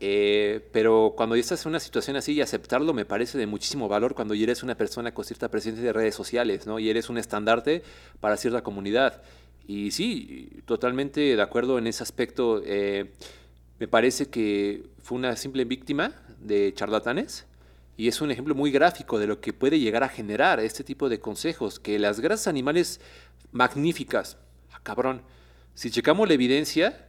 eh, 0.00 0.66
pero 0.72 1.12
cuando 1.14 1.36
ya 1.36 1.40
estás 1.40 1.66
en 1.66 1.70
una 1.70 1.80
situación 1.80 2.16
así 2.16 2.32
y 2.32 2.40
aceptarlo 2.40 2.94
me 2.94 3.04
parece 3.04 3.36
de 3.36 3.46
muchísimo 3.46 3.86
valor 3.86 4.14
cuando 4.14 4.32
ya 4.34 4.44
eres 4.44 4.62
una 4.62 4.76
persona 4.76 5.12
con 5.12 5.26
cierta 5.26 5.50
presencia 5.50 5.84
de 5.84 5.92
redes 5.92 6.14
sociales, 6.14 6.66
¿no? 6.66 6.78
Y 6.78 6.88
eres 6.88 7.10
un 7.10 7.18
estandarte 7.18 7.82
para 8.18 8.38
cierta 8.38 8.62
comunidad. 8.62 9.20
Y 9.66 9.90
sí, 9.90 10.62
totalmente 10.64 11.36
de 11.36 11.42
acuerdo 11.42 11.76
en 11.76 11.86
ese 11.86 12.02
aspecto. 12.02 12.62
Eh, 12.64 13.12
me 13.78 13.88
parece 13.88 14.30
que 14.30 14.84
fue 15.02 15.18
una 15.18 15.36
simple 15.36 15.66
víctima 15.66 16.12
de 16.40 16.72
charlatanes 16.72 17.44
y 17.98 18.06
es 18.06 18.20
un 18.20 18.30
ejemplo 18.30 18.54
muy 18.54 18.70
gráfico 18.70 19.18
de 19.18 19.26
lo 19.26 19.40
que 19.40 19.52
puede 19.52 19.80
llegar 19.80 20.04
a 20.04 20.08
generar 20.08 20.60
este 20.60 20.84
tipo 20.84 21.08
de 21.08 21.18
consejos, 21.18 21.80
que 21.80 21.98
las 21.98 22.20
grasas 22.20 22.46
animales 22.46 23.00
magníficas, 23.50 24.38
ah, 24.72 24.78
cabrón, 24.84 25.20
si 25.74 25.90
checamos 25.90 26.28
la 26.28 26.34
evidencia 26.34 27.08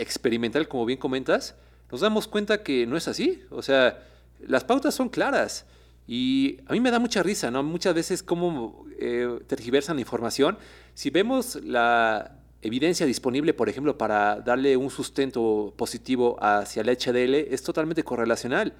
experimental, 0.00 0.66
como 0.66 0.84
bien 0.84 0.98
comentas, 0.98 1.54
nos 1.92 2.00
damos 2.00 2.26
cuenta 2.26 2.64
que 2.64 2.88
no 2.88 2.96
es 2.96 3.06
así. 3.06 3.44
O 3.50 3.62
sea, 3.62 4.02
las 4.40 4.64
pautas 4.64 4.96
son 4.96 5.08
claras. 5.08 5.64
Y 6.08 6.58
a 6.66 6.72
mí 6.72 6.80
me 6.80 6.90
da 6.90 6.98
mucha 6.98 7.22
risa, 7.22 7.52
¿no? 7.52 7.62
Muchas 7.62 7.94
veces 7.94 8.24
cómo 8.24 8.84
eh, 8.98 9.38
tergiversan 9.46 9.94
la 9.94 10.00
información. 10.00 10.58
Si 10.94 11.10
vemos 11.10 11.54
la 11.62 12.38
evidencia 12.62 13.06
disponible, 13.06 13.54
por 13.54 13.68
ejemplo, 13.68 13.96
para 13.96 14.40
darle 14.40 14.76
un 14.76 14.90
sustento 14.90 15.72
positivo 15.76 16.36
hacia 16.40 16.82
el 16.82 16.88
HDL, 16.88 17.34
es 17.54 17.62
totalmente 17.62 18.02
correlacional. 18.02 18.74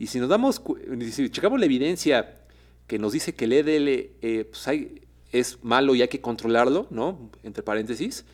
Y 0.00 0.08
si 0.08 0.18
nos 0.18 0.28
damos, 0.28 0.60
si 1.12 1.30
checamos 1.30 1.60
la 1.60 1.66
evidencia 1.66 2.40
que 2.88 2.98
nos 2.98 3.12
dice 3.12 3.34
que 3.34 3.44
el 3.44 3.50
LDL 3.50 3.88
eh, 4.22 4.50
pues 4.50 4.66
es 5.30 5.62
malo 5.62 5.94
y 5.94 6.02
hay 6.02 6.08
que 6.08 6.20
controlarlo, 6.20 6.88
¿no? 6.90 7.30
Entre 7.44 7.62
paréntesis, 7.62 8.24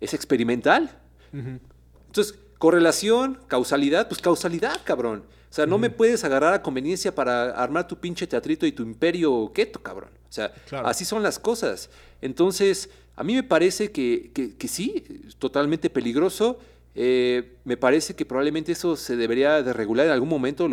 es 0.00 0.14
experimental. 0.14 0.96
Entonces, 1.32 2.38
Correlación, 2.62 3.40
causalidad, 3.48 4.06
pues 4.06 4.20
causalidad, 4.20 4.78
cabrón. 4.84 5.24
O 5.50 5.52
sea, 5.52 5.66
no 5.66 5.78
me 5.78 5.90
puedes 5.90 6.22
agarrar 6.22 6.54
a 6.54 6.62
conveniencia 6.62 7.12
para 7.12 7.50
armar 7.50 7.88
tu 7.88 7.96
pinche 7.98 8.24
teatrito 8.24 8.64
y 8.66 8.70
tu 8.70 8.84
imperio 8.84 9.50
keto, 9.52 9.82
cabrón. 9.82 10.10
O 10.30 10.32
sea, 10.32 10.54
así 10.84 11.04
son 11.04 11.24
las 11.24 11.40
cosas. 11.40 11.90
Entonces, 12.20 12.88
a 13.16 13.24
mí 13.24 13.34
me 13.34 13.42
parece 13.42 13.90
que, 13.90 14.30
que, 14.56 14.68
sí, 14.68 15.02
totalmente 15.40 15.90
peligroso. 15.90 16.60
Eh, 16.94 17.56
me 17.64 17.76
parece 17.76 18.14
que 18.14 18.26
probablemente 18.26 18.72
eso 18.72 18.96
se 18.96 19.16
debería 19.16 19.62
de 19.62 19.72
regular 19.72 20.06
en 20.06 20.12
algún 20.12 20.28
momento. 20.28 20.68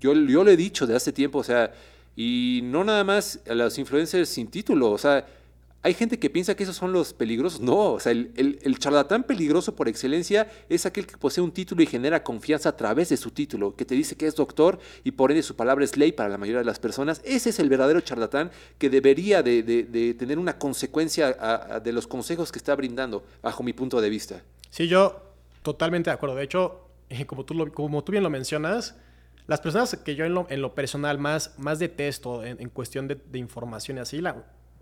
Yo, 0.00 0.14
yo 0.14 0.44
lo 0.44 0.50
he 0.50 0.56
dicho 0.56 0.86
de 0.86 0.96
hace 0.96 1.12
tiempo, 1.12 1.38
o 1.38 1.44
sea, 1.44 1.72
y 2.16 2.60
no 2.64 2.84
nada 2.84 3.04
más 3.04 3.40
a 3.48 3.54
los 3.54 3.78
influencers 3.78 4.28
sin 4.28 4.48
título, 4.48 4.90
o 4.90 4.98
sea, 4.98 5.26
hay 5.84 5.94
gente 5.94 6.18
que 6.18 6.30
piensa 6.30 6.54
que 6.54 6.62
esos 6.62 6.76
son 6.76 6.92
los 6.92 7.12
peligrosos. 7.12 7.60
No, 7.60 7.94
o 7.94 8.00
sea, 8.00 8.12
el, 8.12 8.78
charlatán 8.78 9.24
peligroso 9.24 9.74
por 9.74 9.88
excelencia 9.88 10.48
es 10.68 10.86
aquel 10.86 11.06
que 11.06 11.16
posee 11.16 11.42
un 11.42 11.50
título 11.50 11.82
y 11.82 11.86
genera 11.86 12.22
confianza 12.22 12.68
a 12.68 12.76
través 12.76 13.08
de 13.08 13.16
su 13.16 13.32
título, 13.32 13.74
que 13.74 13.84
te 13.84 13.96
dice 13.96 14.14
que 14.14 14.26
es 14.26 14.36
doctor 14.36 14.78
y 15.02 15.10
por 15.12 15.32
ende 15.32 15.42
su 15.42 15.56
palabra 15.56 15.84
es 15.84 15.96
ley 15.96 16.12
para 16.12 16.28
la 16.28 16.38
mayoría 16.38 16.60
de 16.60 16.66
las 16.66 16.78
personas. 16.78 17.20
Ese 17.24 17.50
es 17.50 17.58
el 17.58 17.68
verdadero 17.68 18.00
charlatán 18.00 18.52
que 18.78 18.90
debería 18.90 19.42
de, 19.42 20.14
tener 20.16 20.38
una 20.38 20.56
consecuencia 20.56 21.80
de 21.82 21.92
los 21.92 22.06
consejos 22.06 22.52
que 22.52 22.58
está 22.58 22.76
brindando, 22.76 23.24
bajo 23.42 23.64
mi 23.64 23.72
punto 23.72 24.00
de 24.00 24.08
vista. 24.08 24.42
Sí, 24.70 24.86
yo 24.86 25.31
totalmente 25.62 26.10
de 26.10 26.14
acuerdo. 26.14 26.36
De 26.36 26.44
hecho, 26.44 26.88
como 27.26 27.44
tú, 27.44 27.72
como 27.72 28.04
tú 28.04 28.12
bien 28.12 28.24
lo 28.24 28.30
mencionas, 28.30 28.96
las 29.46 29.60
personas 29.60 29.96
que 29.96 30.14
yo 30.14 30.24
en 30.24 30.62
lo, 30.62 30.74
personal 30.74 31.18
más, 31.18 31.58
más 31.58 31.78
detesto 31.78 32.44
en, 32.44 32.68
cuestión 32.70 33.08
de, 33.08 33.20
información 33.38 33.96
y 33.96 34.00
así, 34.00 34.22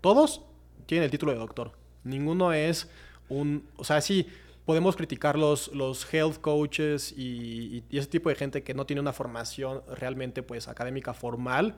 todos 0.01 0.41
tienen 0.85 1.05
el 1.05 1.11
título 1.11 1.31
de 1.31 1.39
doctor. 1.39 1.71
Ninguno 2.03 2.53
es 2.53 2.89
un... 3.29 3.67
O 3.77 3.83
sea, 3.83 4.01
sí, 4.01 4.27
podemos 4.65 4.95
criticar 4.95 5.37
los, 5.37 5.69
los 5.73 6.11
health 6.13 6.39
coaches 6.39 7.13
y, 7.17 7.83
ese 7.91 8.07
tipo 8.07 8.29
de 8.29 8.35
gente 8.35 8.63
que 8.63 8.73
no 8.73 8.85
tiene 8.85 9.01
una 9.01 9.13
formación 9.13 9.81
realmente 9.95 10.43
pues 10.43 10.67
académica 10.67 11.13
formal. 11.13 11.75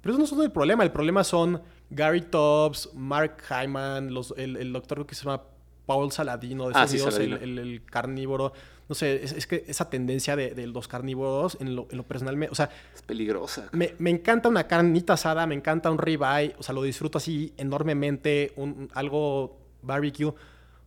Pero 0.00 0.14
eso 0.14 0.34
no 0.34 0.40
es 0.42 0.46
el 0.46 0.52
problema. 0.52 0.82
El 0.82 0.92
problema 0.92 1.24
son 1.24 1.60
Gary 1.90 2.22
Tobbs, 2.22 2.90
Mark 2.94 3.42
Hyman, 3.48 4.14
los, 4.14 4.32
el, 4.36 4.72
doctor 4.72 5.04
que 5.06 5.14
se 5.14 5.24
llama 5.24 5.42
Paul 5.90 6.12
Saladino, 6.12 6.68
de 6.68 6.74
ah, 6.76 6.86
El, 7.18 7.82
carnívoro. 7.84 8.52
No 8.88 8.94
sé, 8.94 9.24
es, 9.24 9.44
que 9.48 9.64
esa 9.66 9.90
tendencia 9.90 10.36
de, 10.36 10.68
los 10.68 10.86
carnívoros 10.86 11.56
en 11.58 11.74
lo, 11.74 11.88
personal, 12.04 12.36
me, 12.36 12.46
o 12.46 12.54
sea... 12.54 12.70
Es 12.94 13.02
peligrosa. 13.02 13.68
Me, 13.72 13.96
encanta 14.08 14.48
una 14.48 14.68
carnita 14.68 15.14
asada, 15.14 15.48
me 15.48 15.56
encanta 15.56 15.90
un 15.90 15.98
ribeye, 15.98 16.54
o 16.60 16.62
sea, 16.62 16.76
lo 16.76 16.84
disfruto 16.84 17.18
así 17.18 17.54
enormemente, 17.56 18.52
un, 18.54 18.88
algo 18.94 19.58
barbecue, 19.82 20.32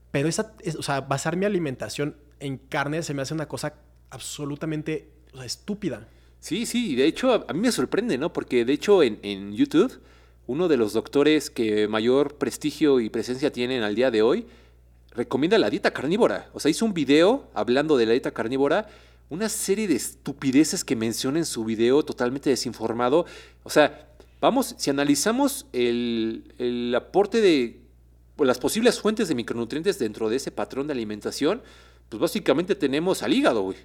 pero 0.10 0.30
esa, 0.30 0.54
o 0.80 0.84
sea, 0.84 1.02
basar 1.02 1.36
mi 1.36 1.46
alimentación 1.46 2.16
en 2.40 2.60
carne 2.60 3.04
se 3.04 3.14
me 3.14 3.24
hace 3.24 3.34
una 3.34 3.50
cosa 3.50 3.74
absolutamente 4.10 5.10
estúpida. 5.44 6.08
Sí, 6.40 6.66
sí, 6.66 6.96
de 6.96 7.08
hecho 7.08 7.46
a, 7.46 7.52
mí 7.52 7.60
me 7.60 7.74
sorprende, 7.74 8.18
¿no? 8.18 8.32
Porque 8.32 8.64
de 8.64 8.72
hecho 8.72 9.04
en, 9.04 9.20
en 9.22 9.52
YouTube, 9.52 10.00
uno 10.48 10.70
de 10.70 10.78
los 10.78 10.94
doctores 10.94 11.50
que 11.50 11.90
mayor 11.90 12.36
prestigio 12.36 13.02
y 13.02 13.10
presencia 13.10 13.52
tienen 13.52 13.84
al 13.84 13.96
día 13.96 14.10
de 14.10 14.22
hoy, 14.22 14.46
recomienda 15.16 15.58
la 15.58 15.70
dieta 15.70 15.92
carnívora. 15.92 16.50
O 16.54 16.60
sea, 16.60 16.72
hizo 16.72 16.86
un 16.86 16.94
video 16.94 17.50
hablando 17.54 17.98
de 17.98 18.06
la 18.06 18.12
dieta 18.12 18.32
carnívora, 18.32 18.88
una 19.30 19.50
serie 19.50 19.88
de 19.88 19.96
estupideces 19.96 20.84
que 20.84 20.96
menciona 20.96 21.40
en 21.40 21.46
su 21.46 21.64
video 21.66 22.04
totalmente 22.04 22.50
desinformado. 22.50 23.26
O 23.64 23.70
sea, 23.70 24.10
vamos, 24.42 24.76
si 24.78 24.90
analizamos 24.90 25.66
el, 25.74 26.94
aporte 26.96 27.42
de 27.42 27.82
pues, 28.36 28.48
las 28.48 28.60
posibles 28.60 29.00
fuentes 29.00 29.28
de 29.28 29.36
micronutrientes 29.36 30.00
dentro 30.00 30.30
de 30.30 30.38
ese 30.38 30.52
patrón 30.52 30.88
de 30.88 30.94
alimentación, 30.94 31.62
pues 32.10 32.20
básicamente 32.20 32.76
tenemos 32.76 33.24
al 33.24 33.34
hígado, 33.34 33.62
güey. 33.62 33.78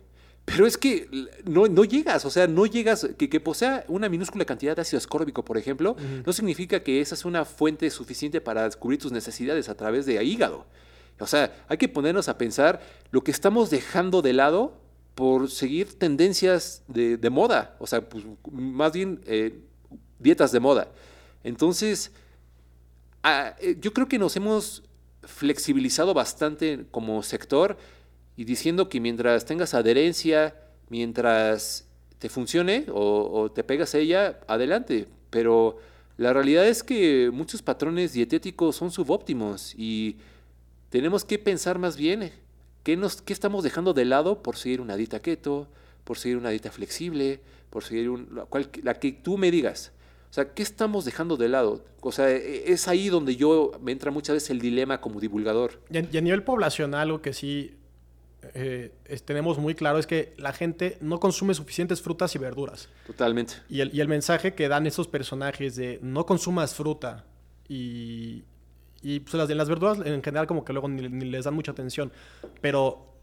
Pero 0.44 0.66
es 0.66 0.78
que 0.78 1.08
no, 1.44 1.66
no, 1.66 1.84
llegas, 1.84 2.24
o 2.24 2.30
sea, 2.30 2.46
no 2.46 2.64
llegas, 2.64 3.06
que, 3.18 3.28
que, 3.28 3.38
posea 3.38 3.84
una 3.86 4.08
minúscula 4.08 4.46
cantidad 4.46 4.74
de 4.74 4.80
ácido 4.80 4.96
ascórbico, 4.96 5.44
por 5.44 5.58
ejemplo, 5.58 5.94
no 6.24 6.32
significa 6.32 6.82
que 6.82 7.02
esa 7.02 7.14
es 7.14 7.26
una 7.26 7.44
fuente 7.44 7.90
suficiente 7.90 8.40
para 8.40 8.64
descubrir 8.64 8.98
tus 8.98 9.12
necesidades 9.12 9.68
a 9.68 9.74
través 9.74 10.06
de 10.06 10.24
hígado. 10.24 10.64
O 11.20 11.26
sea, 11.26 11.64
hay 11.68 11.76
que 11.76 11.88
ponernos 11.88 12.28
a 12.28 12.38
pensar 12.38 12.80
lo 13.10 13.22
que 13.22 13.30
estamos 13.30 13.70
dejando 13.70 14.22
de 14.22 14.32
lado 14.32 14.74
por 15.14 15.50
seguir 15.50 15.98
tendencias 15.98 16.84
de, 16.86 17.18
moda, 17.30 17.74
o 17.80 17.88
sea, 17.88 18.08
pues, 18.08 18.24
más 18.52 18.92
bien 18.92 19.20
eh, 19.26 19.58
dietas 20.20 20.52
de 20.52 20.60
moda. 20.60 20.92
Entonces, 21.42 22.12
ah, 23.24 23.56
eh, 23.60 23.76
yo 23.80 23.92
creo 23.92 24.06
que 24.06 24.18
nos 24.18 24.36
hemos 24.36 24.84
flexibilizado 25.22 26.14
bastante 26.14 26.86
como 26.90 27.22
sector 27.24 27.76
y 28.36 28.44
diciendo 28.44 28.88
que 28.88 29.00
mientras 29.00 29.44
tengas 29.44 29.74
adherencia, 29.74 30.54
mientras 30.88 31.86
te 32.20 32.28
funcione 32.28 32.86
o, 32.92 33.28
o 33.32 33.50
te 33.50 33.64
pegas 33.64 33.94
a 33.96 33.98
ella, 33.98 34.38
adelante. 34.46 35.08
Pero 35.30 35.78
la 36.16 36.32
realidad 36.32 36.66
es 36.66 36.84
que 36.84 37.30
muchos 37.32 37.62
patrones 37.62 38.12
dietéticos 38.12 38.76
son 38.76 38.92
subóptimos 38.92 39.74
y 39.76 40.16
tenemos 40.90 41.24
que 41.24 41.38
pensar 41.38 41.78
más 41.78 41.96
bien 41.96 42.22
eh, 42.22 42.32
qué, 42.82 42.96
nos, 42.96 43.22
qué 43.22 43.32
estamos 43.32 43.64
dejando 43.64 43.92
de 43.92 44.04
lado 44.04 44.42
por 44.42 44.56
seguir 44.56 44.80
una 44.80 44.96
dieta 44.96 45.20
keto, 45.20 45.68
por 46.04 46.18
seguir 46.18 46.38
una 46.38 46.50
dieta 46.50 46.70
flexible, 46.70 47.40
por 47.70 47.84
seguir 47.84 48.10
la, 48.32 48.46
la 48.82 48.94
que 48.94 49.12
tú 49.12 49.36
me 49.38 49.50
digas. 49.50 49.92
O 50.30 50.32
sea, 50.32 50.52
¿qué 50.52 50.62
estamos 50.62 51.04
dejando 51.04 51.36
de 51.36 51.48
lado? 51.48 51.84
O 52.00 52.12
sea, 52.12 52.30
e, 52.30 52.70
es 52.70 52.88
ahí 52.88 53.08
donde 53.08 53.36
yo 53.36 53.72
me 53.80 53.92
entra 53.92 54.10
muchas 54.10 54.34
veces 54.34 54.50
el 54.50 54.60
dilema 54.60 55.00
como 55.00 55.20
divulgador. 55.20 55.80
Y 55.90 56.16
a, 56.16 56.20
nivel 56.20 56.42
poblacional, 56.42 57.00
algo 57.00 57.22
que 57.22 57.32
sí 57.32 57.76
eh, 58.54 58.92
tenemos 59.24 59.58
muy 59.58 59.74
claro 59.74 59.98
es 59.98 60.06
que 60.06 60.34
la 60.36 60.52
gente 60.52 60.98
no 61.00 61.18
consume 61.18 61.54
suficientes 61.54 62.02
frutas 62.02 62.34
y 62.34 62.38
verduras. 62.38 62.88
Totalmente. 63.06 63.54
Y 63.68 63.80
el, 63.80 63.94
y 63.94 64.00
el 64.00 64.08
mensaje 64.08 64.54
que 64.54 64.68
dan 64.68 64.86
esos 64.86 65.08
personajes 65.08 65.76
de 65.76 65.98
no 66.02 66.26
consumas 66.26 66.74
fruta 66.74 67.24
y, 67.68 68.44
y 69.02 69.20
pues 69.20 69.34
las, 69.34 69.48
las 69.48 69.68
verduras 69.68 69.98
en 70.04 70.22
general 70.22 70.46
como 70.46 70.64
que 70.64 70.72
luego 70.72 70.88
ni, 70.88 71.08
les 71.08 71.44
dan 71.44 71.54
mucha 71.54 71.72
atención. 71.72 72.12
Pero 72.60 73.14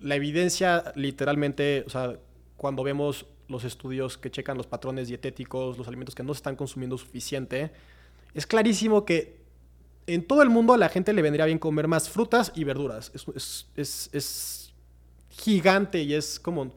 la 0.00 0.14
evidencia 0.14 0.92
literalmente, 0.94 1.84
o 1.86 1.90
sea, 1.90 2.16
cuando 2.56 2.82
vemos 2.82 3.26
los 3.48 3.64
estudios 3.64 4.16
que 4.16 4.30
checan 4.30 4.56
los 4.56 4.66
patrones 4.66 5.08
dietéticos, 5.08 5.76
los 5.76 5.88
alimentos 5.88 6.14
que 6.14 6.22
no 6.22 6.32
se 6.34 6.38
están 6.38 6.56
consumiendo 6.56 6.96
suficiente, 6.96 7.72
es 8.34 8.46
clarísimo 8.46 9.04
que 9.04 9.40
en 10.06 10.26
todo 10.26 10.42
el 10.42 10.48
mundo 10.48 10.72
a 10.72 10.78
la 10.78 10.88
gente 10.88 11.12
le 11.12 11.22
vendría 11.22 11.46
bien 11.46 11.58
comer 11.58 11.88
más 11.88 12.08
frutas 12.08 12.52
y 12.54 12.64
verduras. 12.64 13.10
Es, 13.14 13.66
es, 13.76 14.10
es 14.12 14.72
gigante 15.30 16.02
y 16.02 16.14
es 16.14 16.38
como, 16.38 16.72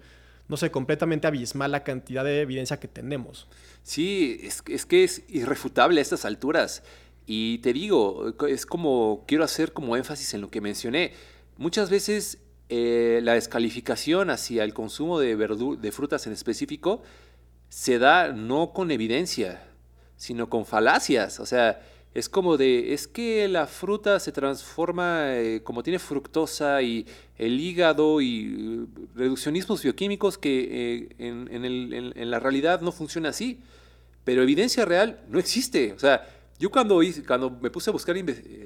no 0.47 0.57
sé, 0.57 0.71
completamente 0.71 1.27
abismal 1.27 1.71
la 1.71 1.83
cantidad 1.83 2.23
de 2.23 2.41
evidencia 2.41 2.79
que 2.79 2.87
tenemos. 2.87 3.47
Sí, 3.83 4.39
es, 4.43 4.63
es 4.67 4.85
que 4.85 5.03
es 5.03 5.23
irrefutable 5.29 5.99
a 5.99 6.01
estas 6.01 6.25
alturas. 6.25 6.83
Y 7.25 7.59
te 7.59 7.73
digo, 7.73 8.33
es 8.47 8.65
como, 8.65 9.23
quiero 9.27 9.43
hacer 9.43 9.73
como 9.73 9.95
énfasis 9.95 10.33
en 10.33 10.41
lo 10.41 10.49
que 10.49 10.61
mencioné. 10.61 11.13
Muchas 11.57 11.89
veces 11.89 12.39
eh, 12.69 13.21
la 13.23 13.33
descalificación 13.33 14.29
hacia 14.29 14.63
el 14.63 14.73
consumo 14.73 15.19
de, 15.19 15.35
de 15.35 15.91
frutas 15.91 16.27
en 16.27 16.33
específico 16.33 17.01
se 17.69 17.97
da 17.97 18.31
no 18.33 18.73
con 18.73 18.91
evidencia, 18.91 19.67
sino 20.15 20.49
con 20.49 20.65
falacias. 20.65 21.39
O 21.39 21.45
sea, 21.45 21.81
es 22.13 22.29
como 22.29 22.57
de, 22.57 22.93
es 22.93 23.07
que 23.07 23.47
la 23.47 23.65
fruta 23.65 24.19
se 24.19 24.31
transforma, 24.31 25.35
eh, 25.35 25.61
como 25.63 25.81
tiene 25.81 25.97
fructosa 25.97 26.81
y 26.83 27.07
el 27.37 27.59
hígado 27.59 28.21
y 28.21 28.85
eh, 28.85 29.01
reduccionismos 29.15 29.81
bioquímicos 29.81 30.37
que 30.37 31.09
eh, 31.17 31.33
en, 32.15 32.29
la 32.29 32.39
realidad 32.39 32.81
no 32.81 32.91
funciona 32.91 33.29
así. 33.29 33.59
Pero 34.23 34.43
evidencia 34.43 34.85
real 34.85 35.21
no 35.27 35.39
existe. 35.39 35.93
O 35.93 35.99
sea, 35.99 36.27
yo 36.59 36.69
cuando, 36.69 37.01
cuando 37.27 37.49
me 37.49 37.69
puse 37.69 37.89
a 37.89 37.93
buscar 37.93 38.15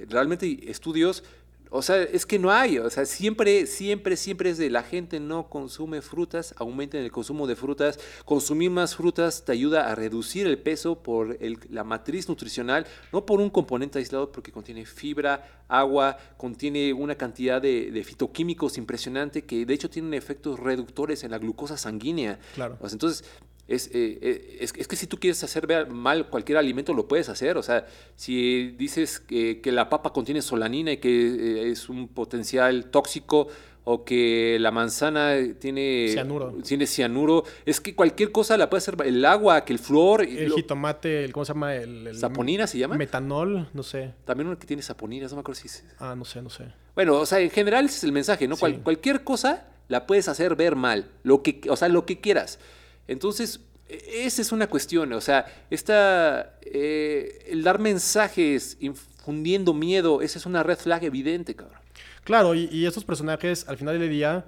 realmente 0.09 0.69
estudios, 0.69 1.23
o 1.69 1.81
sea, 1.81 2.01
es 2.01 2.25
que 2.25 2.39
no 2.39 2.51
hay, 2.51 2.77
o 2.79 2.89
sea, 2.89 3.05
siempre, 3.05 3.65
siempre, 3.65 4.15
siempre 4.15 4.49
es 4.49 4.57
de 4.57 4.69
la 4.69 4.83
gente 4.83 5.19
no 5.19 5.49
consume 5.49 6.01
frutas, 6.01 6.53
aumenten 6.57 7.03
el 7.03 7.11
consumo 7.11 7.47
de 7.47 7.55
frutas, 7.55 7.99
consumir 8.25 8.71
más 8.71 8.95
frutas 8.95 9.43
te 9.43 9.51
ayuda 9.51 9.91
a 9.91 9.95
reducir 9.95 10.47
el 10.47 10.57
peso 10.57 11.01
por 11.01 11.37
la 11.69 11.83
matriz 11.83 12.29
nutricional, 12.29 12.85
no 13.11 13.25
por 13.25 13.41
un 13.41 13.49
componente 13.49 13.99
aislado, 13.99 14.31
porque 14.31 14.51
contiene 14.51 14.85
fibra, 14.85 15.63
agua, 15.67 16.17
contiene 16.37 16.93
una 16.93 17.15
cantidad 17.15 17.61
de, 17.61 18.03
fitoquímicos 18.05 18.77
impresionante 18.77 19.43
que 19.43 19.65
de 19.65 19.73
hecho 19.73 19.89
tienen 19.89 20.13
efectos 20.13 20.59
reductores 20.59 21.23
en 21.23 21.31
la 21.31 21.37
glucosa 21.37 21.77
sanguínea. 21.77 22.39
Claro. 22.55 22.77
entonces, 22.89 23.25
es, 23.67 23.87
eh, 23.87 24.19
eh, 24.21 24.57
es, 24.61 24.73
es, 24.77 24.87
que 24.87 24.95
si 24.95 25.07
tú 25.07 25.17
quieres 25.17 25.43
hacer 25.43 25.87
mal 25.89 26.29
cualquier 26.29 26.57
alimento, 26.57 26.93
lo 26.93 27.07
puedes 27.07 27.29
hacer. 27.29 27.57
O 27.57 27.63
sea, 27.63 27.85
si 28.15 28.71
dices 28.77 29.19
que, 29.19 29.59
que 29.61 29.71
la 29.71 29.89
papa 29.89 30.13
contiene 30.13 30.41
solanina 30.41 30.93
y 30.93 30.97
que 30.97 31.09
eh, 31.09 31.71
es 31.71 31.89
un 31.89 32.07
potencial 32.07 32.85
tóxico, 32.85 33.47
o 33.89 34.03
que 34.03 34.57
la 34.59 34.69
manzana 34.69 35.37
tiene 35.59 36.09
cianuro. 36.11 36.53
tiene 36.61 36.85
cianuro, 36.85 37.45
es 37.65 37.79
que 37.79 37.95
cualquier 37.95 38.33
cosa 38.33 38.57
la 38.57 38.69
puede 38.69 38.79
hacer 38.79 38.97
el 39.05 39.23
agua, 39.23 39.63
que 39.63 39.71
el 39.71 39.79
flor, 39.79 40.23
el 40.23 40.51
jitomate, 40.51 41.23
el, 41.23 41.31
¿cómo 41.31 41.45
se 41.45 41.53
llama? 41.53 41.73
El, 41.73 42.13
saponina 42.13 42.67
se 42.67 42.79
llama. 42.79 42.97
Metanol, 42.97 43.69
no 43.73 43.83
sé. 43.83 44.13
También 44.25 44.47
uno 44.47 44.59
que 44.59 44.67
tiene 44.67 44.81
saponinas, 44.81 45.31
no 45.31 45.37
me 45.37 45.39
acuerdo 45.39 45.61
si 45.61 45.69
Ah, 45.99 46.15
no 46.17 46.25
sé, 46.25 46.41
no 46.41 46.49
sé. 46.49 46.65
Bueno, 46.95 47.15
o 47.15 47.25
sea, 47.25 47.39
en 47.39 47.49
general 47.49 47.85
ese 47.85 47.95
es 47.95 48.03
el 48.03 48.11
mensaje, 48.11 48.45
¿no? 48.45 48.57
cualquier 48.57 49.23
cosa 49.23 49.67
la 49.87 50.05
puedes 50.05 50.27
hacer 50.27 50.57
ver 50.57 50.75
mal, 50.75 51.09
lo 51.23 51.41
que, 51.41 51.61
o 51.69 51.77
sea, 51.77 51.87
lo 51.87 52.05
que 52.05 52.19
quieras. 52.19 52.59
Entonces, 53.07 53.61
e, 53.87 54.25
esa 54.25 54.41
es 54.41 54.51
una 54.51 54.67
cuestión, 54.67 55.13
o 55.13 55.21
sea, 55.21 55.45
esta, 55.69 56.57
eh, 56.61 57.45
el 57.47 57.63
dar 57.63 57.79
mensajes 57.79 58.77
infundiendo 58.79 59.73
miedo, 59.73 60.21
esa 60.21 60.39
es 60.39 60.45
una 60.45 60.63
red 60.63 60.77
flag 60.77 61.03
evidente, 61.03 61.55
cabrón. 61.55 61.79
Claro, 62.23 62.53
y, 62.55 62.85
estos 62.85 63.05
personajes 63.05 63.67
al 63.69 63.77
final 63.77 63.97
del 63.97 64.09
día 64.09 64.45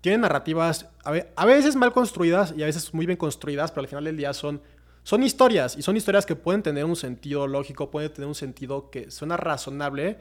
tienen 0.00 0.20
narrativas 0.20 0.86
a, 1.02 1.44
veces 1.44 1.74
mal 1.74 1.92
construidas 1.92 2.54
y 2.56 2.62
a 2.62 2.66
veces 2.66 2.94
muy 2.94 3.04
bien 3.04 3.18
construidas, 3.18 3.72
pero 3.72 3.80
al 3.80 3.88
final 3.88 4.04
del 4.04 4.16
día 4.16 4.32
son, 4.32 4.62
son 5.02 5.24
historias 5.24 5.76
y 5.76 5.82
son 5.82 5.96
historias 5.96 6.24
que 6.24 6.36
pueden 6.36 6.62
tener 6.62 6.84
un 6.84 6.94
sentido 6.94 7.48
lógico, 7.48 7.90
pueden 7.90 8.12
tener 8.12 8.28
un 8.28 8.36
sentido 8.36 8.90
que 8.90 9.10
suena 9.10 9.36
razonable, 9.36 10.18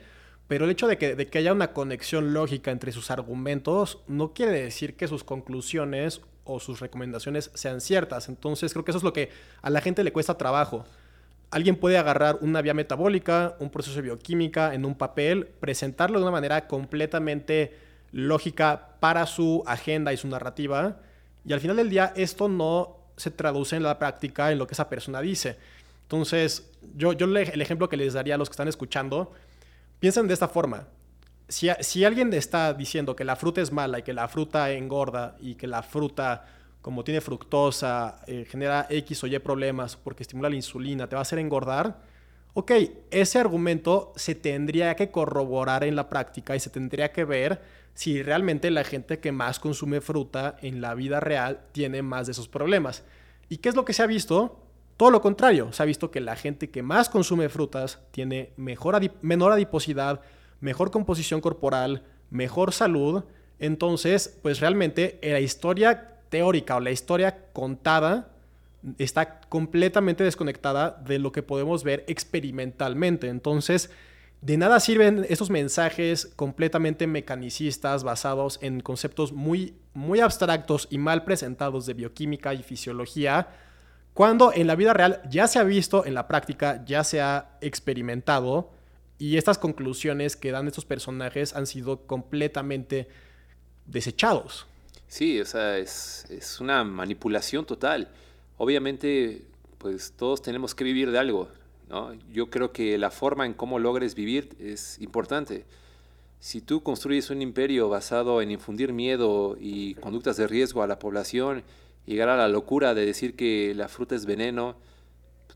pero 0.47 0.65
el 0.65 0.72
hecho 0.72 0.88
de 0.88 0.97
que, 0.97 1.15
de 1.15 1.28
que 1.28 1.38
haya 1.38 1.53
una 1.53 1.74
conexión 1.74 2.34
lógica 2.34 2.72
entre 2.72 2.91
sus 2.91 3.11
argumentos 3.11 3.99
no 4.07 4.34
quiere 4.34 4.51
decir 4.51 4.95
que 4.95 5.07
sus 5.07 5.24
conclusiones 5.24 6.22
o 6.50 6.60
sus 6.60 6.80
recomendaciones 6.80 7.52
sean 7.54 7.80
ciertas. 7.80 8.28
Entonces 8.28 8.74
creo 8.74 8.84
que 8.84 8.91
eso 8.91 8.97
es 8.97 9.04
lo 9.04 9.14
que 9.14 9.30
a 9.62 9.70
la 9.70 9.82
gente 9.82 10.04
le 10.04 10.12
cuesta 10.12 10.38
trabajo. 10.38 10.86
Alguien 11.52 11.76
puede 11.76 11.97
agarrar 11.97 12.39
una 12.41 12.62
vía 12.62 12.74
metabólica, 12.74 13.56
un 13.60 13.70
proceso 13.70 13.95
de 13.97 14.04
bioquímica 14.04 14.74
en 14.74 14.86
un 14.86 14.95
papel, 14.95 15.47
presentarlo 15.60 16.20
de 16.20 16.24
una 16.24 16.32
manera 16.32 16.68
completamente 16.68 17.78
lógica 18.12 18.95
para 19.00 19.26
su 19.26 19.64
agenda 19.66 20.14
y 20.14 20.18
su 20.18 20.28
narrativa, 20.28 20.97
y 21.45 21.54
al 21.54 21.60
final 21.60 21.78
del 21.78 21.89
día 21.89 22.14
esto 22.16 22.47
no 22.47 22.97
se 23.18 23.32
traduce 23.32 23.76
en 23.76 23.84
la 23.84 23.97
práctica 24.00 24.52
en 24.52 24.58
lo 24.58 24.68
que 24.68 24.74
esa 24.74 24.89
persona 24.89 25.22
dice. 25.22 25.58
Entonces, 26.04 26.70
yo, 26.95 27.14
yo 27.14 27.26
el 27.26 27.62
ejemplo 27.62 27.89
que 27.89 27.97
les 27.97 28.14
daría 28.14 28.36
a 28.36 28.38
los 28.38 28.50
que 28.50 28.54
están 28.54 28.68
escuchando, 28.68 29.32
piensen 30.00 30.28
de 30.28 30.34
esta 30.34 30.47
forma 30.47 30.88
si, 31.50 32.06
alguien 32.06 32.32
está 32.34 32.74
diciendo 32.74 33.16
que 33.16 33.26
la 33.26 33.36
fruta 33.36 33.62
es 33.62 33.72
mala 33.72 34.00
y 34.00 34.04
que 34.04 34.14
la 34.14 34.28
fruta 34.28 34.72
engorda 34.72 35.36
y 35.41 35.56
que 35.56 35.68
la 35.68 35.82
fruta, 35.82 36.45
como 36.82 37.04
tiene 37.04 37.22
fructosa, 37.22 38.22
eh, 38.28 38.45
genera 38.47 38.86
X 38.89 39.24
o 39.24 39.28
Y 39.28 39.38
problemas 39.39 39.95
porque 39.95 40.24
estimula 40.24 40.50
la 40.50 40.56
insulina, 40.56 41.08
te 41.10 41.16
va 41.16 41.22
a 41.22 41.24
hacer 41.24 41.39
engordar, 41.39 42.02
ok, 42.54 42.72
ese 43.10 43.39
argumento 43.39 44.14
se 44.16 44.36
tendría 44.36 44.95
que 44.95 45.10
corroborar 45.12 45.84
en 45.84 45.95
la 45.95 46.10
práctica 46.10 46.56
y 46.56 46.60
se 46.60 46.70
tendría 46.70 47.12
que 47.12 47.26
ver 47.26 47.62
si 47.95 48.22
realmente 48.22 48.70
la 48.70 48.84
gente 48.84 49.20
que 49.20 49.32
más 49.32 49.60
consume 49.60 50.02
fruta 50.02 50.56
en 50.62 50.82
la 50.82 50.93
vida 50.93 51.20
real 51.20 51.62
tiene 51.72 52.02
más 52.02 52.28
de 52.28 52.34
esos 52.34 52.47
problemas. 52.47 53.04
¿Y 53.50 53.58
qué 53.58 53.70
es 53.70 53.76
lo 53.76 53.86
que 53.86 53.93
se 53.93 54.04
ha 54.04 54.08
visto? 54.08 54.60
Todo 54.97 55.12
lo 55.12 55.22
contrario, 55.22 55.74
se 55.74 55.82
ha 55.82 55.86
visto 55.86 56.12
que 56.12 56.20
la 56.20 56.36
gente 56.36 56.70
que 56.70 56.84
más 56.84 57.10
consume 57.10 57.50
frutas 57.50 58.00
tiene 58.12 58.52
menor 58.58 59.52
adiposidad, 59.54 60.22
mejor 60.60 60.91
composición 60.91 61.41
corporal, 61.41 62.03
mejor 62.30 62.74
salud. 62.74 63.24
Entonces, 63.60 64.38
pues 64.41 64.60
realmente 64.60 65.20
la 65.22 65.39
historia 65.39 66.20
teórica 66.30 66.76
o 66.76 66.80
la 66.80 66.91
historia 66.91 67.45
contada 67.53 68.30
está 68.97 69.41
completamente 69.41 70.24
desconectada 70.24 70.91
de 71.05 71.20
lo 71.20 71.32
que 71.32 71.43
podemos 71.43 71.84
ver 71.84 72.05
experimentalmente. 72.07 73.28
Entonces, 73.28 73.89
de 74.41 74.55
nada 74.55 74.80
sirven 74.80 75.26
estos 75.28 75.49
mensajes 75.49 76.28
completamente 76.38 77.07
mecanicistas 77.07 78.03
basados 78.03 78.57
en 78.62 78.80
conceptos 78.80 79.34
muy, 79.34 79.76
muy 79.93 80.22
abstractos 80.22 80.88
y 80.89 80.97
mal 80.97 81.26
presentados 81.26 81.86
de 81.86 81.93
bioquímica 81.93 82.53
y 82.53 82.64
fisiología, 82.64 83.49
cuando 84.14 84.53
en 84.53 84.68
la 84.68 84.76
vida 84.76 84.93
real 84.93 85.22
ya 85.30 85.47
se 85.47 85.60
ha 85.60 85.64
visto, 85.64 86.05
en 86.05 86.14
la 86.14 86.28
práctica 86.28 86.84
ya 86.86 87.03
se 87.03 87.22
ha 87.22 87.57
experimentado 87.62 88.72
y 89.20 89.36
estas 89.36 89.57
conclusiones 89.57 90.38
que 90.38 90.51
dan 90.51 90.67
estos 90.67 90.86
personajes 90.86 91.53
han 91.53 91.67
sido 91.67 92.07
completamente 92.07 93.09
desechados. 93.86 94.65
Sí, 95.07 95.39
o 95.41 95.45
sea, 95.45 95.78
es, 95.78 96.26
es 96.30 96.61
una 96.61 96.84
manipulación 96.86 97.65
total. 97.65 98.09
Obviamente, 98.57 99.43
pues 99.78 100.13
todos 100.13 100.41
tenemos 100.41 100.74
que 100.74 100.86
vivir 100.86 101.11
de 101.11 101.20
algo, 101.20 101.49
¿no? 101.89 102.13
Yo 102.32 102.49
creo 102.49 102.72
que 102.72 102.97
la 102.97 103.11
forma 103.11 103.45
en 103.45 103.53
cómo 103.53 103.78
logres 103.78 104.15
vivir 104.15 104.55
es 104.59 104.99
importante. 105.01 105.65
Si 106.39 106.61
tú 106.61 106.82
construyes 106.82 107.30
un 107.30 107.41
imperio 107.41 107.89
basado 107.89 108.41
en 108.41 108.51
infundir 108.51 108.93
miedo 108.93 109.57
y 109.59 109.95
conductas 109.95 110.38
de 110.38 110.47
riesgo 110.47 110.82
a 110.82 110.88
la 110.88 110.97
población, 110.97 111.63
llegar 112.05 112.30
a 112.30 112.38
la 112.38 112.47
locura 112.47 112.93
de 112.93 113.05
decir 113.05 113.36
que 113.36 113.74
la 113.76 113.89
fruta 113.89 114.15
es 114.15 114.26
veneno, 114.26 114.78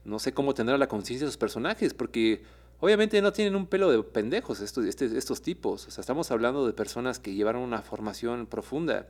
no 0.04 0.20
sé 0.20 0.34
cómo 0.34 0.54
tendrá 0.54 0.78
la 0.78 0.88
conciencia 0.90 1.26
de 1.26 1.30
esos 1.30 1.38
personajes, 1.38 1.94
porque 1.94 2.44
Obviamente 2.84 3.22
no 3.22 3.32
tienen 3.32 3.56
un 3.56 3.66
pelo 3.66 3.90
de 3.90 4.04
pendejos 4.04 4.60
estos, 4.60 4.84
este, 4.84 5.06
estos 5.18 5.42
tipos. 5.42 5.88
O 5.88 5.90
sea, 5.90 6.02
estamos 6.02 6.32
hablando 6.32 6.68
de 6.68 6.74
personas 6.74 7.18
que 7.18 7.34
llevaron 7.34 7.62
una 7.62 7.82
formación 7.82 8.46
profunda. 8.46 9.08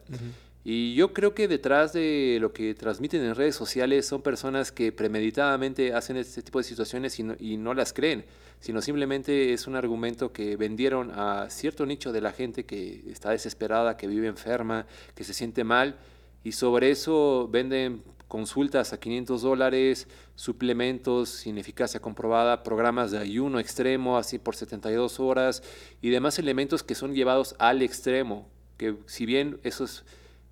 Y 0.63 0.93
yo 0.93 1.11
creo 1.11 1.33
que 1.33 1.47
detrás 1.47 1.91
de 1.91 2.37
lo 2.39 2.53
que 2.53 2.75
transmiten 2.75 3.23
en 3.23 3.33
redes 3.33 3.55
sociales 3.55 4.05
son 4.05 4.21
personas 4.21 4.71
que 4.71 4.91
premeditadamente 4.91 5.91
hacen 5.91 6.17
este 6.17 6.43
tipo 6.43 6.59
de 6.59 6.65
situaciones 6.65 7.17
y 7.17 7.23
no, 7.23 7.35
y 7.39 7.57
no 7.57 7.73
las 7.73 7.93
creen, 7.93 8.25
sino 8.59 8.79
simplemente 8.79 9.53
es 9.53 9.65
un 9.65 9.75
argumento 9.75 10.31
que 10.31 10.55
vendieron 10.55 11.09
a 11.09 11.49
cierto 11.49 11.87
nicho 11.87 12.11
de 12.11 12.21
la 12.21 12.31
gente 12.31 12.67
que 12.67 13.01
está 13.09 13.31
desesperada, 13.31 13.97
que 13.97 14.05
vive 14.05 14.27
enferma, 14.27 14.85
que 15.15 15.23
se 15.23 15.33
siente 15.33 15.63
mal, 15.63 15.97
y 16.43 16.51
sobre 16.51 16.91
eso 16.91 17.49
venden 17.51 18.03
consultas 18.33 18.93
a 18.93 18.99
500 18.99 19.43
dólares, 19.43 20.07
suplementos 20.33 21.29
sin 21.29 21.59
eficacia 21.59 21.99
comprobada, 21.99 22.63
programas 22.63 23.11
de 23.11 23.19
ayuno 23.19 23.59
extremo 23.59 24.17
así 24.17 24.39
por 24.39 24.55
72 24.55 25.19
horas 25.19 25.61
y 26.01 26.09
demás 26.09 26.39
elementos 26.39 26.81
que 26.81 26.95
son 26.95 27.13
llevados 27.13 27.55
al 27.59 27.83
extremo, 27.83 28.49
que 28.77 28.95
si 29.05 29.27
bien 29.27 29.59
esos, 29.61 30.03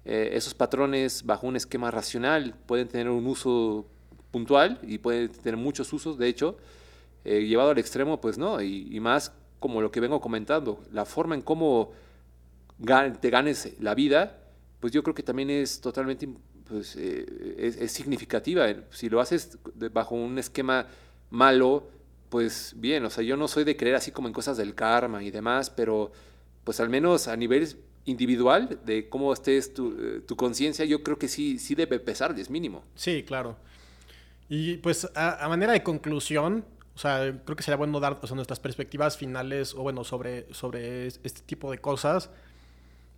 eh, 0.05 0.29
esos 0.33 0.53
patrones 0.53 1.25
bajo 1.25 1.47
un 1.47 1.55
esquema 1.55 1.89
racional 1.89 2.53
pueden 2.67 2.87
tener 2.87 3.09
un 3.09 3.25
uso 3.25 3.87
puntual 4.29 4.77
y 4.83 4.99
pueden 4.99 5.31
tener 5.31 5.57
muchos 5.57 5.91
usos, 5.91 6.19
de 6.19 6.27
hecho, 6.27 6.57
eh, 7.25 7.47
llevado 7.47 7.71
al 7.71 7.79
extremo, 7.79 8.21
pues 8.21 8.37
no, 8.37 8.61
y, 8.61 8.99
más 8.99 9.33
como 9.59 9.81
lo 9.81 9.89
que 9.89 9.99
vengo 9.99 10.21
comentando, 10.21 10.83
la 10.91 11.05
forma 11.05 11.33
en 11.33 11.41
cómo 11.41 11.93
te 13.21 13.29
ganes 13.31 13.73
la 13.79 13.95
vida, 13.95 14.37
pues 14.79 14.93
yo 14.93 15.01
creo 15.01 15.15
que 15.15 15.23
también 15.23 15.49
es 15.49 15.81
totalmente 15.81 16.29
pues, 16.71 16.95
eh, 16.95 17.75
es, 17.79 17.91
significativa. 17.91 18.65
Si 18.91 19.09
lo 19.09 19.19
haces 19.19 19.57
bajo 19.91 20.15
un 20.15 20.39
esquema 20.39 20.87
malo, 21.29 21.89
pues 22.29 22.73
bien, 22.77 23.03
o 23.03 23.09
sea, 23.09 23.25
yo 23.25 23.35
no 23.35 23.49
soy 23.49 23.65
de 23.65 23.75
creer 23.75 23.97
así 23.97 24.11
como 24.11 24.29
en 24.29 24.33
cosas 24.33 24.55
del 24.55 24.73
karma 24.73 25.21
y 25.21 25.31
demás, 25.31 25.69
pero 25.69 26.13
pues 26.63 26.79
al 26.79 26.89
menos 26.89 27.27
a 27.27 27.35
nivel 27.35 27.67
individual 28.05 28.79
de 28.85 29.09
cómo 29.09 29.33
estés 29.33 29.73
tu, 29.73 29.91
eh, 29.99 30.21
tu 30.25 30.37
conciencia, 30.37 30.85
yo 30.85 31.03
creo 31.03 31.19
que 31.19 31.27
sí, 31.27 31.59
sí 31.59 31.75
debe 31.75 31.99
pesar, 31.99 32.39
es 32.39 32.49
mínimo. 32.49 32.85
Sí, 32.95 33.23
claro. 33.23 33.57
Y 34.47 34.77
pues 34.77 35.09
a, 35.13 35.45
manera 35.49 35.73
de 35.73 35.83
conclusión, 35.83 36.63
o 36.95 36.97
sea, 36.97 37.37
creo 37.43 37.57
que 37.57 37.63
sería 37.63 37.75
bueno 37.75 37.99
dar 37.99 38.17
nuestras 38.33 38.61
perspectivas 38.61 39.17
finales 39.17 39.73
o 39.73 39.83
bueno, 39.83 40.05
sobre, 40.05 40.53
sobre 40.53 41.07
este 41.07 41.41
tipo 41.45 41.69
de 41.69 41.79
cosas. 41.79 42.29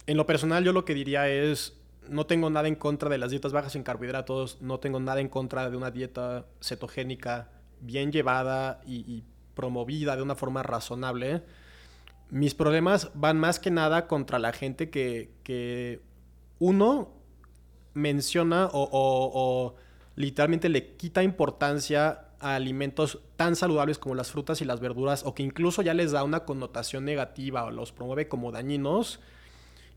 En 0.07 0.17
lo 0.17 0.25
personal 0.25 0.63
yo 0.63 0.73
lo 0.73 0.85
que 0.85 0.95
diría 0.95 1.29
es, 1.29 1.73
no 2.09 2.25
tengo 2.25 2.49
nada 2.49 2.67
en 2.67 2.75
contra 2.75 3.09
de 3.09 3.17
las 3.17 3.31
dietas 3.31 3.53
bajas 3.53 3.75
en 3.75 3.83
carbohidratos, 3.83 4.61
no 4.61 4.79
tengo 4.79 4.99
nada 4.99 5.21
en 5.21 5.29
contra 5.29 5.69
de 5.69 5.77
una 5.77 5.91
dieta 5.91 6.45
cetogénica 6.61 7.49
bien 7.81 8.11
llevada 8.11 8.81
y, 8.85 9.23
promovida 9.53 10.15
de 10.15 10.23
una 10.23 10.33
forma 10.33 10.63
razonable, 10.63 11.43
mis 12.31 12.55
problemas 12.55 13.11
van 13.13 13.39
más 13.39 13.59
que 13.59 13.69
nada 13.69 14.07
contra 14.07 14.39
la 14.39 14.51
gente 14.51 14.89
que, 14.89 16.01
uno 16.59 17.11
menciona 17.93 18.69
o, 18.71 19.75
literalmente 20.15 20.69
le 20.69 20.95
quita 20.95 21.23
importancia 21.23 22.29
a 22.39 22.55
alimentos 22.55 23.19
tan 23.35 23.55
saludables 23.55 23.99
como 23.99 24.15
las 24.15 24.31
frutas 24.31 24.61
y 24.61 24.65
las 24.65 24.79
verduras 24.79 25.23
o 25.25 25.33
que 25.35 25.43
incluso 25.43 25.81
ya 25.81 25.93
les 25.93 26.11
da 26.11 26.23
una 26.23 26.45
connotación 26.45 27.05
negativa 27.05 27.65
o 27.65 27.71
los 27.71 27.91
promueve 27.91 28.27
como 28.27 28.51
dañinos. 28.51 29.19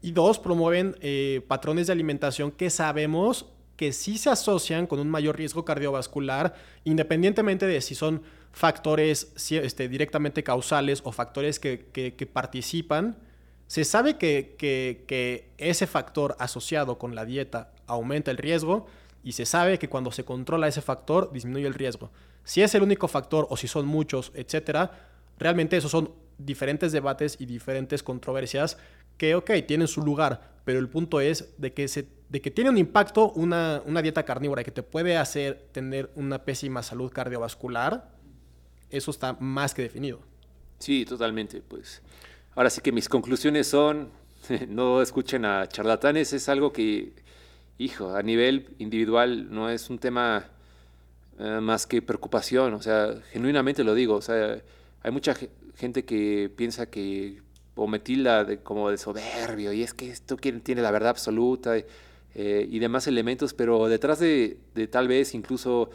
Y 0.07 0.13
dos, 0.13 0.39
promueven 0.39 0.95
eh, 1.01 1.45
patrones 1.49 1.89
de 1.89 1.93
alimentación 1.93 2.53
que 2.53 2.71
sabemos 2.71 3.47
que 3.77 3.93
sí 3.93 4.19
se 4.19 4.31
asocian 4.31 4.87
con 4.87 5.01
un 5.01 5.11
mayor 5.11 5.37
riesgo 5.37 5.65
cardiovascular, 5.65 6.55
independientemente 6.85 7.67
de 7.67 7.81
si 7.81 7.97
son 7.97 8.23
factores 8.53 9.33
este, 9.51 9.89
directamente 9.89 10.45
causales 10.45 11.01
o 11.03 11.11
factores 11.11 11.59
que, 11.59 12.31
participan. 12.33 13.17
Se 13.67 13.83
sabe 13.85 14.17
que, 14.17 15.51
ese 15.59 15.89
factor 15.89 16.37
asociado 16.39 16.99
con 16.99 17.17
la 17.17 17.25
dieta 17.25 17.73
aumenta 17.89 18.31
el 18.31 18.37
riesgo 18.37 18.87
y 19.25 19.33
se 19.33 19.45
sabe 19.45 19.81
que 19.81 19.89
cuando 19.89 20.13
se 20.13 20.25
controla 20.25 20.69
ese 20.69 20.83
factor 20.83 21.33
disminuye 21.33 21.67
el 21.67 21.75
riesgo. 21.75 22.13
Si 22.45 22.63
es 22.63 22.73
el 22.77 22.85
único 22.85 23.09
factor 23.09 23.49
o 23.51 23.57
si 23.57 23.67
son 23.67 23.89
muchos, 23.89 24.31
etcétera, 24.37 24.93
realmente 25.37 25.77
esos 25.77 25.91
son 25.91 26.13
diferentes 26.39 26.93
debates 26.93 27.39
y 27.41 27.47
diferentes 27.47 28.05
controversias 28.05 28.77
que, 29.17 29.35
ok, 29.35 29.51
tienen 29.67 29.89
su 29.89 30.03
lugar, 30.03 30.57
pero 30.65 30.79
el 30.79 30.89
punto 30.89 31.21
es 31.21 31.55
de 31.59 31.73
que, 31.73 31.89
se, 31.89 32.09
de 32.29 32.41
que 32.41 32.51
tiene 32.51 32.71
un 32.71 32.79
impacto 32.79 33.31
una, 33.33 33.81
dieta 34.03 34.25
carnívora 34.25 34.65
que 34.65 34.71
te 34.71 34.83
puede 34.83 35.17
hacer 35.17 35.69
tener 35.73 36.11
una 36.15 36.45
pésima 36.45 36.83
salud 36.83 37.11
cardiovascular, 37.13 38.11
eso 38.91 39.11
está 39.11 39.37
más 39.41 39.75
que 39.75 39.83
definido. 39.83 40.21
Sí, 40.79 41.05
totalmente. 41.05 41.63
Pues 41.67 42.03
ahora 42.55 42.71
sí 42.71 42.81
que 42.81 42.93
mis 42.93 43.09
conclusiones 43.09 43.67
son, 43.67 44.11
no 44.69 45.03
escuchen 45.03 45.45
a 45.45 45.67
charlatanes, 45.69 46.33
es 46.33 46.49
algo 46.49 46.73
que, 46.73 47.13
hijo, 47.79 48.15
a 48.15 48.23
nivel 48.23 48.75
individual 48.79 49.53
no 49.53 49.71
es 49.71 49.89
un 49.91 49.99
tema 49.99 50.47
eh, 51.39 51.61
más 51.61 51.87
que 51.87 52.03
preocupación, 52.03 52.75
o 52.75 52.83
sea, 52.83 53.15
genuinamente 53.31 53.85
lo 53.85 53.95
digo, 53.95 54.15
o 54.15 54.23
sea, 54.23 54.59
hay 55.03 55.11
mucha 55.11 55.35
gente 55.77 56.05
que 56.05 56.51
piensa 56.57 56.87
que 56.87 57.43
o 57.77 57.87
me 57.87 57.99
de, 57.99 58.59
como 58.63 58.91
de 58.91 58.97
soberbio, 58.97 59.73
y 59.73 59.83
es 59.83 59.93
que 59.93 60.11
esto 60.11 60.37
tiene 60.37 60.81
la 60.81 60.91
verdad 60.91 61.11
absoluta 61.11 61.77
eh, 62.35 62.67
y 62.69 62.79
demás 62.79 63.07
elementos, 63.07 63.53
pero 63.53 63.87
detrás 63.89 64.19
de, 64.19 64.59
tal 64.91 65.09
vez 65.09 65.35
incluso 65.35 65.91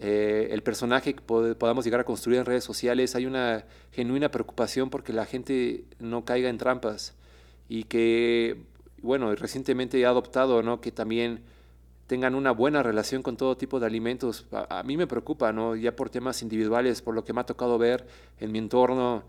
eh, 0.00 0.48
el 0.50 0.62
personaje 0.62 1.14
que 1.14 1.20
podamos 1.20 1.84
llegar 1.84 2.00
a 2.00 2.04
construir 2.04 2.38
en 2.38 2.46
redes 2.46 2.64
sociales, 2.64 3.14
hay 3.14 3.26
una 3.26 3.66
genuina 3.92 4.30
preocupación 4.30 4.88
porque 4.88 5.12
la 5.12 5.26
gente 5.26 5.84
no 5.98 6.24
caiga 6.24 6.48
en 6.48 6.56
trampas 6.56 7.14
y 7.68 7.84
que, 7.84 8.56
bueno, 9.02 9.34
recientemente 9.34 10.00
he 10.00 10.06
adoptado, 10.06 10.62
¿no? 10.62 10.80
Que 10.80 10.90
también 10.90 11.42
tengan 12.06 12.34
una 12.34 12.50
buena 12.50 12.82
relación 12.82 13.22
con 13.22 13.36
todo 13.36 13.58
tipo 13.58 13.78
de 13.78 13.86
alimentos. 13.86 14.46
A, 14.52 14.80
a, 14.80 14.82
mí 14.84 14.96
me 14.96 15.06
preocupa, 15.06 15.52
¿no? 15.52 15.76
Ya 15.76 15.94
por 15.94 16.08
temas 16.08 16.40
individuales, 16.40 17.02
por 17.02 17.14
lo 17.14 17.24
que 17.24 17.34
me 17.34 17.42
ha 17.42 17.44
tocado 17.44 17.78
ver 17.78 18.06
en 18.40 18.52
mi 18.52 18.58
entorno, 18.58 19.22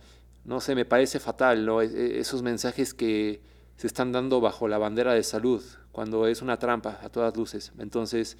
no 0.43 0.59
sé, 0.59 0.75
me 0.75 0.85
parece 0.85 1.19
fatal, 1.19 1.65
¿no? 1.65 1.81
E, 1.81 1.85
e, 1.85 2.19
esos 2.19 2.41
mensajes 2.41 2.93
que 2.93 3.41
se 3.77 3.87
están 3.87 4.11
dando 4.11 4.41
bajo 4.41 4.67
la 4.67 4.77
bandera 4.77 5.13
de 5.13 5.23
salud, 5.23 5.63
cuando 5.91 6.27
es 6.27 6.41
una 6.41 6.57
trampa 6.57 6.99
a 7.01 7.09
todas 7.09 7.35
luces. 7.35 7.71
Entonces, 7.79 8.37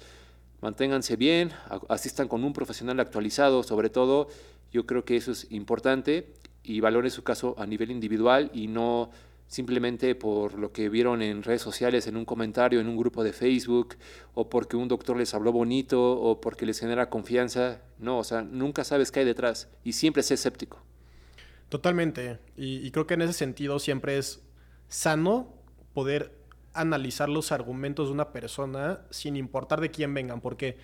manténganse 0.60 1.16
bien, 1.16 1.50
asistan 1.88 2.28
con 2.28 2.44
un 2.44 2.52
profesional 2.52 3.00
actualizado, 3.00 3.62
sobre 3.62 3.90
todo, 3.90 4.28
yo 4.72 4.86
creo 4.86 5.04
que 5.04 5.16
eso 5.16 5.32
es 5.32 5.50
importante 5.50 6.32
y 6.62 6.80
valoren 6.80 7.10
su 7.10 7.24
caso 7.24 7.54
a 7.58 7.66
nivel 7.66 7.90
individual 7.90 8.50
y 8.54 8.68
no 8.68 9.10
simplemente 9.52 10.14
por 10.14 10.58
lo 10.58 10.72
que 10.72 10.88
vieron 10.88 11.20
en 11.20 11.42
redes 11.42 11.60
sociales, 11.60 12.06
en 12.06 12.16
un 12.16 12.24
comentario, 12.24 12.80
en 12.80 12.88
un 12.88 12.96
grupo 12.96 13.22
de 13.22 13.34
Facebook, 13.34 13.96
o 14.32 14.48
porque 14.48 14.76
un 14.78 14.88
doctor 14.88 15.18
les 15.18 15.34
habló 15.34 15.52
bonito, 15.52 16.12
o 16.12 16.40
porque 16.40 16.64
les 16.64 16.78
genera 16.78 17.10
confianza. 17.10 17.82
No, 17.98 18.18
o 18.18 18.24
sea, 18.24 18.40
nunca 18.40 18.82
sabes 18.82 19.10
qué 19.12 19.20
hay 19.20 19.26
detrás 19.26 19.68
y 19.84 19.92
siempre 19.92 20.22
sé 20.22 20.34
escéptico. 20.34 20.78
Totalmente. 21.72 22.38
Y, 22.54 22.90
creo 22.90 23.06
que 23.06 23.14
en 23.14 23.22
ese 23.22 23.32
sentido 23.32 23.78
siempre 23.78 24.18
es 24.18 24.42
sano 24.88 25.54
poder 25.94 26.38
analizar 26.74 27.30
los 27.30 27.50
argumentos 27.50 28.08
de 28.08 28.12
una 28.12 28.30
persona 28.30 29.00
sin 29.08 29.36
importar 29.36 29.80
de 29.80 29.90
quién 29.90 30.12
vengan, 30.12 30.42
porque 30.42 30.76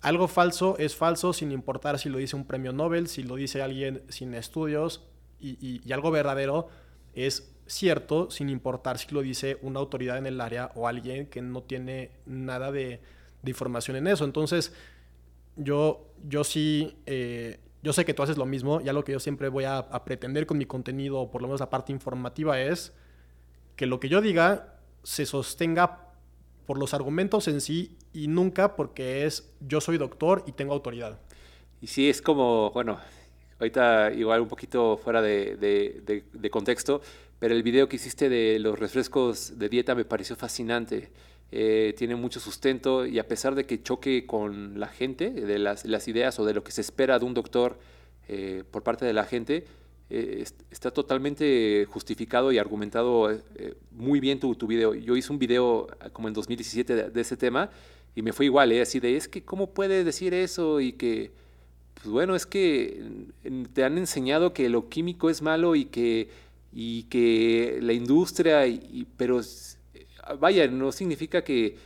algo 0.00 0.26
falso 0.26 0.76
es 0.76 0.96
falso 0.96 1.32
sin 1.32 1.52
importar 1.52 2.00
si 2.00 2.08
lo 2.08 2.18
dice 2.18 2.34
un 2.34 2.48
premio 2.48 2.72
Nobel, 2.72 3.06
si 3.06 3.22
lo 3.22 3.36
dice 3.36 3.62
alguien 3.62 4.02
sin 4.08 4.34
estudios, 4.34 5.06
y, 5.38 5.92
algo 5.92 6.10
verdadero 6.10 6.66
es 7.14 7.54
cierto 7.66 8.28
sin 8.28 8.48
importar 8.50 8.98
si 8.98 9.14
lo 9.14 9.22
dice 9.22 9.58
una 9.62 9.78
autoridad 9.78 10.18
en 10.18 10.26
el 10.26 10.40
área 10.40 10.72
o 10.74 10.88
alguien 10.88 11.28
que 11.28 11.42
no 11.42 11.62
tiene 11.62 12.10
nada 12.26 12.72
de, 12.72 13.00
información 13.46 13.96
en 13.98 14.08
eso. 14.08 14.24
Entonces, 14.24 14.74
yo, 15.54 16.08
yo 16.24 16.42
sí... 16.42 16.96
Eh, 17.06 17.60
yo 17.84 17.92
sé 17.92 18.06
que 18.06 18.14
tú 18.14 18.22
haces 18.22 18.38
lo 18.38 18.46
mismo, 18.46 18.80
ya 18.80 18.94
lo 18.94 19.04
que 19.04 19.12
yo 19.12 19.20
siempre 19.20 19.50
voy 19.50 19.64
a, 19.64 19.86
pretender 20.06 20.46
con 20.46 20.56
mi 20.56 20.64
contenido, 20.64 21.20
o 21.20 21.30
por 21.30 21.42
lo 21.42 21.48
menos 21.48 21.60
la 21.60 21.68
parte 21.68 21.92
informativa, 21.92 22.58
es 22.58 22.94
que 23.76 23.84
lo 23.84 24.00
que 24.00 24.08
yo 24.08 24.22
diga 24.22 24.78
se 25.02 25.26
sostenga 25.26 26.08
por 26.64 26.78
los 26.78 26.94
argumentos 26.94 27.46
en 27.46 27.60
sí 27.60 27.98
y 28.14 28.26
nunca 28.26 28.74
porque 28.74 29.26
es 29.26 29.52
yo 29.60 29.82
soy 29.82 29.98
doctor 29.98 30.44
y 30.46 30.52
tengo 30.52 30.72
autoridad. 30.72 31.20
Y 31.82 31.88
sí, 31.88 32.08
es 32.08 32.22
como, 32.22 32.70
bueno, 32.70 32.98
ahorita 33.58 34.12
igual 34.14 34.40
un 34.40 34.48
poquito 34.48 34.96
fuera 34.96 35.20
de, 35.20 36.24
contexto, 36.50 37.02
pero 37.38 37.54
el 37.54 37.62
video 37.62 37.86
que 37.86 37.96
hiciste 37.96 38.30
de 38.30 38.58
los 38.60 38.78
refrescos 38.78 39.58
de 39.58 39.68
dieta 39.68 39.94
me 39.94 40.06
pareció 40.06 40.36
fascinante. 40.36 41.12
Eh, 41.56 41.94
tiene 41.96 42.16
mucho 42.16 42.40
sustento 42.40 43.06
y 43.06 43.20
a 43.20 43.28
pesar 43.28 43.54
de 43.54 43.64
que 43.64 43.80
choque 43.80 44.26
con 44.26 44.80
la 44.80 44.88
gente, 44.88 45.30
de 45.30 45.60
las, 45.60 46.08
ideas 46.08 46.40
o 46.40 46.44
de 46.44 46.52
lo 46.52 46.64
que 46.64 46.72
se 46.72 46.80
espera 46.80 47.20
de 47.20 47.24
un 47.24 47.32
doctor 47.32 47.78
eh, 48.26 48.64
por 48.68 48.82
parte 48.82 49.04
de 49.04 49.12
la 49.12 49.22
gente, 49.22 49.64
eh, 50.10 50.44
está 50.72 50.90
totalmente 50.90 51.86
justificado 51.88 52.50
y 52.50 52.58
argumentado 52.58 53.30
muy 53.92 54.18
bien 54.18 54.40
tu, 54.40 54.56
tu, 54.56 54.66
video. 54.66 54.94
Yo 54.96 55.14
hice 55.14 55.32
un 55.32 55.38
video 55.38 55.86
ah, 56.00 56.10
como 56.10 56.26
en 56.26 56.34
2017 56.34 57.10
de, 57.10 57.20
ese 57.20 57.36
tema 57.36 57.70
y 58.16 58.22
me 58.22 58.32
fue 58.32 58.46
igual, 58.46 58.72
así 58.80 58.98
de, 58.98 59.16
es 59.16 59.28
que 59.28 59.44
cómo 59.44 59.70
puede 59.70 60.02
decir 60.02 60.34
eso 60.34 60.80
y 60.80 60.94
que, 60.94 61.30
pues 61.94 62.08
bueno, 62.08 62.34
es 62.34 62.46
que 62.46 63.00
te 63.72 63.84
han 63.84 63.96
enseñado 63.96 64.52
que 64.52 64.68
lo 64.68 64.88
químico 64.88 65.30
es 65.30 65.40
malo 65.40 65.76
y 65.76 65.84
que, 65.84 66.30
y 66.72 67.04
que 67.04 67.78
la 67.80 67.92
industria, 67.92 68.66
y, 68.66 69.06
pero 69.16 69.40
vaya, 70.38 70.66
no 70.68 70.92
significa 70.92 71.44
que, 71.44 71.76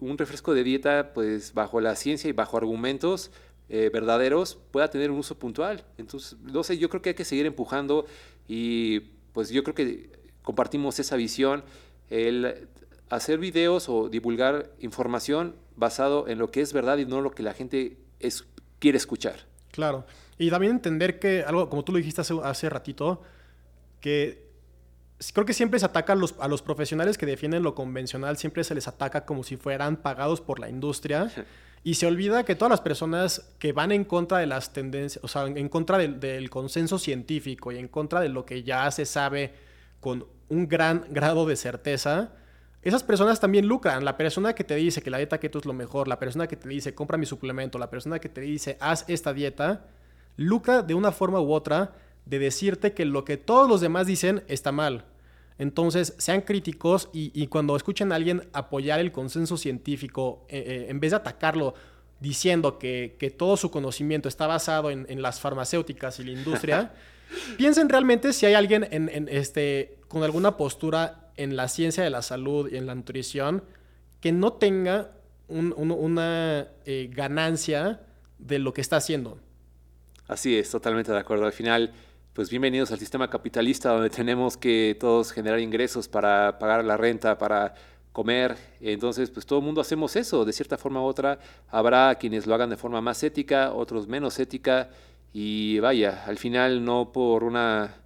un 0.00 0.18
refresco 0.18 0.54
de 0.54 0.62
dieta, 0.62 1.12
pues 1.14 1.54
bajo 1.54 1.80
la 1.80 1.96
ciencia 1.96 2.28
y 2.28 2.32
bajo 2.32 2.56
argumentos 2.56 3.30
eh, 3.68 3.90
verdaderos, 3.92 4.58
pueda 4.70 4.88
tener 4.88 5.10
un 5.10 5.18
uso 5.18 5.38
puntual. 5.38 5.84
Entonces, 5.98 6.38
no 6.40 6.62
sé, 6.62 6.78
yo 6.78 6.88
creo 6.88 7.02
que 7.02 7.10
hay 7.10 7.14
que 7.14 7.24
seguir 7.24 7.46
empujando 7.46 8.06
y 8.46 9.00
pues 9.32 9.50
yo 9.50 9.64
creo 9.64 9.74
que 9.74 10.10
compartimos 10.42 10.98
esa 10.98 11.16
visión, 11.16 11.64
el 12.10 12.68
hacer 13.08 13.38
videos 13.38 13.88
o 13.88 14.08
divulgar 14.08 14.70
información 14.80 15.56
basado 15.76 16.28
en 16.28 16.38
lo 16.38 16.50
que 16.50 16.60
es 16.60 16.72
verdad 16.72 16.98
y 16.98 17.06
no 17.06 17.20
lo 17.20 17.30
que 17.30 17.42
la 17.42 17.54
gente 17.54 17.96
quiere 18.78 18.98
escuchar. 18.98 19.46
Claro. 19.70 20.04
Y 20.38 20.50
también 20.50 20.72
entender 20.72 21.18
que, 21.18 21.42
algo 21.42 21.68
como 21.68 21.84
tú 21.84 21.92
lo 21.92 21.98
dijiste 21.98 22.20
hace 22.20 22.68
ratito, 22.68 23.22
que 24.00 24.51
creo 25.32 25.46
que 25.46 25.52
siempre 25.52 25.78
se 25.78 25.86
ataca 25.86 26.14
a 26.14 26.16
los, 26.16 26.34
a 26.38 26.48
los 26.48 26.62
profesionales 26.62 27.18
que 27.18 27.26
defienden 27.26 27.62
lo 27.62 27.74
convencional, 27.74 28.36
siempre 28.36 28.64
se 28.64 28.74
les 28.74 28.88
ataca 28.88 29.24
como 29.24 29.44
si 29.44 29.56
fueran 29.56 29.96
pagados 29.96 30.40
por 30.40 30.58
la 30.58 30.68
industria. 30.68 31.30
Y 31.84 31.94
se 31.94 32.06
olvida 32.06 32.44
que 32.44 32.54
todas 32.54 32.70
las 32.70 32.80
personas 32.80 33.50
que 33.58 33.72
van 33.72 33.90
en 33.90 34.04
contra 34.04 34.38
de 34.38 34.46
las 34.46 34.72
tendencias, 34.72 35.22
o 35.24 35.28
sea, 35.28 35.46
en 35.46 35.68
contra 35.68 35.98
del, 35.98 36.48
consenso 36.48 36.96
científico 36.98 37.72
y 37.72 37.78
en 37.78 37.88
contra 37.88 38.20
de 38.20 38.28
lo 38.28 38.44
que 38.44 38.62
ya 38.62 38.88
se 38.92 39.04
sabe 39.04 39.52
con 39.98 40.24
un 40.48 40.68
gran 40.68 41.06
grado 41.10 41.44
de 41.44 41.56
certeza, 41.56 42.34
esas 42.82 43.02
personas 43.02 43.40
también 43.40 43.66
lucran. 43.66 44.04
La 44.04 44.16
persona 44.16 44.54
que 44.54 44.62
te 44.62 44.76
dice 44.76 45.02
que 45.02 45.10
la 45.10 45.18
dieta 45.18 45.40
keto 45.40 45.58
es 45.58 45.64
lo 45.64 45.72
mejor, 45.72 46.06
la 46.06 46.20
persona 46.20 46.46
que 46.46 46.56
te 46.56 46.68
dice 46.68 46.94
compra 46.94 47.18
mi 47.18 47.26
suplemento, 47.26 47.80
la 47.80 47.90
persona 47.90 48.20
que 48.20 48.28
te 48.28 48.42
dice 48.42 48.76
haz 48.80 49.04
esta 49.08 49.32
dieta, 49.32 49.86
lucra 50.36 50.82
de 50.82 50.94
una 50.94 51.10
forma 51.10 51.40
u 51.40 51.52
otra 51.52 51.94
de 52.26 52.38
decirte 52.38 52.92
que 52.92 53.04
lo 53.04 53.24
que 53.24 53.36
todos 53.36 53.68
los 53.68 53.80
demás 53.80 54.06
dicen 54.06 54.44
está 54.46 54.70
mal. 54.70 55.04
Entonces, 55.62 56.14
sean 56.18 56.40
críticos 56.40 57.08
y, 57.12 57.46
cuando 57.46 57.76
escuchen 57.76 58.10
a 58.10 58.16
alguien 58.16 58.48
apoyar 58.52 58.98
el 58.98 59.12
consenso 59.12 59.56
científico, 59.56 60.44
eh, 60.48 60.64
eh, 60.66 60.86
en 60.88 60.98
vez 60.98 61.12
de 61.12 61.18
atacarlo 61.18 61.74
diciendo 62.18 62.80
que, 62.80 63.34
todo 63.38 63.56
su 63.56 63.70
conocimiento 63.70 64.28
está 64.28 64.48
basado 64.48 64.90
en, 64.90 65.22
las 65.22 65.38
farmacéuticas 65.38 66.18
y 66.18 66.24
la 66.24 66.32
industria, 66.32 66.92
piensen 67.58 67.88
realmente 67.88 68.32
si 68.32 68.44
hay 68.44 68.54
alguien 68.54 68.88
en, 68.90 69.28
este, 69.30 69.98
con 70.08 70.24
alguna 70.24 70.56
postura 70.56 71.30
en 71.36 71.54
la 71.54 71.68
ciencia 71.68 72.02
de 72.02 72.10
la 72.10 72.22
salud 72.22 72.68
y 72.68 72.76
en 72.76 72.86
la 72.86 72.96
nutrición 72.96 73.62
que 74.20 74.32
no 74.32 74.54
tenga 74.54 75.12
una 75.46 76.70
eh, 76.86 77.08
ganancia 77.12 78.00
de 78.40 78.58
lo 78.58 78.72
que 78.72 78.80
está 78.80 78.96
haciendo. 78.96 79.38
Así 80.26 80.58
es, 80.58 80.72
totalmente 80.72 81.12
de 81.12 81.18
acuerdo. 81.18 81.46
Al 81.46 81.52
final, 81.52 81.92
pues 82.32 82.48
bienvenidos 82.48 82.90
al 82.92 82.98
sistema 82.98 83.28
capitalista 83.28 83.90
donde 83.90 84.08
tenemos 84.08 84.56
que 84.56 84.96
todos 84.98 85.32
generar 85.32 85.60
ingresos 85.60 86.08
para 86.08 86.58
pagar 86.58 86.84
la 86.84 86.96
renta, 86.96 87.36
para 87.36 87.74
comer. 88.12 88.56
Entonces, 88.80 89.30
pues 89.30 89.44
todo 89.44 89.58
el 89.58 89.64
mundo 89.66 89.82
hacemos 89.82 90.16
eso, 90.16 90.44
de 90.44 90.52
cierta 90.52 90.78
forma 90.78 91.02
u 91.02 91.04
otra. 91.04 91.38
Habrá 91.68 92.14
quienes 92.14 92.46
lo 92.46 92.54
hagan 92.54 92.70
de 92.70 92.76
forma 92.76 93.02
más 93.02 93.22
ética, 93.22 93.72
otros 93.74 94.08
menos 94.08 94.38
ética. 94.38 94.88
Y 95.34 95.78
vaya, 95.80 96.24
al 96.26 96.38
final 96.38 96.84
no 96.84 97.12
por 97.12 97.44
una, 97.44 97.96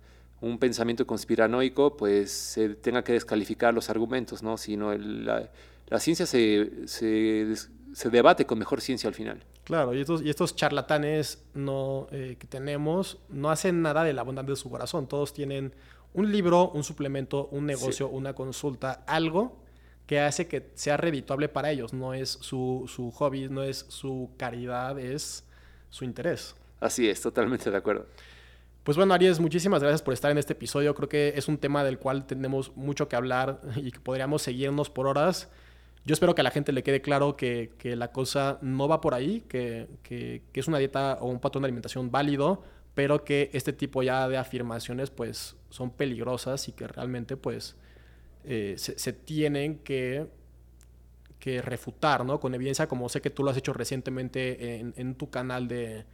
un 0.41 0.59
pensamiento 0.59 1.07
conspiranoico, 1.07 1.97
pues 1.97 2.33
se 2.33 2.71
tenga 2.71 3.05
que 3.05 3.13
descalificar 3.13 3.75
los 3.75 3.91
argumentos, 3.91 4.43
¿no? 4.43 4.57
Sino 4.59 4.93
la, 4.97 5.51
la, 5.89 6.01
ciencia 6.01 6.27
se, 6.27 6.89
se, 6.89 7.55
se, 7.97 8.11
debate 8.11 8.47
con 8.47 8.59
mejor 8.59 8.81
ciencia 8.81 9.09
al 9.09 9.15
final. 9.15 9.45
Claro, 9.65 9.95
y 9.95 10.01
estos, 10.01 10.23
y 10.23 10.31
estos 10.31 10.55
charlatanes 10.55 11.45
no, 11.55 12.07
eh, 12.11 12.37
que 12.39 12.47
tenemos 12.47 13.19
no 13.29 13.51
hacen 13.51 13.83
nada 13.83 14.05
de 14.05 14.13
la 14.13 14.23
bondad 14.23 14.45
de 14.45 14.57
su 14.57 14.71
corazón. 14.71 15.09
Todos 15.09 15.33
tienen 15.33 15.75
un 16.13 16.31
libro, 16.31 16.71
un 16.71 16.85
suplemento, 16.85 17.49
un 17.51 17.67
negocio, 17.67 18.09
sí. 18.09 18.15
una 18.15 18.35
consulta, 18.35 19.05
algo 19.07 19.59
que 20.07 20.21
hace 20.21 20.47
que 20.47 20.71
sea 20.75 20.97
redituable 20.97 21.49
para 21.49 21.71
ellos. 21.71 21.93
No 21.93 22.15
es 22.15 22.31
su, 22.31 22.85
su 22.87 23.11
hobby, 23.11 23.49
no 23.49 23.63
es 23.63 23.87
su 23.89 24.31
caridad, 24.37 24.99
es 24.99 25.45
su 25.91 26.05
interés. 26.05 26.55
Así 26.81 27.09
es, 27.09 27.21
totalmente 27.21 27.71
de 27.71 27.77
acuerdo. 27.77 28.07
Pues 28.85 28.97
bueno, 28.97 29.15
Aries, 29.15 29.41
muchísimas 29.41 29.83
gracias 29.83 30.01
por 30.01 30.15
estar 30.15 30.31
en 30.31 30.39
este 30.39 30.53
episodio. 30.53 30.95
Creo 30.95 31.09
que 31.09 31.33
es 31.35 31.49
un 31.49 31.59
tema 31.59 31.83
del 31.83 31.99
cual 31.99 32.25
tenemos 32.25 32.77
mucho 32.77 33.09
que 33.09 33.17
hablar 33.17 33.61
y 33.77 33.91
que 33.91 33.99
podríamos 33.99 34.43
seguirnos 34.43 34.91
por 34.91 35.09
horas. 35.09 35.49
Yo 36.07 36.13
espero 36.13 36.37
que 36.37 36.41
a 36.41 36.45
la 36.45 36.53
gente 36.53 36.71
le 36.71 36.85
quede 36.85 37.03
claro 37.03 37.37
que, 37.37 37.73
que 37.79 37.97
la 37.97 38.13
cosa 38.13 38.59
no 38.63 38.87
va 38.87 39.01
por 39.01 39.13
ahí, 39.13 39.43
que, 39.49 39.89
que, 40.05 40.45
que, 40.53 40.61
es 40.61 40.69
una 40.69 40.79
dieta 40.79 41.19
o 41.21 41.27
un 41.27 41.41
patrón 41.41 41.63
de 41.63 41.67
alimentación 41.67 42.13
válido, 42.13 42.63
pero 42.95 43.25
que 43.25 43.51
este 43.53 43.73
tipo 43.73 44.05
ya 44.05 44.29
de 44.29 44.37
afirmaciones 44.37 45.11
pues 45.11 45.57
son 45.69 45.91
peligrosas 45.91 46.69
y 46.69 46.73
que 46.73 46.87
realmente 46.87 47.37
pues 47.37 47.75
eh, 48.45 48.77
se, 48.79 48.97
se, 49.01 49.13
tienen 49.13 49.79
que, 49.81 50.29
que 51.41 51.61
refutar, 51.61 52.25
¿no? 52.25 52.39
Con 52.39 52.55
evidencia, 52.55 52.87
como 52.87 53.09
sé 53.09 53.21
que 53.21 53.31
tú 53.31 53.43
lo 53.43 53.51
has 53.51 53.57
hecho 53.57 53.73
recientemente 53.73 54.79
en, 54.79 54.95
en 54.97 55.17
tu 55.17 55.29
canal 55.29 55.67
de, 55.67 56.05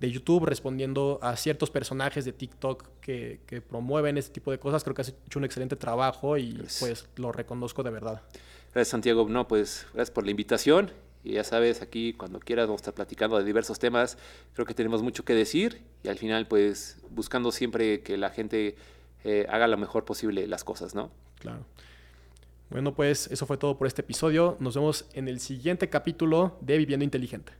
de, 0.00 0.10
YouTube, 0.10 0.46
respondiendo 0.46 1.18
a 1.20 1.36
ciertos 1.36 1.70
personajes 1.70 2.24
de 2.24 2.32
TikTok 2.32 2.88
que, 3.02 3.42
que, 3.46 3.60
promueven 3.60 4.16
este 4.16 4.32
tipo 4.32 4.50
de 4.50 4.58
cosas. 4.58 4.82
Creo 4.82 4.94
que 4.94 5.02
has 5.02 5.08
hecho 5.10 5.38
un 5.38 5.44
excelente 5.44 5.76
trabajo 5.76 6.38
y 6.38 6.66
pues 6.80 7.06
lo 7.16 7.30
reconozco 7.30 7.82
de 7.82 7.90
verdad. 7.90 8.22
Gracias, 8.74 8.88
Santiago. 8.88 9.28
No, 9.28 9.46
pues 9.46 9.86
gracias 9.94 10.10
por 10.10 10.24
la 10.24 10.32
invitación. 10.32 10.90
Y 11.22 11.34
ya 11.34 11.44
sabes, 11.44 11.80
aquí 11.80 12.12
cuando 12.12 12.40
quieras 12.40 12.66
vamos 12.66 12.80
a 12.80 12.82
estar 12.82 12.94
platicando 12.94 13.38
de 13.38 13.44
diversos 13.44 13.78
temas. 13.78 14.18
Creo 14.52 14.66
que 14.66 14.74
tenemos 14.74 15.00
mucho 15.00 15.24
que 15.24 15.32
decir 15.32 15.80
y 16.02 16.08
al 16.08 16.18
final, 16.18 16.48
pues 16.48 16.98
buscando 17.10 17.52
siempre 17.52 18.02
que 18.02 18.16
la 18.18 18.30
gente 18.30 18.74
eh, 19.22 19.46
haga 19.48 19.68
lo 19.68 19.78
mejor 19.78 20.04
posible 20.04 20.46
las 20.48 20.64
cosas, 20.64 20.94
¿no? 20.94 21.10
Claro. 21.38 21.64
Bueno, 22.68 22.94
pues 22.94 23.28
eso 23.28 23.46
fue 23.46 23.56
todo 23.56 23.78
por 23.78 23.86
este 23.86 24.02
episodio. 24.02 24.56
Nos 24.58 24.74
vemos 24.74 25.06
en 25.14 25.28
el 25.28 25.38
siguiente 25.38 25.88
capítulo 25.88 26.58
de 26.60 26.76
Viviendo 26.76 27.04
Inteligente. 27.04 27.52